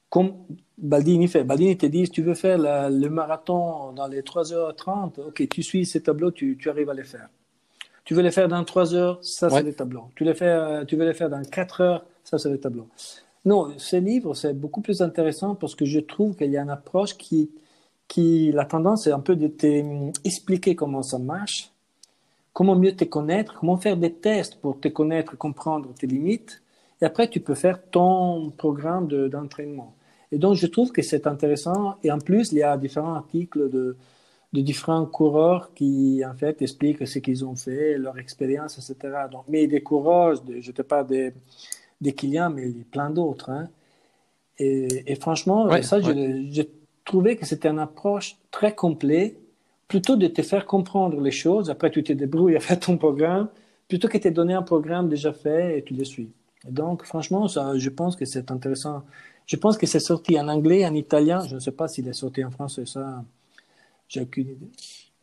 Comme 0.08 0.32
Baldini 0.78 1.28
fait. 1.28 1.44
Baldini 1.44 1.76
te 1.76 1.84
dit, 1.84 2.06
si 2.06 2.10
tu 2.10 2.22
veux 2.22 2.34
faire 2.34 2.56
le 2.58 3.08
marathon 3.08 3.92
dans 3.92 4.06
les 4.06 4.22
3h30, 4.22 5.20
ok, 5.28 5.48
tu 5.48 5.62
suis 5.62 5.84
ces 5.84 6.02
tableaux, 6.02 6.30
tu, 6.30 6.56
tu 6.58 6.70
arrives 6.70 6.88
à 6.88 6.94
les 6.94 7.04
faire. 7.04 7.28
Tu 8.04 8.14
veux 8.14 8.22
les 8.22 8.30
faire 8.30 8.48
dans 8.48 8.64
3 8.64 8.94
heures, 8.94 9.18
ça 9.22 9.50
c'est 9.50 9.62
le 9.62 9.74
tableau. 9.74 10.04
Tu, 10.14 10.24
les 10.24 10.34
fais, 10.34 10.86
tu 10.86 10.96
veux 10.96 11.04
les 11.04 11.14
faire 11.14 11.28
dans 11.28 11.42
4 11.42 11.80
heures, 11.82 12.06
ça 12.22 12.38
c'est 12.38 12.50
le 12.50 12.58
tableau. 12.58 12.88
Non, 13.44 13.74
ce 13.76 13.96
livre, 13.96 14.34
c'est 14.34 14.54
beaucoup 14.54 14.80
plus 14.80 15.02
intéressant 15.02 15.54
parce 15.54 15.74
que 15.74 15.84
je 15.84 16.00
trouve 16.00 16.34
qu'il 16.34 16.50
y 16.50 16.56
a 16.56 16.62
une 16.62 16.70
approche 16.70 17.14
qui, 17.18 17.50
qui, 18.08 18.50
la 18.52 18.64
tendance 18.64 19.06
est 19.06 19.12
un 19.12 19.20
peu 19.20 19.36
de 19.36 19.48
t'expliquer 19.48 20.74
comment 20.74 21.02
ça 21.02 21.18
marche, 21.18 21.70
comment 22.54 22.74
mieux 22.74 22.96
te 22.96 23.04
connaître, 23.04 23.54
comment 23.60 23.76
faire 23.76 23.98
des 23.98 24.14
tests 24.14 24.56
pour 24.56 24.80
te 24.80 24.88
connaître, 24.88 25.36
comprendre 25.36 25.92
tes 25.94 26.06
limites. 26.06 26.62
Et 27.02 27.04
après, 27.04 27.28
tu 27.28 27.40
peux 27.40 27.54
faire 27.54 27.82
ton 27.90 28.50
programme 28.50 29.08
d'entraînement. 29.08 29.94
et 30.32 30.38
donc, 30.38 30.54
je 30.54 30.66
trouve 30.66 30.90
que 30.92 31.02
c'est 31.02 31.26
intéressant. 31.26 31.96
Et 32.02 32.10
en 32.10 32.18
plus, 32.18 32.52
il 32.52 32.58
y 32.58 32.62
a 32.62 32.76
différents 32.78 33.14
articles 33.14 33.68
de, 33.70 33.96
de 34.54 34.60
différents 34.62 35.04
coureurs 35.04 35.74
qui, 35.74 36.22
en 36.24 36.34
fait, 36.34 36.62
expliquent 36.62 37.06
ce 37.06 37.18
qu'ils 37.18 37.44
ont 37.44 37.56
fait, 37.56 37.98
leur 37.98 38.18
expérience, 38.18 38.78
etc. 38.78 39.26
Donc, 39.30 39.44
mais 39.48 39.66
des 39.66 39.82
coureurs, 39.82 40.42
je 40.48 40.70
ne 40.70 40.74
te 40.74 40.82
parle 40.82 41.08
des, 41.08 41.34
des 42.00 42.12
clients, 42.12 42.50
mais 42.50 42.70
plein 42.90 43.10
d'autres. 43.10 43.50
Hein. 43.50 43.68
Et, 44.58 45.14
franchement, 45.16 45.70
ça, 45.82 46.00
j'ai 46.00 46.70
trouvé 47.04 47.36
que 47.36 47.44
c'était 47.44 47.68
une 47.68 47.78
approche 47.78 48.36
très 48.50 48.74
complète 48.74 49.38
plutôt 49.88 50.16
de 50.16 50.26
te 50.26 50.42
faire 50.42 50.66
comprendre 50.66 51.20
les 51.20 51.30
choses, 51.30 51.70
après 51.70 51.90
tu 51.90 52.02
te 52.02 52.12
débrouilles 52.12 52.56
à 52.60 52.60
faire 52.60 52.80
ton 52.80 52.96
programme, 52.96 53.48
plutôt 53.88 54.08
que 54.08 54.16
de 54.18 54.22
te 54.22 54.28
donner 54.28 54.54
un 54.54 54.62
programme 54.62 55.08
déjà 55.08 55.32
fait 55.32 55.78
et 55.78 55.82
tu 55.82 55.94
le 55.94 56.04
suis. 56.04 56.30
donc, 56.68 57.04
franchement, 57.04 57.48
ça, 57.48 57.76
je 57.76 57.90
pense 57.90 58.16
que 58.16 58.24
c'est 58.24 58.50
intéressant. 58.50 59.02
Je 59.46 59.56
pense 59.56 59.76
que 59.76 59.86
c'est 59.86 60.00
sorti 60.00 60.40
en 60.40 60.48
anglais, 60.48 60.86
en 60.86 60.94
italien. 60.94 61.40
Je 61.46 61.56
ne 61.56 61.60
sais 61.60 61.72
pas 61.72 61.86
s'il 61.86 62.08
est 62.08 62.14
sorti 62.14 62.42
en 62.42 62.50
français, 62.50 62.86
ça, 62.86 63.22
j'ai 64.08 64.22
aucune 64.22 64.48
idée. 64.48 64.70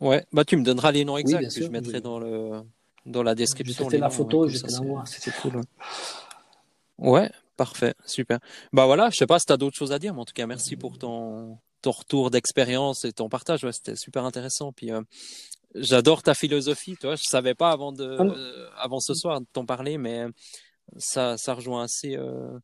Ouais, 0.00 0.24
bah 0.32 0.44
tu 0.44 0.56
me 0.56 0.64
donneras 0.64 0.92
les 0.92 1.04
noms 1.04 1.16
exacts 1.16 1.54
que 1.54 1.64
je 1.64 1.70
mettrai 1.70 2.00
dans, 2.00 2.18
le, 2.18 2.62
dans 3.06 3.22
la 3.22 3.34
description. 3.34 3.84
C'était 3.84 3.98
la 3.98 4.10
photo, 4.10 4.48
j'étais 4.48 4.70
là 4.70 4.80
voir. 4.80 5.08
C'était 5.08 5.30
cool. 5.40 5.60
Ouais. 7.02 7.30
parfait, 7.56 7.94
super. 8.06 8.38
Bah 8.72 8.86
voilà, 8.86 9.10
je 9.10 9.16
sais 9.16 9.26
pas 9.26 9.38
si 9.38 9.46
tu 9.46 9.52
as 9.52 9.56
d'autres 9.56 9.76
choses 9.76 9.92
à 9.92 9.98
dire, 9.98 10.14
mais 10.14 10.20
en 10.20 10.24
tout 10.24 10.32
cas, 10.32 10.46
merci 10.46 10.76
pour 10.76 10.98
ton, 10.98 11.58
ton 11.82 11.90
retour 11.90 12.30
d'expérience 12.30 13.04
et 13.04 13.12
ton 13.12 13.28
partage. 13.28 13.64
Ouais, 13.64 13.72
c'était 13.72 13.96
super 13.96 14.24
intéressant. 14.24 14.72
Puis 14.72 14.90
euh, 14.92 15.02
j'adore 15.74 16.22
ta 16.22 16.34
philosophie. 16.34 16.96
Toi, 16.96 17.16
je 17.16 17.24
savais 17.24 17.54
pas 17.54 17.70
avant 17.70 17.92
de, 17.92 18.04
euh, 18.04 18.68
avant 18.78 19.00
ce 19.00 19.14
soir 19.14 19.40
de 19.40 19.46
t'en 19.52 19.66
parler, 19.66 19.98
mais 19.98 20.24
ça, 20.96 21.36
ça 21.36 21.54
rejoint 21.54 21.82
assez 21.82 22.16
euh, 22.16 22.58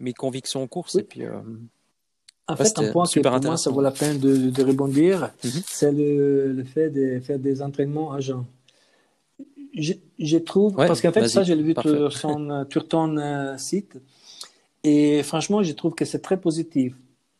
mes 0.00 0.12
convictions 0.12 0.62
en 0.62 0.66
course. 0.66 0.96
Et 0.96 1.04
puis. 1.04 1.24
En 2.48 2.56
fait, 2.56 2.76
un 2.76 2.90
point 2.90 3.06
que 3.06 3.20
pour 3.20 3.40
moi, 3.40 3.56
ça 3.56 3.70
vaut 3.70 3.80
la 3.80 3.92
peine 3.92 4.18
de, 4.18 4.50
de 4.50 4.62
rebondir, 4.64 5.30
mhm. 5.44 5.62
c'est 5.64 5.92
le, 5.92 6.52
le, 6.52 6.64
fait 6.64 6.90
de 6.90 7.20
faire 7.20 7.38
des 7.38 7.62
entraînements 7.62 8.12
à 8.12 8.20
jeun. 8.20 8.44
Je, 9.74 10.36
trouve, 10.38 10.74
parce 10.74 11.00
qu'en 11.00 11.12
fait, 11.12 11.28
ça, 11.28 11.42
j'ai 11.42 11.54
vu 11.54 11.74
sur, 11.80 12.12
son, 12.12 12.66
sur 12.70 12.88
ton 12.88 13.56
site, 13.56 13.98
et 14.84 15.22
franchement, 15.22 15.62
je 15.62 15.72
trouve 15.72 15.94
que 15.94 16.04
c'est 16.04 16.20
très 16.20 16.40
positif. 16.40 16.94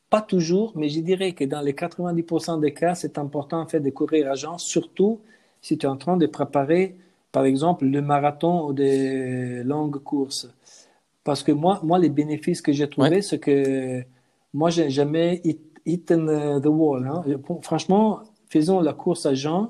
Pas 0.08 0.22
toujours, 0.22 0.72
mais 0.76 0.88
je 0.88 1.00
dirais 1.00 1.32
que 1.32 1.44
dans 1.44 1.60
les 1.60 1.72
90% 1.72 2.60
des 2.60 2.72
cas, 2.72 2.94
c'est 2.94 3.18
important 3.18 3.60
en 3.60 3.66
fait 3.66 3.80
de 3.80 3.90
courir 3.90 4.30
à 4.30 4.34
jeun, 4.34 4.58
surtout 4.58 5.20
si 5.60 5.78
tu 5.78 5.86
es 5.86 5.88
en 5.88 5.96
train 5.96 6.16
de 6.16 6.26
préparer, 6.26 6.96
par 7.32 7.44
exemple, 7.44 7.86
le 7.86 8.02
marathon 8.02 8.66
ou 8.66 8.72
des 8.72 9.62
longues 9.64 10.02
courses. 10.02 10.48
Parce 11.24 11.42
que 11.42 11.52
moi, 11.52 11.80
moi 11.82 11.98
les 11.98 12.10
bénéfices 12.10 12.60
que 12.60 12.72
j'ai 12.72 12.88
trouvés, 12.88 13.22
c'est 13.22 13.38
que 13.38 14.02
moi, 14.52 14.70
j'ai 14.70 14.90
jamais 14.90 15.40
eaten 15.86 16.60
the 16.60 16.66
wall. 16.66 17.06
Hein. 17.06 17.22
Franchement, 17.62 18.20
faisons 18.48 18.80
la 18.80 18.92
course 18.92 19.24
à 19.24 19.34
jeun. 19.34 19.68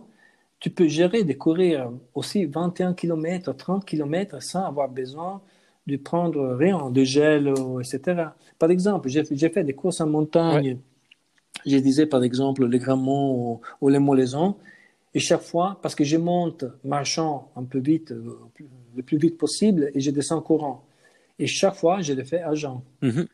Tu 0.62 0.70
peux 0.70 0.86
gérer 0.86 1.24
de 1.24 1.32
courir 1.32 1.90
aussi 2.14 2.44
21 2.44 2.94
km, 2.94 3.52
30 3.52 3.84
km 3.84 4.40
sans 4.40 4.64
avoir 4.64 4.88
besoin 4.88 5.42
de 5.88 5.96
prendre 5.96 6.54
rien, 6.54 6.88
de 6.88 7.02
gel, 7.02 7.52
etc. 7.80 8.26
Par 8.60 8.70
exemple, 8.70 9.08
j'ai 9.08 9.48
fait 9.48 9.64
des 9.64 9.72
courses 9.72 10.00
en 10.00 10.06
montagne. 10.06 10.78
Je 11.66 11.76
disais 11.78 12.06
par 12.06 12.22
exemple 12.22 12.64
les 12.68 12.78
Grands 12.78 12.96
Monts 12.96 13.60
ou, 13.80 13.88
les 13.88 13.98
Molaisons. 13.98 14.54
Et 15.14 15.18
chaque 15.18 15.42
fois, 15.42 15.80
parce 15.82 15.96
que 15.96 16.04
je 16.04 16.16
monte 16.16 16.64
marchant 16.84 17.50
un 17.56 17.64
peu 17.64 17.80
vite, 17.80 18.12
euh, 18.12 18.38
le 18.96 19.02
plus 19.02 19.18
vite 19.18 19.38
possible, 19.38 19.90
et 19.94 20.00
je 20.00 20.12
descends 20.12 20.40
courant. 20.40 20.84
Et 21.40 21.48
chaque 21.48 21.74
fois, 21.74 22.02
je 22.02 22.12
le 22.12 22.22
fais 22.22 22.40
à 22.40 22.54
jean. 22.54 22.84
Mm-hmm. 23.02 23.26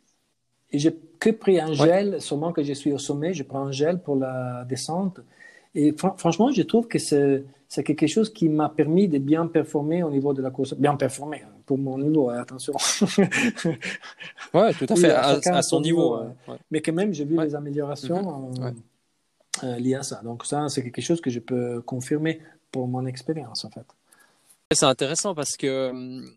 Et 0.70 0.78
j'ai 0.78 0.96
que 1.20 1.30
pris 1.30 1.60
un 1.60 1.74
gel, 1.74 2.22
seulement 2.22 2.52
que 2.52 2.62
je 2.62 2.72
suis 2.72 2.92
au 2.92 2.98
sommet, 2.98 3.34
je 3.34 3.42
prends 3.42 3.66
un 3.66 3.72
gel 3.72 4.00
pour 4.00 4.16
la 4.16 4.64
descente. 4.64 5.20
Et 5.74 5.94
franchement, 6.16 6.50
je 6.50 6.62
trouve 6.62 6.88
que 6.88 6.98
c'est 6.98 7.44
quelque 7.84 8.06
chose 8.06 8.32
qui 8.32 8.48
m'a 8.48 8.68
permis 8.68 9.08
de 9.08 9.18
bien 9.18 9.46
performer 9.46 10.02
au 10.02 10.10
niveau 10.10 10.32
de 10.32 10.42
la 10.42 10.50
course. 10.50 10.74
Bien 10.74 10.96
performer, 10.96 11.42
hein, 11.42 11.52
pour 11.66 11.78
mon 11.78 11.98
niveau, 11.98 12.30
hein, 12.30 12.40
attention. 12.40 12.72
ouais, 14.54 14.72
tout 14.74 14.86
à 14.88 14.96
fait, 14.96 15.10
à, 15.10 15.62
son 15.62 15.80
niveau. 15.80 16.16
Euh, 16.16 16.56
mais 16.70 16.80
quand 16.80 16.92
même, 16.92 17.12
j'ai 17.12 17.24
vu 17.24 17.36
des 17.36 17.54
améliorations 17.54 18.50
mhm. 18.50 18.74
euh, 19.64 19.76
liées 19.78 19.94
à 19.94 20.02
ça. 20.02 20.20
Donc 20.22 20.46
ça, 20.46 20.68
c'est 20.68 20.82
quelque 20.82 21.02
chose 21.02 21.20
que 21.20 21.30
je 21.30 21.40
peux 21.40 21.80
confirmer 21.82 22.40
pour 22.70 22.88
mon 22.88 23.06
expérience, 23.06 23.64
en 23.64 23.70
fait. 23.70 23.86
C'est 24.72 24.84
intéressant 24.84 25.34
parce 25.34 25.56
que 25.56 25.90
hum, 25.90 26.30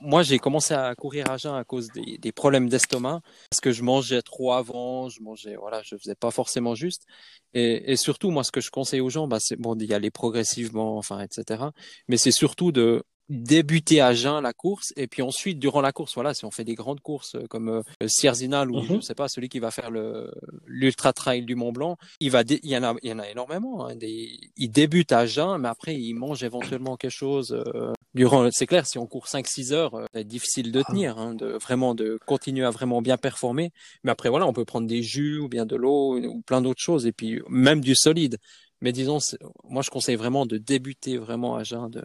moi, 0.00 0.22
j'ai 0.22 0.38
commencé 0.38 0.74
à 0.74 0.94
courir 0.94 1.30
à 1.30 1.36
jeun 1.36 1.54
à 1.54 1.64
cause 1.64 1.88
des, 1.92 2.32
problèmes 2.32 2.68
d'estomac, 2.68 3.20
parce 3.50 3.60
que 3.60 3.72
je 3.72 3.82
mangeais 3.82 4.22
trop 4.22 4.52
avant, 4.52 5.08
je 5.08 5.20
mangeais, 5.22 5.56
voilà, 5.56 5.82
je 5.82 5.96
faisais 5.96 6.14
pas 6.14 6.30
forcément 6.30 6.74
juste. 6.74 7.06
Et, 7.54 7.96
surtout, 7.96 8.30
moi, 8.30 8.44
ce 8.44 8.52
que 8.52 8.60
je 8.60 8.70
conseille 8.70 9.00
aux 9.00 9.10
gens, 9.10 9.26
bah, 9.28 9.40
c'est 9.40 9.56
bon 9.56 9.74
d'y 9.74 9.92
aller 9.94 10.10
progressivement, 10.10 10.96
enfin, 10.98 11.20
etc. 11.20 11.64
Mais 12.08 12.16
c'est 12.16 12.30
surtout 12.30 12.72
de 12.72 13.04
débuter 13.28 14.00
à 14.00 14.14
jeun 14.14 14.40
la 14.40 14.52
course 14.52 14.92
et 14.96 15.08
puis 15.08 15.22
ensuite 15.22 15.58
durant 15.58 15.80
la 15.80 15.90
course 15.90 16.14
voilà 16.14 16.32
si 16.32 16.44
on 16.44 16.52
fait 16.52 16.62
des 16.62 16.74
grandes 16.74 17.00
courses 17.00 17.34
euh, 17.34 17.46
comme 17.48 17.68
euh, 17.68 17.82
Sierzinal 18.06 18.70
ou 18.70 18.80
je 18.82 18.92
mhm. 18.94 19.02
sais 19.02 19.14
pas 19.14 19.28
celui 19.28 19.48
qui 19.48 19.58
va 19.58 19.72
faire 19.72 19.90
le 19.90 20.30
l'ultra 20.66 21.12
trail 21.12 21.42
du 21.42 21.56
Mont 21.56 21.72
Blanc 21.72 21.96
il 22.20 22.30
va 22.30 22.42
il 22.42 22.60
y 22.62 22.76
en 22.76 22.84
a 22.84 22.94
il 23.02 23.10
y 23.10 23.12
en 23.12 23.18
a 23.18 23.28
énormément 23.28 23.86
hein, 23.86 23.96
des... 23.96 24.38
il 24.56 24.70
débute 24.70 25.10
à 25.10 25.26
jeun 25.26 25.58
mais 25.58 25.68
après 25.68 25.96
il 25.96 26.14
mange 26.14 26.44
éventuellement 26.44 26.96
quelque 26.96 27.10
chose 27.10 27.52
euh, 27.52 27.92
durant 28.14 28.48
c'est 28.52 28.66
clair 28.66 28.86
si 28.86 28.96
on 28.96 29.06
court 29.06 29.26
5 29.26 29.44
6 29.46 29.72
heures 29.72 30.06
c'est 30.14 30.24
difficile 30.24 30.70
de 30.70 30.80
ah. 30.84 30.84
tenir 30.88 31.18
hein, 31.18 31.34
de 31.34 31.46
vraiment 31.46 31.96
de 31.96 32.20
continuer 32.26 32.64
à 32.64 32.70
vraiment 32.70 33.02
bien 33.02 33.16
performer 33.16 33.72
mais 34.04 34.12
après 34.12 34.28
voilà 34.28 34.46
on 34.46 34.52
peut 34.52 34.64
prendre 34.64 34.86
des 34.86 35.02
jus 35.02 35.40
ou 35.40 35.48
bien 35.48 35.66
de 35.66 35.74
l'eau 35.74 36.16
ou 36.16 36.42
plein 36.42 36.62
d'autres 36.62 36.82
choses 36.82 37.06
et 37.06 37.12
puis 37.12 37.42
même 37.48 37.80
du 37.80 37.96
solide 37.96 38.38
mais 38.80 38.92
disons 38.92 39.18
moi 39.64 39.82
je 39.82 39.90
conseille 39.90 40.16
vraiment 40.16 40.46
de 40.46 40.58
débuter 40.58 41.18
vraiment 41.18 41.56
à 41.56 41.64
jeun 41.64 41.90
de 41.90 42.04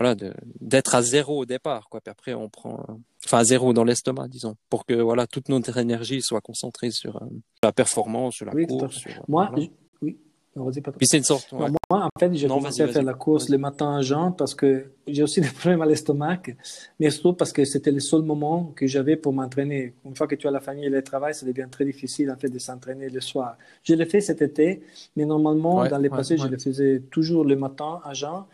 voilà, 0.00 0.16
d'être 0.60 0.94
à 0.94 1.02
zéro 1.02 1.40
au 1.40 1.44
départ, 1.44 1.90
quoi. 1.90 2.00
Puis 2.00 2.10
après, 2.10 2.32
on 2.32 2.48
prend, 2.48 2.86
enfin, 3.26 3.38
à 3.38 3.44
zéro 3.44 3.74
dans 3.74 3.84
l'estomac, 3.84 4.28
disons, 4.28 4.56
pour 4.70 4.86
que 4.86 4.94
voilà 4.94 5.26
toute 5.26 5.50
notre 5.50 5.76
énergie 5.76 6.22
soit 6.22 6.40
concentrée 6.40 6.90
sur 6.90 7.16
euh, 7.16 7.26
la 7.62 7.70
performance, 7.70 8.36
sur 8.36 8.46
la 8.46 8.52
course. 8.64 8.96
Sur, 8.96 9.10
moi, 9.28 9.52
oui. 9.54 9.70
pas 10.80 10.92
Puis 10.92 11.06
c'est 11.06 11.18
une 11.18 11.24
sorte. 11.24 11.52
Moi, 11.52 11.68
en 11.90 12.08
fait, 12.18 12.34
j'ai 12.34 12.48
commencé 12.48 12.80
à 12.80 12.88
faire 12.88 13.02
la 13.02 13.12
course 13.12 13.50
le 13.50 13.58
matin 13.58 13.96
à 13.96 14.00
jeun 14.00 14.34
parce 14.34 14.54
que 14.54 14.86
j'ai 15.06 15.22
aussi 15.22 15.40
des 15.42 15.48
problèmes 15.48 15.82
à 15.82 15.86
l'estomac, 15.86 16.44
mais 16.98 17.10
surtout 17.10 17.34
parce 17.34 17.52
que 17.52 17.66
c'était 17.66 17.92
le 17.92 18.00
seul 18.00 18.22
moment 18.22 18.72
que 18.74 18.86
j'avais 18.86 19.16
pour 19.16 19.34
m'entraîner. 19.34 19.92
Une 20.06 20.16
fois 20.16 20.26
que 20.26 20.34
tu 20.34 20.48
as 20.48 20.50
la 20.50 20.60
famille 20.60 20.86
et 20.86 20.90
le 20.90 21.02
travail, 21.02 21.34
ça 21.34 21.44
devient 21.44 21.68
très 21.70 21.84
difficile 21.84 22.30
en 22.30 22.36
fait 22.36 22.48
de 22.48 22.58
s'entraîner 22.58 23.10
le 23.10 23.20
soir. 23.20 23.58
Je 23.82 23.92
l'ai 23.92 24.06
fait 24.06 24.22
cet 24.22 24.40
été, 24.40 24.82
mais 25.14 25.26
normalement, 25.26 25.86
dans 25.86 25.98
les 25.98 26.08
passés, 26.08 26.38
je 26.38 26.46
le 26.46 26.56
faisais 26.56 27.02
toujours 27.10 27.44
le 27.44 27.56
matin 27.56 28.00
à 28.02 28.14
jeun. 28.14 28.44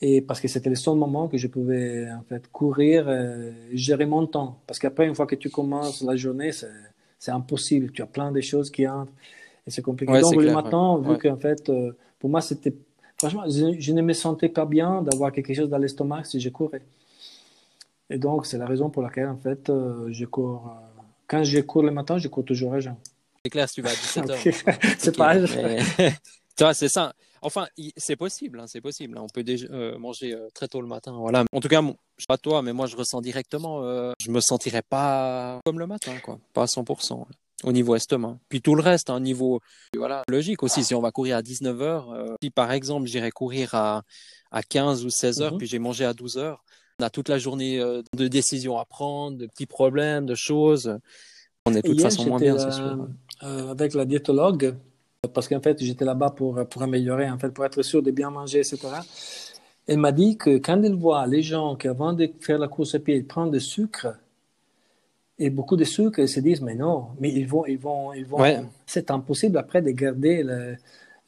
Et 0.00 0.20
parce 0.20 0.40
que 0.40 0.48
c'était 0.48 0.70
le 0.70 0.76
seul 0.76 0.96
moment 0.96 1.28
que 1.28 1.38
je 1.38 1.46
pouvais 1.46 2.10
en 2.10 2.22
fait 2.24 2.50
courir, 2.50 3.06
euh, 3.08 3.52
gérer 3.72 4.06
mon 4.06 4.26
temps. 4.26 4.60
Parce 4.66 4.78
qu'après, 4.78 5.06
une 5.06 5.14
fois 5.14 5.26
que 5.26 5.36
tu 5.36 5.50
commences 5.50 6.02
la 6.02 6.16
journée, 6.16 6.50
c'est 6.52 7.30
impossible. 7.30 7.90
Tu 7.92 8.02
as 8.02 8.06
plein 8.06 8.32
de 8.32 8.40
choses 8.40 8.70
qui 8.70 8.86
entrent 8.86 9.12
et 9.66 9.70
c'est 9.70 9.82
compliqué. 9.82 10.20
Donc 10.20 10.36
le 10.36 10.52
matin, 10.52 10.98
vu 10.98 11.18
qu'en 11.18 11.36
fait, 11.36 11.68
euh, 11.68 11.92
pour 12.18 12.30
moi, 12.30 12.40
c'était. 12.40 12.74
Franchement, 13.16 13.44
je, 13.48 13.92
ne 13.92 14.02
me 14.02 14.12
sentais 14.12 14.48
pas 14.48 14.66
bien 14.66 15.00
d'avoir 15.02 15.32
quelque 15.32 15.54
chose 15.54 15.68
dans 15.68 15.78
l'estomac 15.78 16.24
si 16.24 16.40
je 16.40 16.50
courais. 16.50 16.82
Et 18.10 18.18
donc, 18.18 18.44
c'est 18.44 18.58
la 18.58 18.66
raison 18.66 18.90
pour 18.90 19.02
laquelle, 19.02 19.28
en 19.28 19.36
fait, 19.36 19.70
euh, 19.70 20.08
je 20.10 20.24
cours. 20.26 20.66
Euh, 20.66 21.02
quand 21.26 21.42
je 21.42 21.60
cours 21.60 21.82
le 21.82 21.90
matin, 21.90 22.18
je 22.18 22.28
cours 22.28 22.44
toujours 22.44 22.74
à 22.74 22.80
jeun. 22.80 22.96
C'est 23.42 23.50
clair, 23.50 23.68
si 23.68 23.76
tu 23.76 23.82
vas 23.82 23.90
à 23.90 23.92
17 23.92 24.24
h 24.26 24.96
c'est 24.98 25.16
pas. 25.16 25.36
tu 25.36 26.64
vois, 26.64 26.74
c'est 26.74 26.88
ça. 26.88 27.14
Enfin, 27.44 27.66
c'est 27.96 28.16
possible, 28.16 28.58
hein, 28.58 28.66
c'est 28.66 28.80
possible. 28.80 29.16
Hein. 29.16 29.22
On 29.22 29.28
peut 29.28 29.44
déjà 29.44 29.66
euh, 29.70 29.98
manger 29.98 30.36
très 30.54 30.66
tôt 30.66 30.80
le 30.80 30.88
matin. 30.88 31.12
Voilà. 31.18 31.44
En 31.52 31.60
tout 31.60 31.68
cas, 31.68 31.82
je 31.82 32.22
sais 32.22 32.26
pas 32.26 32.38
toi, 32.38 32.62
mais 32.62 32.72
moi, 32.72 32.86
je 32.86 32.96
ressens 32.96 33.20
directement. 33.20 33.82
je 34.18 34.30
me 34.30 34.40
sentirais 34.40 34.82
pas 34.82 35.60
comme 35.64 35.78
le 35.78 35.86
matin, 35.86 36.18
quoi. 36.22 36.38
Pas 36.52 36.62
à 36.62 36.66
100% 36.66 37.26
au 37.64 37.72
niveau 37.72 37.94
estomac. 37.96 38.38
Puis 38.48 38.60
tout 38.60 38.74
le 38.74 38.82
reste, 38.82 39.10
un 39.10 39.16
hein, 39.16 39.20
niveau 39.20 39.60
voilà, 39.96 40.22
logique 40.28 40.62
aussi. 40.62 40.84
Si 40.84 40.94
on 40.94 41.00
va 41.00 41.10
courir 41.10 41.36
à 41.36 41.42
19 41.42 41.82
heures, 41.82 42.10
euh, 42.10 42.34
si 42.42 42.50
par 42.50 42.72
exemple 42.72 43.06
j'irais 43.06 43.30
courir 43.30 43.74
à, 43.74 44.02
à 44.50 44.62
15 44.62 45.04
ou 45.04 45.10
16 45.10 45.42
heures, 45.42 45.52
mhm. 45.52 45.58
puis 45.58 45.66
j'ai 45.66 45.78
mangé 45.78 46.04
à 46.04 46.12
12 46.12 46.38
heures, 46.38 46.64
on 47.00 47.04
a 47.04 47.10
toute 47.10 47.28
la 47.28 47.38
journée 47.38 47.80
euh, 47.80 48.02
de 48.16 48.28
décisions 48.28 48.78
à 48.78 48.84
prendre, 48.84 49.38
de 49.38 49.46
petits 49.46 49.66
problèmes, 49.66 50.26
de 50.26 50.34
choses. 50.34 50.98
On 51.66 51.74
est 51.74 51.82
de 51.82 51.88
toute 51.88 52.02
façon 52.02 52.26
moins 52.26 52.38
bien, 52.38 52.58
sûr. 52.58 53.08
Euh, 53.42 53.70
avec 53.70 53.94
la 53.94 54.04
diétologue, 54.04 54.76
parce 55.32 55.48
qu'en 55.48 55.60
fait 55.60 55.82
j'étais 55.82 56.04
là-bas 56.04 56.30
pour, 56.30 56.66
pour 56.66 56.82
améliorer, 56.82 57.30
en 57.30 57.38
fait, 57.38 57.50
pour 57.50 57.64
être 57.64 57.82
sûr 57.82 58.02
de 58.02 58.10
bien 58.10 58.30
manger, 58.30 58.58
etc. 58.58 58.78
Elle 59.86 59.98
m'a 59.98 60.12
dit 60.12 60.36
que 60.36 60.58
quand 60.58 60.82
elle 60.82 60.94
voit 60.94 61.26
les 61.26 61.42
gens 61.42 61.76
qui 61.76 61.88
avant 61.88 62.12
de 62.12 62.28
faire 62.40 62.58
la 62.58 62.68
course 62.68 62.94
à 62.94 62.98
pied, 62.98 63.16
ils 63.16 63.26
prennent 63.26 63.50
du 63.50 63.60
sucre, 63.60 64.16
et 65.38 65.50
beaucoup 65.50 65.76
de 65.76 65.84
ceux 65.84 66.10
qui 66.10 66.26
se 66.28 66.40
disent, 66.40 66.62
mais 66.62 66.74
non, 66.74 67.08
mais 67.18 67.30
ils 67.30 67.46
vont, 67.46 67.66
ils 67.66 67.78
vont, 67.78 68.12
ils 68.12 68.24
vont. 68.24 68.38
C'est 68.86 69.10
impossible 69.10 69.58
après 69.58 69.82
de 69.82 69.90
garder 69.90 70.44
le, 70.44 70.76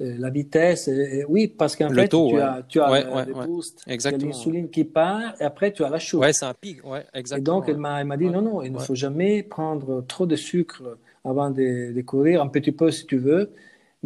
euh, 0.02 0.14
la 0.18 0.30
vitesse. 0.30 0.90
oui, 1.28 1.48
parce 1.48 1.74
qu'en 1.74 1.88
fait, 1.88 2.09
tu, 2.09 2.38
as, 2.38 2.62
tu 2.68 2.80
as 2.80 3.24
le, 3.24 3.46
boost, 3.46 3.82
l'insuline 3.87 4.68
qui 4.68 4.85
part, 4.85 5.35
et 5.40 5.44
après 5.44 5.72
tu 5.72 5.82
as 5.85 5.88
la 5.88 5.98
chute. 5.98 6.20
Ouais, 6.20 6.32
c'est 6.32 6.44
un 6.44 6.54
pic, 6.54 6.85
ouais, 6.85 7.04
exactement. 7.14 7.38
Et 7.38 7.61
donc, 7.61 7.68
elle 7.68 7.78
m'a 7.78 8.16
dit, 8.16 8.26
non, 8.26 8.42
non, 8.42 8.62
il 8.62 8.72
ne 8.72 8.78
faut 8.78 8.94
jamais 8.94 9.42
prendre 9.42 10.04
trop 10.06 10.26
de 10.26 10.37
sucre 10.37 10.98
avant 11.24 11.50
de, 11.50 11.92
de, 11.92 12.02
courir, 12.02 12.42
un 12.42 12.48
petit 12.48 12.72
peu 12.72 12.90
si 12.90 13.06
tu 13.06 13.16
veux. 13.16 13.50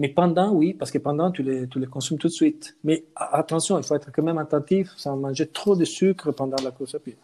Mais 0.01 0.09
pendant, 0.09 0.51
oui, 0.53 0.73
parce 0.73 0.91
que 0.91 0.97
pendant, 0.97 1.31
tu 1.31 1.43
les, 1.43 1.69
tu 1.69 1.79
les 1.79 1.87
consommes 1.87 2.17
tout 2.17 2.29
de 2.29 2.33
suite. 2.33 2.75
Mais 2.85 3.05
attention, 3.15 3.77
il 3.77 3.85
faut 3.85 3.95
être 3.95 4.11
quand 4.11 4.23
même 4.23 4.39
attentif 4.39 4.93
sans 4.97 5.15
manger 5.15 5.47
trop 5.47 5.77
de 5.77 5.85
sucre 5.85 6.33
pendant 6.33 6.57
la 6.65 6.71
course 6.71 6.95
à 6.95 7.01
pied. 7.01 7.19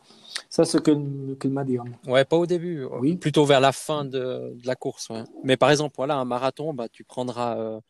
Ça, 0.51 0.67
c'est 0.67 0.77
ce 0.77 0.83
qu'il 0.83 1.51
m'a 1.51 1.65
dit. 1.65 1.79
Ouais, 2.07 2.27
pas 2.27 2.37
au 2.37 2.45
début. 2.45 2.85
Oui. 3.01 3.17
Plutôt 3.17 3.47
vers 3.47 3.61
la 3.61 3.73
fin 3.73 4.05
de, 4.05 4.55
de 4.55 4.67
la 4.67 4.75
course. 4.77 5.09
Mais 5.43 5.57
par 5.57 5.71
exemple, 5.71 5.95
voilà, 5.97 6.17
un 6.17 6.27
marathon, 6.27 6.75
bah, 6.75 6.91
tu 6.91 7.03
prendras. 7.03 7.57
Euh, 7.57 7.81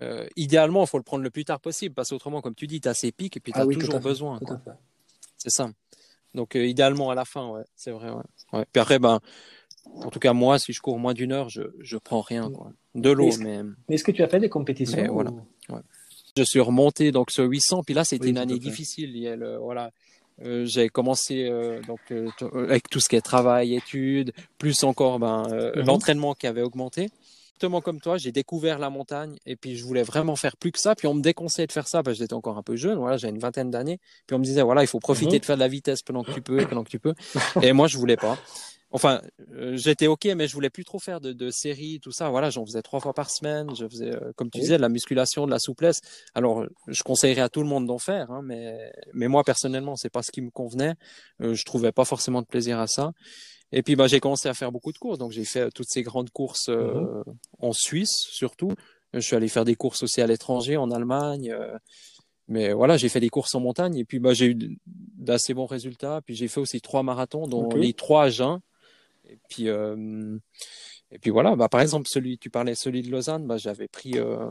euh, 0.00 0.26
idéalement, 0.36 0.84
il 0.84 0.86
faut 0.86 0.96
le 0.96 1.02
prendre 1.04 1.22
le 1.22 1.30
plus 1.30 1.44
tard 1.44 1.60
possible 1.60 1.94
parce 1.94 2.08
qu'autrement, 2.08 2.40
comme 2.40 2.54
tu 2.54 2.66
dis, 2.66 2.80
tu 2.80 2.88
as 2.88 2.94
ces 2.94 3.12
pics 3.12 3.36
et 3.36 3.40
puis 3.40 3.52
tu 3.52 3.58
as 3.58 3.64
ah 3.64 3.66
toujours 3.66 4.00
besoin. 4.00 4.40
C'est 5.36 5.50
ça. 5.50 5.68
Donc, 6.32 6.56
euh, 6.56 6.64
idéalement 6.64 7.10
à 7.10 7.14
la 7.14 7.26
fin, 7.26 7.46
ouais, 7.50 7.64
c'est 7.76 7.90
vrai. 7.90 8.10
Ouais. 8.54 8.64
Puis 8.72 8.80
après, 8.80 8.98
ben, 8.98 9.20
en 9.86 10.10
tout 10.10 10.18
cas, 10.18 10.32
moi, 10.32 10.58
si 10.58 10.72
je 10.72 10.80
cours 10.80 10.98
moins 10.98 11.14
d'une 11.14 11.32
heure, 11.32 11.48
je 11.48 11.62
ne 11.62 11.98
prends 11.98 12.20
rien. 12.20 12.50
Quoi. 12.50 12.72
De 12.94 13.10
l'eau, 13.10 13.30
mais. 13.40 13.62
Mais 13.88 13.94
est-ce 13.94 14.04
que 14.04 14.12
tu 14.12 14.22
as 14.22 14.28
fait 14.28 14.40
des 14.40 14.48
compétitions 14.48 15.12
voilà. 15.12 15.32
Je 16.36 16.44
suis 16.44 16.60
remonté 16.60 17.10
donc 17.10 17.32
sur 17.32 17.44
800, 17.44 17.82
puis 17.82 17.94
là, 17.94 18.04
c'était 18.04 18.28
une 18.28 18.38
année 18.38 18.58
difficile. 18.58 19.10
Il 19.16 19.22
y 19.22 19.28
a 19.28 19.34
le, 19.34 19.56
voilà, 19.56 19.90
euh, 20.42 20.64
j'ai 20.64 20.88
commencé 20.88 21.48
euh, 21.50 21.82
donc 21.82 22.00
euh, 22.12 22.28
avec 22.54 22.88
tout 22.88 23.00
ce 23.00 23.08
qui 23.08 23.16
est 23.16 23.20
travail, 23.20 23.74
études, 23.74 24.32
plus 24.58 24.84
encore 24.84 25.18
ben, 25.18 25.42
mhm. 25.48 25.84
l'entraînement 25.86 26.34
qui 26.34 26.46
avait 26.46 26.62
augmenté. 26.62 27.08
Exactement 27.60 27.82
comme 27.82 28.00
toi, 28.00 28.16
j'ai 28.16 28.32
découvert 28.32 28.78
la 28.78 28.88
montagne 28.88 29.36
et 29.44 29.54
puis 29.54 29.76
je 29.76 29.84
voulais 29.84 30.02
vraiment 30.02 30.34
faire 30.34 30.56
plus 30.56 30.72
que 30.72 30.78
ça. 30.78 30.94
Puis 30.94 31.06
on 31.06 31.12
me 31.12 31.20
déconseillait 31.20 31.66
de 31.66 31.72
faire 31.72 31.86
ça 31.86 32.02
parce 32.02 32.16
que 32.16 32.24
j'étais 32.24 32.32
encore 32.32 32.56
un 32.56 32.62
peu 32.62 32.74
jeune. 32.74 32.96
Voilà, 32.96 33.18
j'ai 33.18 33.28
une 33.28 33.38
vingtaine 33.38 33.70
d'années. 33.70 34.00
Puis 34.26 34.34
on 34.34 34.38
me 34.38 34.44
disait 34.44 34.62
voilà, 34.62 34.82
il 34.82 34.86
faut 34.86 34.98
profiter 34.98 35.34
mhm. 35.34 35.40
de 35.40 35.44
faire 35.44 35.56
de 35.56 35.60
la 35.60 35.68
vitesse 35.68 36.00
pendant 36.00 36.24
que 36.24 36.32
tu 36.32 36.40
peux, 36.40 36.64
pendant 36.68 36.84
que 36.84 36.88
tu 36.88 36.98
peux. 36.98 37.12
Et 37.60 37.74
moi, 37.74 37.86
je 37.86 37.98
voulais 37.98 38.16
pas. 38.16 38.38
Enfin, 38.92 39.20
euh, 39.52 39.76
j'étais 39.76 40.08
ok, 40.08 40.24
mais 40.36 40.48
je 40.48 40.54
voulais 40.54 40.70
plus 40.70 40.84
trop 40.84 40.98
faire 40.98 41.20
de, 41.20 41.32
de 41.32 41.50
séries, 41.50 42.00
tout 42.00 42.10
ça. 42.10 42.28
Voilà, 42.28 42.50
j'en 42.50 42.66
faisais 42.66 42.82
trois 42.82 42.98
fois 42.98 43.14
par 43.14 43.30
semaine. 43.30 43.68
Je 43.76 43.86
faisais, 43.86 44.12
euh, 44.12 44.32
comme 44.34 44.50
tu 44.50 44.58
disais, 44.58 44.76
de 44.78 44.82
la 44.82 44.88
musculation, 44.88 45.46
de 45.46 45.50
la 45.50 45.60
souplesse. 45.60 46.00
Alors, 46.34 46.64
je 46.88 47.02
conseillerais 47.04 47.42
à 47.42 47.48
tout 47.48 47.60
le 47.60 47.68
monde 47.68 47.86
d'en 47.86 47.98
faire, 47.98 48.30
hein, 48.32 48.40
mais 48.42 48.92
mais 49.12 49.28
moi 49.28 49.44
personnellement, 49.44 49.94
c'est 49.94 50.10
pas 50.10 50.22
ce 50.22 50.32
qui 50.32 50.42
me 50.42 50.50
convenait. 50.50 50.94
Euh, 51.40 51.54
je 51.54 51.64
trouvais 51.64 51.92
pas 51.92 52.04
forcément 52.04 52.42
de 52.42 52.46
plaisir 52.46 52.80
à 52.80 52.88
ça. 52.88 53.12
Et 53.70 53.82
puis, 53.84 53.94
bah, 53.94 54.08
j'ai 54.08 54.18
commencé 54.18 54.48
à 54.48 54.54
faire 54.54 54.72
beaucoup 54.72 54.90
de 54.90 54.98
courses. 54.98 55.18
Donc, 55.18 55.30
j'ai 55.30 55.44
fait 55.44 55.70
toutes 55.70 55.88
ces 55.88 56.02
grandes 56.02 56.30
courses 56.30 56.68
euh, 56.68 57.22
mhm. 57.26 57.34
en 57.60 57.72
Suisse, 57.72 58.26
surtout. 58.32 58.72
Je 59.14 59.20
suis 59.20 59.36
allé 59.36 59.46
faire 59.46 59.64
des 59.64 59.76
courses 59.76 60.02
aussi 60.02 60.20
à 60.20 60.26
l'étranger, 60.26 60.76
en 60.76 60.90
Allemagne. 60.90 61.54
mais 62.48 62.72
voilà, 62.72 62.96
j'ai 62.96 63.08
fait 63.08 63.20
des 63.20 63.28
courses 63.28 63.54
en 63.54 63.60
montagne 63.60 63.96
et 63.96 64.04
puis 64.04 64.18
bah, 64.18 64.34
j'ai 64.34 64.46
eu 64.46 64.78
d'assez 64.86 65.54
bons 65.54 65.66
résultats. 65.66 66.20
Puis 66.24 66.34
j'ai 66.34 66.48
fait 66.48 66.60
aussi 66.60 66.80
trois 66.80 67.04
marathons, 67.04 67.46
dont 67.46 67.68
les 67.76 67.92
trois 67.92 68.24
à 68.24 68.30
jeun. 68.30 68.60
Et 69.30 69.38
puis, 69.48 69.68
euh, 69.68 70.36
et 71.10 71.18
puis 71.18 71.30
voilà, 71.30 71.56
bah, 71.56 71.68
par 71.68 71.80
exemple, 71.80 72.08
celui, 72.08 72.38
tu 72.38 72.50
parlais, 72.50 72.74
celui 72.74 73.02
de 73.02 73.10
Lausanne, 73.10 73.46
bah, 73.46 73.56
j'avais 73.56 73.88
pris 73.88 74.18
euh, 74.18 74.50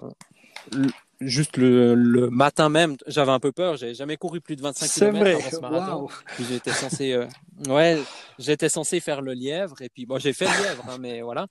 juste 1.21 1.57
le, 1.57 1.95
le, 1.95 2.29
matin 2.29 2.69
même, 2.69 2.95
j'avais 3.07 3.31
un 3.31 3.39
peu 3.39 3.51
peur, 3.51 3.77
j'avais 3.77 3.93
jamais 3.93 4.17
couru 4.17 4.41
plus 4.41 4.55
de 4.55 4.61
25 4.61 4.87
km 4.89 5.43
dans 5.43 5.49
ce 5.49 5.61
marathon. 5.61 6.07
Puis 6.35 6.45
j'étais 6.49 6.71
censé, 6.71 7.13
euh, 7.13 7.27
ouais, 7.67 7.99
j'étais 8.37 8.69
censé 8.69 8.99
faire 8.99 9.21
le 9.21 9.33
lièvre, 9.33 9.81
et 9.81 9.89
puis 9.89 10.05
bon, 10.05 10.19
j'ai 10.19 10.33
fait 10.33 10.45
le 10.45 10.63
lièvre, 10.63 10.85
hein, 10.89 10.97
mais 10.99 11.21
voilà. 11.21 11.47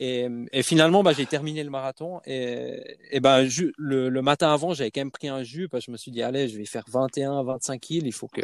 Et, 0.00 0.28
et 0.52 0.62
finalement, 0.62 1.02
bah, 1.02 1.12
j'ai 1.12 1.26
terminé 1.26 1.64
le 1.64 1.70
marathon. 1.70 2.20
Et, 2.24 2.98
et 3.10 3.20
bah, 3.20 3.42
le, 3.42 4.08
le, 4.08 4.22
matin 4.22 4.52
avant, 4.52 4.72
j'avais 4.72 4.90
quand 4.90 5.00
même 5.00 5.10
pris 5.10 5.28
un 5.28 5.42
jus 5.42 5.68
parce 5.68 5.84
que 5.84 5.86
je 5.86 5.92
me 5.92 5.96
suis 5.96 6.12
dit, 6.12 6.22
allez, 6.22 6.48
je 6.48 6.56
vais 6.56 6.66
faire 6.66 6.84
21, 6.88 7.42
25 7.42 7.80
kills. 7.80 8.06
Il 8.06 8.12
faut 8.12 8.28
que, 8.28 8.42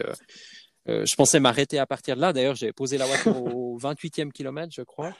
euh, 0.88 1.06
je 1.06 1.14
pensais 1.16 1.40
m'arrêter 1.40 1.78
à 1.78 1.86
partir 1.86 2.16
de 2.16 2.20
là. 2.20 2.32
D'ailleurs, 2.32 2.54
j'ai 2.54 2.72
posé 2.72 2.98
la 2.98 3.06
voiture 3.06 3.42
au 3.42 3.78
28e 3.80 4.30
kilomètre, 4.32 4.72
je 4.74 4.82
crois. 4.82 5.14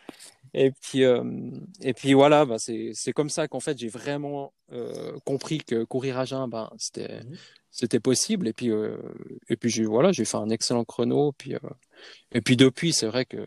Et 0.53 0.71
puis, 0.71 1.05
euh, 1.05 1.25
et 1.81 1.95
puis 1.95 2.13
voilà, 2.13 2.45
bah, 2.45 2.57
c'est 2.59 3.13
comme 3.15 3.31
ça 3.31 3.49
qu'en 3.49 3.61
fait, 3.61 3.79
j'ai 3.79 3.89
vraiment 3.89 4.53
euh, 4.73 5.19
compris 5.25 5.59
que 5.59 5.85
courir 5.85 6.19
à 6.19 6.25
jeun, 6.25 6.49
bah, 6.49 6.71
c'était 6.79 7.23
mhm. 7.25 7.37
c'était 7.71 8.01
possible. 8.01 8.47
Et 8.47 8.53
puis, 8.53 8.71
euh, 8.71 8.97
et 9.49 9.57
puis 9.57 9.85
voilà, 9.85 10.13
j'ai 10.13 10.25
fait 10.25 10.37
un 10.37 10.51
excellent 10.51 10.85
chrono. 10.85 11.33
Puis, 11.33 11.55
euh, 11.55 11.59
et 12.33 12.41
puis 12.41 12.57
depuis, 12.57 12.93
c'est 12.93 13.07
vrai 13.07 13.25
que 13.25 13.47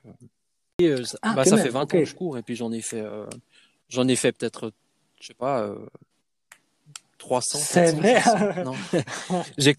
ah, 1.21 1.33
bah, 1.33 1.45
ça 1.45 1.57
fait 1.57 1.69
20 1.69 1.81
ans 1.81 1.85
que 1.85 2.05
je 2.05 2.15
cours. 2.15 2.37
Et 2.37 2.43
puis 2.43 2.55
j'en 2.55 2.71
ai 2.71 2.81
fait, 2.81 3.05
j'en 3.89 4.07
ai 4.07 4.15
fait 4.15 4.31
peut-être, 4.31 4.73
je 5.21 5.27
sais 5.27 5.33
pas, 5.33 5.73
300. 7.19 7.59
C'est 7.59 7.91
vrai. 7.93 8.21
non. 8.63 8.75
j'ai 9.57 9.75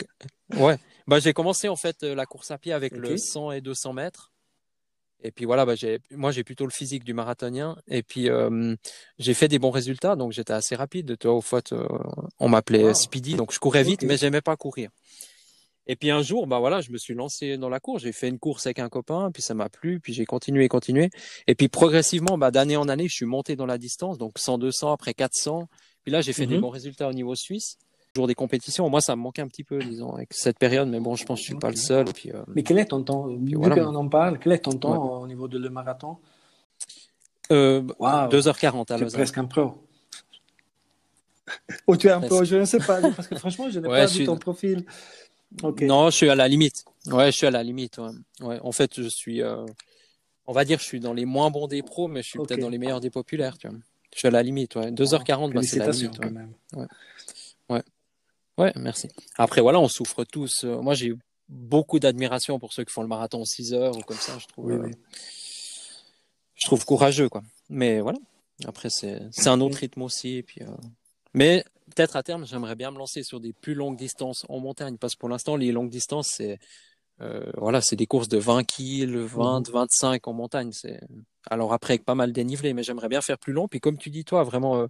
ouais. 0.56 0.78
Bah, 1.08 1.20
j'ai 1.20 1.32
commencé 1.32 1.68
en 1.68 1.76
fait 1.76 2.02
euh, 2.02 2.14
la 2.14 2.26
course 2.26 2.50
à 2.50 2.58
pied 2.58 2.74
avec 2.74 2.92
le 2.92 3.16
100 3.16 3.52
et 3.52 3.60
200 3.62 3.94
mètres. 3.94 4.30
Et 5.24 5.32
puis 5.32 5.46
voilà, 5.46 5.64
bah, 5.64 5.72
moi 6.10 6.30
j'ai 6.32 6.44
plutôt 6.44 6.64
le 6.64 6.70
physique 6.70 7.02
du 7.02 7.14
marathonien. 7.14 7.76
Et 7.88 8.02
puis 8.02 8.28
euh, 8.28 8.76
j'ai 9.18 9.32
fait 9.32 9.48
des 9.48 9.58
bons 9.58 9.70
résultats, 9.70 10.16
donc 10.16 10.32
j'étais 10.32 10.52
assez 10.52 10.76
rapide. 10.76 11.16
Toi, 11.16 11.32
au 11.32 11.40
fait, 11.40 11.72
euh, 11.72 11.88
on 12.38 12.50
m'appelait 12.50 12.92
Speedy, 12.92 13.36
donc 13.36 13.52
je 13.52 13.58
courais 13.58 13.82
vite, 13.82 14.02
mais 14.02 14.18
j'aimais 14.18 14.42
pas 14.42 14.56
courir. 14.56 14.90
Et 15.86 15.96
puis 15.96 16.10
un 16.10 16.20
jour, 16.20 16.46
bah 16.46 16.58
voilà, 16.58 16.82
je 16.82 16.92
me 16.92 16.98
suis 16.98 17.14
lancé 17.14 17.56
dans 17.56 17.70
la 17.70 17.80
course. 17.80 18.02
J'ai 18.02 18.12
fait 18.12 18.28
une 18.28 18.38
course 18.38 18.66
avec 18.66 18.78
un 18.78 18.90
copain, 18.90 19.30
puis 19.32 19.42
ça 19.42 19.54
m'a 19.54 19.70
plu, 19.70 20.00
puis 20.00 20.12
j'ai 20.12 20.26
continué, 20.26 20.68
continué. 20.68 21.08
Et 21.46 21.54
puis 21.54 21.68
progressivement, 21.68 22.36
bah, 22.36 22.50
d'année 22.50 22.76
en 22.76 22.86
année, 22.86 23.08
je 23.08 23.14
suis 23.14 23.24
monté 23.24 23.56
dans 23.56 23.66
la 23.66 23.78
distance, 23.78 24.18
donc 24.18 24.38
100, 24.38 24.58
200, 24.58 24.92
après 24.92 25.14
400. 25.14 25.70
Puis 26.04 26.12
là, 26.12 26.20
j'ai 26.20 26.34
fait 26.34 26.46
des 26.46 26.56
mhm. 26.56 26.60
bons 26.60 26.70
résultats 26.70 27.08
au 27.08 27.14
niveau 27.14 27.34
suisse 27.34 27.78
des 28.26 28.34
compétitions. 28.34 28.88
Moi, 28.90 29.00
ça 29.00 29.16
me 29.16 29.22
manquait 29.22 29.42
un 29.42 29.48
petit 29.48 29.64
peu, 29.64 29.78
disons, 29.78 30.12
avec 30.12 30.28
cette 30.32 30.58
période, 30.58 30.88
mais 30.88 31.00
bon, 31.00 31.14
je 31.14 31.24
pense 31.24 31.38
que 31.38 31.42
je 31.42 31.50
suis 31.50 31.58
pas 31.58 31.70
le 31.70 31.76
seul. 31.76 32.06
Puis, 32.06 32.30
euh, 32.32 32.42
Mais 32.54 32.62
quel 32.62 32.78
est 32.78 32.86
ton 32.86 33.02
temps 33.02 33.26
Vu 33.28 33.54
qu'on 33.56 33.94
en 33.94 34.08
parle, 34.08 34.38
quel 34.38 34.52
est 34.52 34.58
ton 34.58 34.72
temps 34.72 35.20
au 35.20 35.26
niveau 35.26 35.48
de 35.48 35.58
le 35.58 35.70
marathon 35.70 36.16
euh, 37.50 37.82
2h40 38.00 38.92
à 38.92 38.98
Tu 38.98 39.04
es 39.04 39.06
presque 39.06 39.38
un 39.38 39.46
pro. 39.46 39.74
Ou 41.86 41.96
tu 41.96 42.08
es 42.08 42.10
un 42.10 42.20
pro, 42.20 42.44
je 42.44 42.56
ne 42.56 42.64
sais 42.64 42.78
pas, 42.78 43.00
parce 43.00 43.26
que 43.28 43.36
franchement, 43.36 43.70
je 43.70 43.80
n'ai 43.80 43.88
pas 43.88 44.06
vu 44.06 44.24
ton 44.24 44.36
profil. 44.36 44.84
Non, 45.80 46.10
je 46.10 46.16
suis 46.16 46.28
à 46.28 46.34
la 46.34 46.46
limite. 46.46 46.84
Ouais, 47.06 47.32
je 47.32 47.36
suis 47.36 47.46
à 47.46 47.50
la 47.50 47.62
limite. 47.62 47.98
Ouais. 48.40 48.58
En 48.62 48.72
fait, 48.72 49.00
je 49.00 49.08
suis, 49.08 49.42
euh, 49.42 49.64
on 50.46 50.52
va 50.52 50.64
dire, 50.64 50.78
je 50.78 50.84
suis 50.84 51.00
dans 51.00 51.14
les 51.14 51.24
moins 51.24 51.50
bons 51.50 51.66
des 51.66 51.82
pros, 51.82 52.06
mais 52.08 52.22
je 52.22 52.28
suis 52.28 52.38
peut-être 52.38 52.60
dans 52.60 52.68
les 52.68 52.78
meilleurs 52.78 53.00
des 53.00 53.10
populaires. 53.10 53.56
Tu 53.56 53.68
vois. 53.68 53.78
Je 54.12 54.18
suis 54.18 54.28
à 54.28 54.30
la 54.30 54.42
limite. 54.42 54.76
Ouais. 54.76 54.90
2h40, 54.90 55.52
bah, 55.52 55.62
c'est 55.62 55.78
la 55.78 55.90
limite. 55.90 56.18
Quand 56.20 56.30
même. 56.30 56.52
Ouais. 57.70 57.82
Ouais, 58.58 58.72
merci. 58.74 59.08
Après, 59.36 59.60
voilà, 59.60 59.78
on 59.78 59.88
souffre 59.88 60.24
tous. 60.24 60.64
Euh, 60.64 60.80
moi, 60.82 60.94
j'ai 60.94 61.14
beaucoup 61.48 62.00
d'admiration 62.00 62.58
pour 62.58 62.72
ceux 62.72 62.84
qui 62.84 62.92
font 62.92 63.02
le 63.02 63.08
marathon 63.08 63.42
en 63.42 63.44
6 63.44 63.72
heures 63.72 63.96
ou 63.96 64.00
comme 64.00 64.16
ça. 64.16 64.36
Je 64.38 64.46
trouve, 64.48 64.72
euh, 64.72 64.90
je 66.56 66.66
trouve 66.66 66.84
courageux, 66.84 67.28
quoi. 67.28 67.42
Mais 67.70 68.00
voilà. 68.00 68.18
Après, 68.66 68.90
c'est 68.90 69.30
un 69.46 69.60
autre 69.60 69.78
rythme 69.78 70.02
aussi. 70.02 70.38
Et 70.38 70.42
puis, 70.42 70.62
euh, 70.62 70.76
Mais 71.34 71.64
peut-être 71.94 72.16
à 72.16 72.24
terme, 72.24 72.44
j'aimerais 72.46 72.74
bien 72.74 72.90
me 72.90 72.98
lancer 72.98 73.22
sur 73.22 73.38
des 73.38 73.52
plus 73.52 73.74
longues 73.74 73.96
distances 73.96 74.44
en 74.48 74.58
montagne 74.58 74.96
parce 74.98 75.14
que 75.14 75.20
pour 75.20 75.28
l'instant, 75.28 75.54
les 75.54 75.70
longues 75.70 75.90
distances, 75.90 76.28
c'est 76.36 76.58
voilà, 77.56 77.80
c'est 77.80 77.96
des 77.96 78.06
courses 78.06 78.28
de 78.28 78.38
20 78.38 78.62
kills, 78.62 79.16
20, 79.16 79.68
25 79.70 80.28
en 80.28 80.32
montagne. 80.32 80.70
C'est 80.72 81.00
alors 81.50 81.72
après 81.72 81.94
avec 81.94 82.04
pas 82.04 82.14
mal 82.14 82.32
dénivelé, 82.32 82.74
mais 82.74 82.84
j'aimerais 82.84 83.08
bien 83.08 83.20
faire 83.20 83.38
plus 83.38 83.52
long. 83.52 83.66
Puis 83.66 83.80
comme 83.80 83.98
tu 83.98 84.10
dis 84.10 84.24
toi, 84.24 84.44
vraiment, 84.44 84.86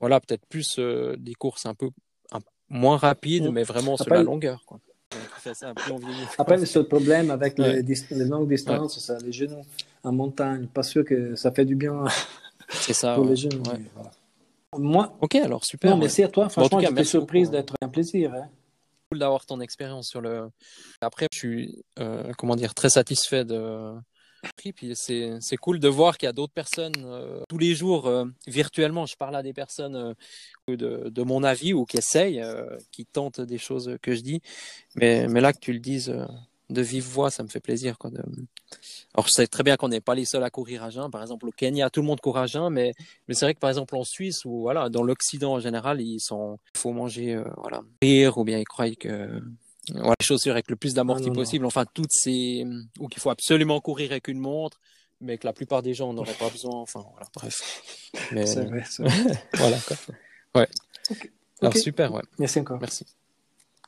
voilà, 0.00 0.20
peut-être 0.20 0.46
plus 0.46 0.78
des 0.78 1.34
courses 1.34 1.66
un 1.66 1.74
peu 1.74 1.90
moins 2.68 2.96
rapide, 2.96 3.50
mais 3.50 3.62
vraiment 3.62 3.96
sur 3.96 4.12
la 4.12 4.22
longueur. 4.22 4.62
Quoi. 4.66 4.80
Après, 6.38 6.56
le 6.56 6.66
seul 6.66 6.84
problème 6.88 7.30
avec 7.30 7.58
Ouais. 7.58 7.82
les, 7.82 7.94
les 8.10 8.24
longues 8.24 8.48
distances, 8.48 8.94
c'est 8.94 9.00
ça, 9.12 9.18
les 9.24 9.32
genoux 9.32 9.62
en 10.02 10.12
montagne. 10.12 10.66
Pas 10.66 10.82
sûr 10.82 11.04
que 11.04 11.34
ça 11.36 11.52
fait 11.52 11.64
du 11.64 11.76
bien 11.76 12.04
c'est 12.68 12.92
ça. 12.94 13.14
pour 13.14 13.24
ouais. 13.24 13.30
les 13.30 13.36
genoux. 13.36 13.62
Ouais. 13.66 13.78
mais 13.78 13.90
voilà. 13.94 14.10
Moi, 14.76 15.16
Ok, 15.20 15.36
alors 15.36 15.64
super. 15.64 15.90
non, 15.90 15.96
ouais. 15.96 16.00
merci 16.02 16.22
à 16.24 16.28
toi. 16.28 16.48
Franchement, 16.48 16.80
cas, 16.80 16.88
j'étais 16.88 17.04
surprise 17.04 17.48
hein. 17.48 17.52
d'être 17.52 17.74
un 17.80 17.88
plaisir. 17.88 18.34
hein. 18.34 18.48
cool 19.10 19.20
d'avoir 19.20 19.46
ton 19.46 19.60
expérience 19.60 20.08
sur 20.08 20.20
le. 20.20 20.48
Après, 21.00 21.28
je 21.32 21.38
suis 21.38 21.84
euh, 22.00 22.32
comment 22.36 22.56
dire 22.56 22.74
très 22.74 22.90
satisfait 22.90 23.44
de. 23.44 23.94
Puis 24.72 24.92
c'est 24.94 25.38
c'est 25.40 25.56
cool 25.56 25.78
de 25.78 25.88
voir 25.88 26.16
qu'il 26.16 26.26
y 26.26 26.30
a 26.30 26.32
d'autres 26.32 26.52
personnes 26.52 26.94
euh, 26.98 27.40
tous 27.48 27.58
les 27.58 27.74
jours 27.74 28.06
euh, 28.06 28.24
virtuellement. 28.46 29.06
Je 29.06 29.16
parle 29.16 29.36
à 29.36 29.42
des 29.42 29.52
personnes 29.52 29.96
euh, 29.96 30.76
de, 30.76 31.08
de 31.08 31.22
mon 31.22 31.42
avis 31.42 31.74
ou 31.74 31.84
qui 31.84 31.98
essayent, 31.98 32.42
qui 32.90 33.04
tentent 33.06 33.40
des 33.40 33.58
choses 33.58 33.96
que 34.02 34.14
je 34.14 34.20
dis. 34.20 34.40
Mais 34.94 35.26
mais 35.28 35.40
là 35.40 35.52
que 35.52 35.58
tu 35.58 35.72
le 35.72 35.80
dises 35.80 36.14
de 36.70 36.82
vive 36.82 37.04
voix, 37.04 37.30
ça 37.30 37.42
me 37.42 37.48
fait 37.48 37.60
plaisir. 37.60 37.98
Quoi, 37.98 38.10
de... 38.10 38.22
Alors 39.14 39.26
je 39.26 39.32
sais 39.32 39.46
très 39.46 39.62
bien 39.62 39.76
qu'on 39.76 39.88
n'est 39.88 40.00
pas 40.00 40.14
les 40.14 40.24
seuls 40.24 40.42
à 40.42 40.50
courir 40.50 40.82
à 40.82 40.90
jeun. 40.90 41.10
Par 41.10 41.22
exemple 41.22 41.46
au 41.46 41.52
Kenya, 41.52 41.90
tout 41.90 42.00
le 42.00 42.06
monde 42.06 42.20
court 42.20 42.38
à 42.38 42.46
jeun, 42.46 42.70
mais 42.70 42.92
mais 43.28 43.34
c'est 43.34 43.44
vrai 43.44 43.54
que 43.54 43.60
par 43.60 43.70
exemple 43.70 43.94
en 43.96 44.04
Suisse 44.04 44.44
ou 44.44 44.62
voilà 44.62 44.88
dans 44.88 45.02
l'Occident 45.02 45.54
en 45.54 45.60
général, 45.60 46.00
ils 46.00 46.20
sont 46.20 46.58
faut 46.76 46.92
manger 46.92 47.42
voilà 47.58 47.82
rire 48.02 48.38
ou 48.38 48.44
bien 48.44 48.58
ils 48.58 48.64
croient 48.64 48.90
que 48.94 49.40
voilà, 49.92 50.14
les 50.18 50.24
chaussures 50.26 50.52
avec 50.52 50.68
le 50.70 50.76
plus 50.76 50.94
d'amorti 50.94 51.24
Ah, 51.26 51.28
non. 51.28 51.34
possible. 51.34 51.66
Enfin, 51.66 51.84
toutes 51.92 52.12
ces. 52.12 52.64
Ou 53.00 53.08
qu'il 53.08 53.20
faut 53.20 53.30
absolument 53.30 53.80
courir 53.80 54.10
avec 54.12 54.28
une 54.28 54.38
montre, 54.38 54.80
mais 55.20 55.38
que 55.38 55.46
la 55.46 55.52
plupart 55.52 55.82
des 55.82 55.94
gens 55.94 56.12
n'auraient 56.12 56.32
pas 56.34 56.48
besoin. 56.50 56.76
Enfin, 56.80 57.04
voilà, 57.10 57.26
bref. 57.34 58.10
Mais 58.32 58.46
C'est 58.46 58.64
vrai. 58.64 58.82
c'est 58.88 59.02
vrai. 59.08 59.42
voilà, 59.54 59.78
quoi. 59.78 59.96
Ouais. 60.54 60.68
Alors, 61.60 61.76
super, 61.76 62.12
ouais. 62.12 62.22
Merci 62.38 62.60
encore. 62.60 62.78
Merci. 62.80 63.04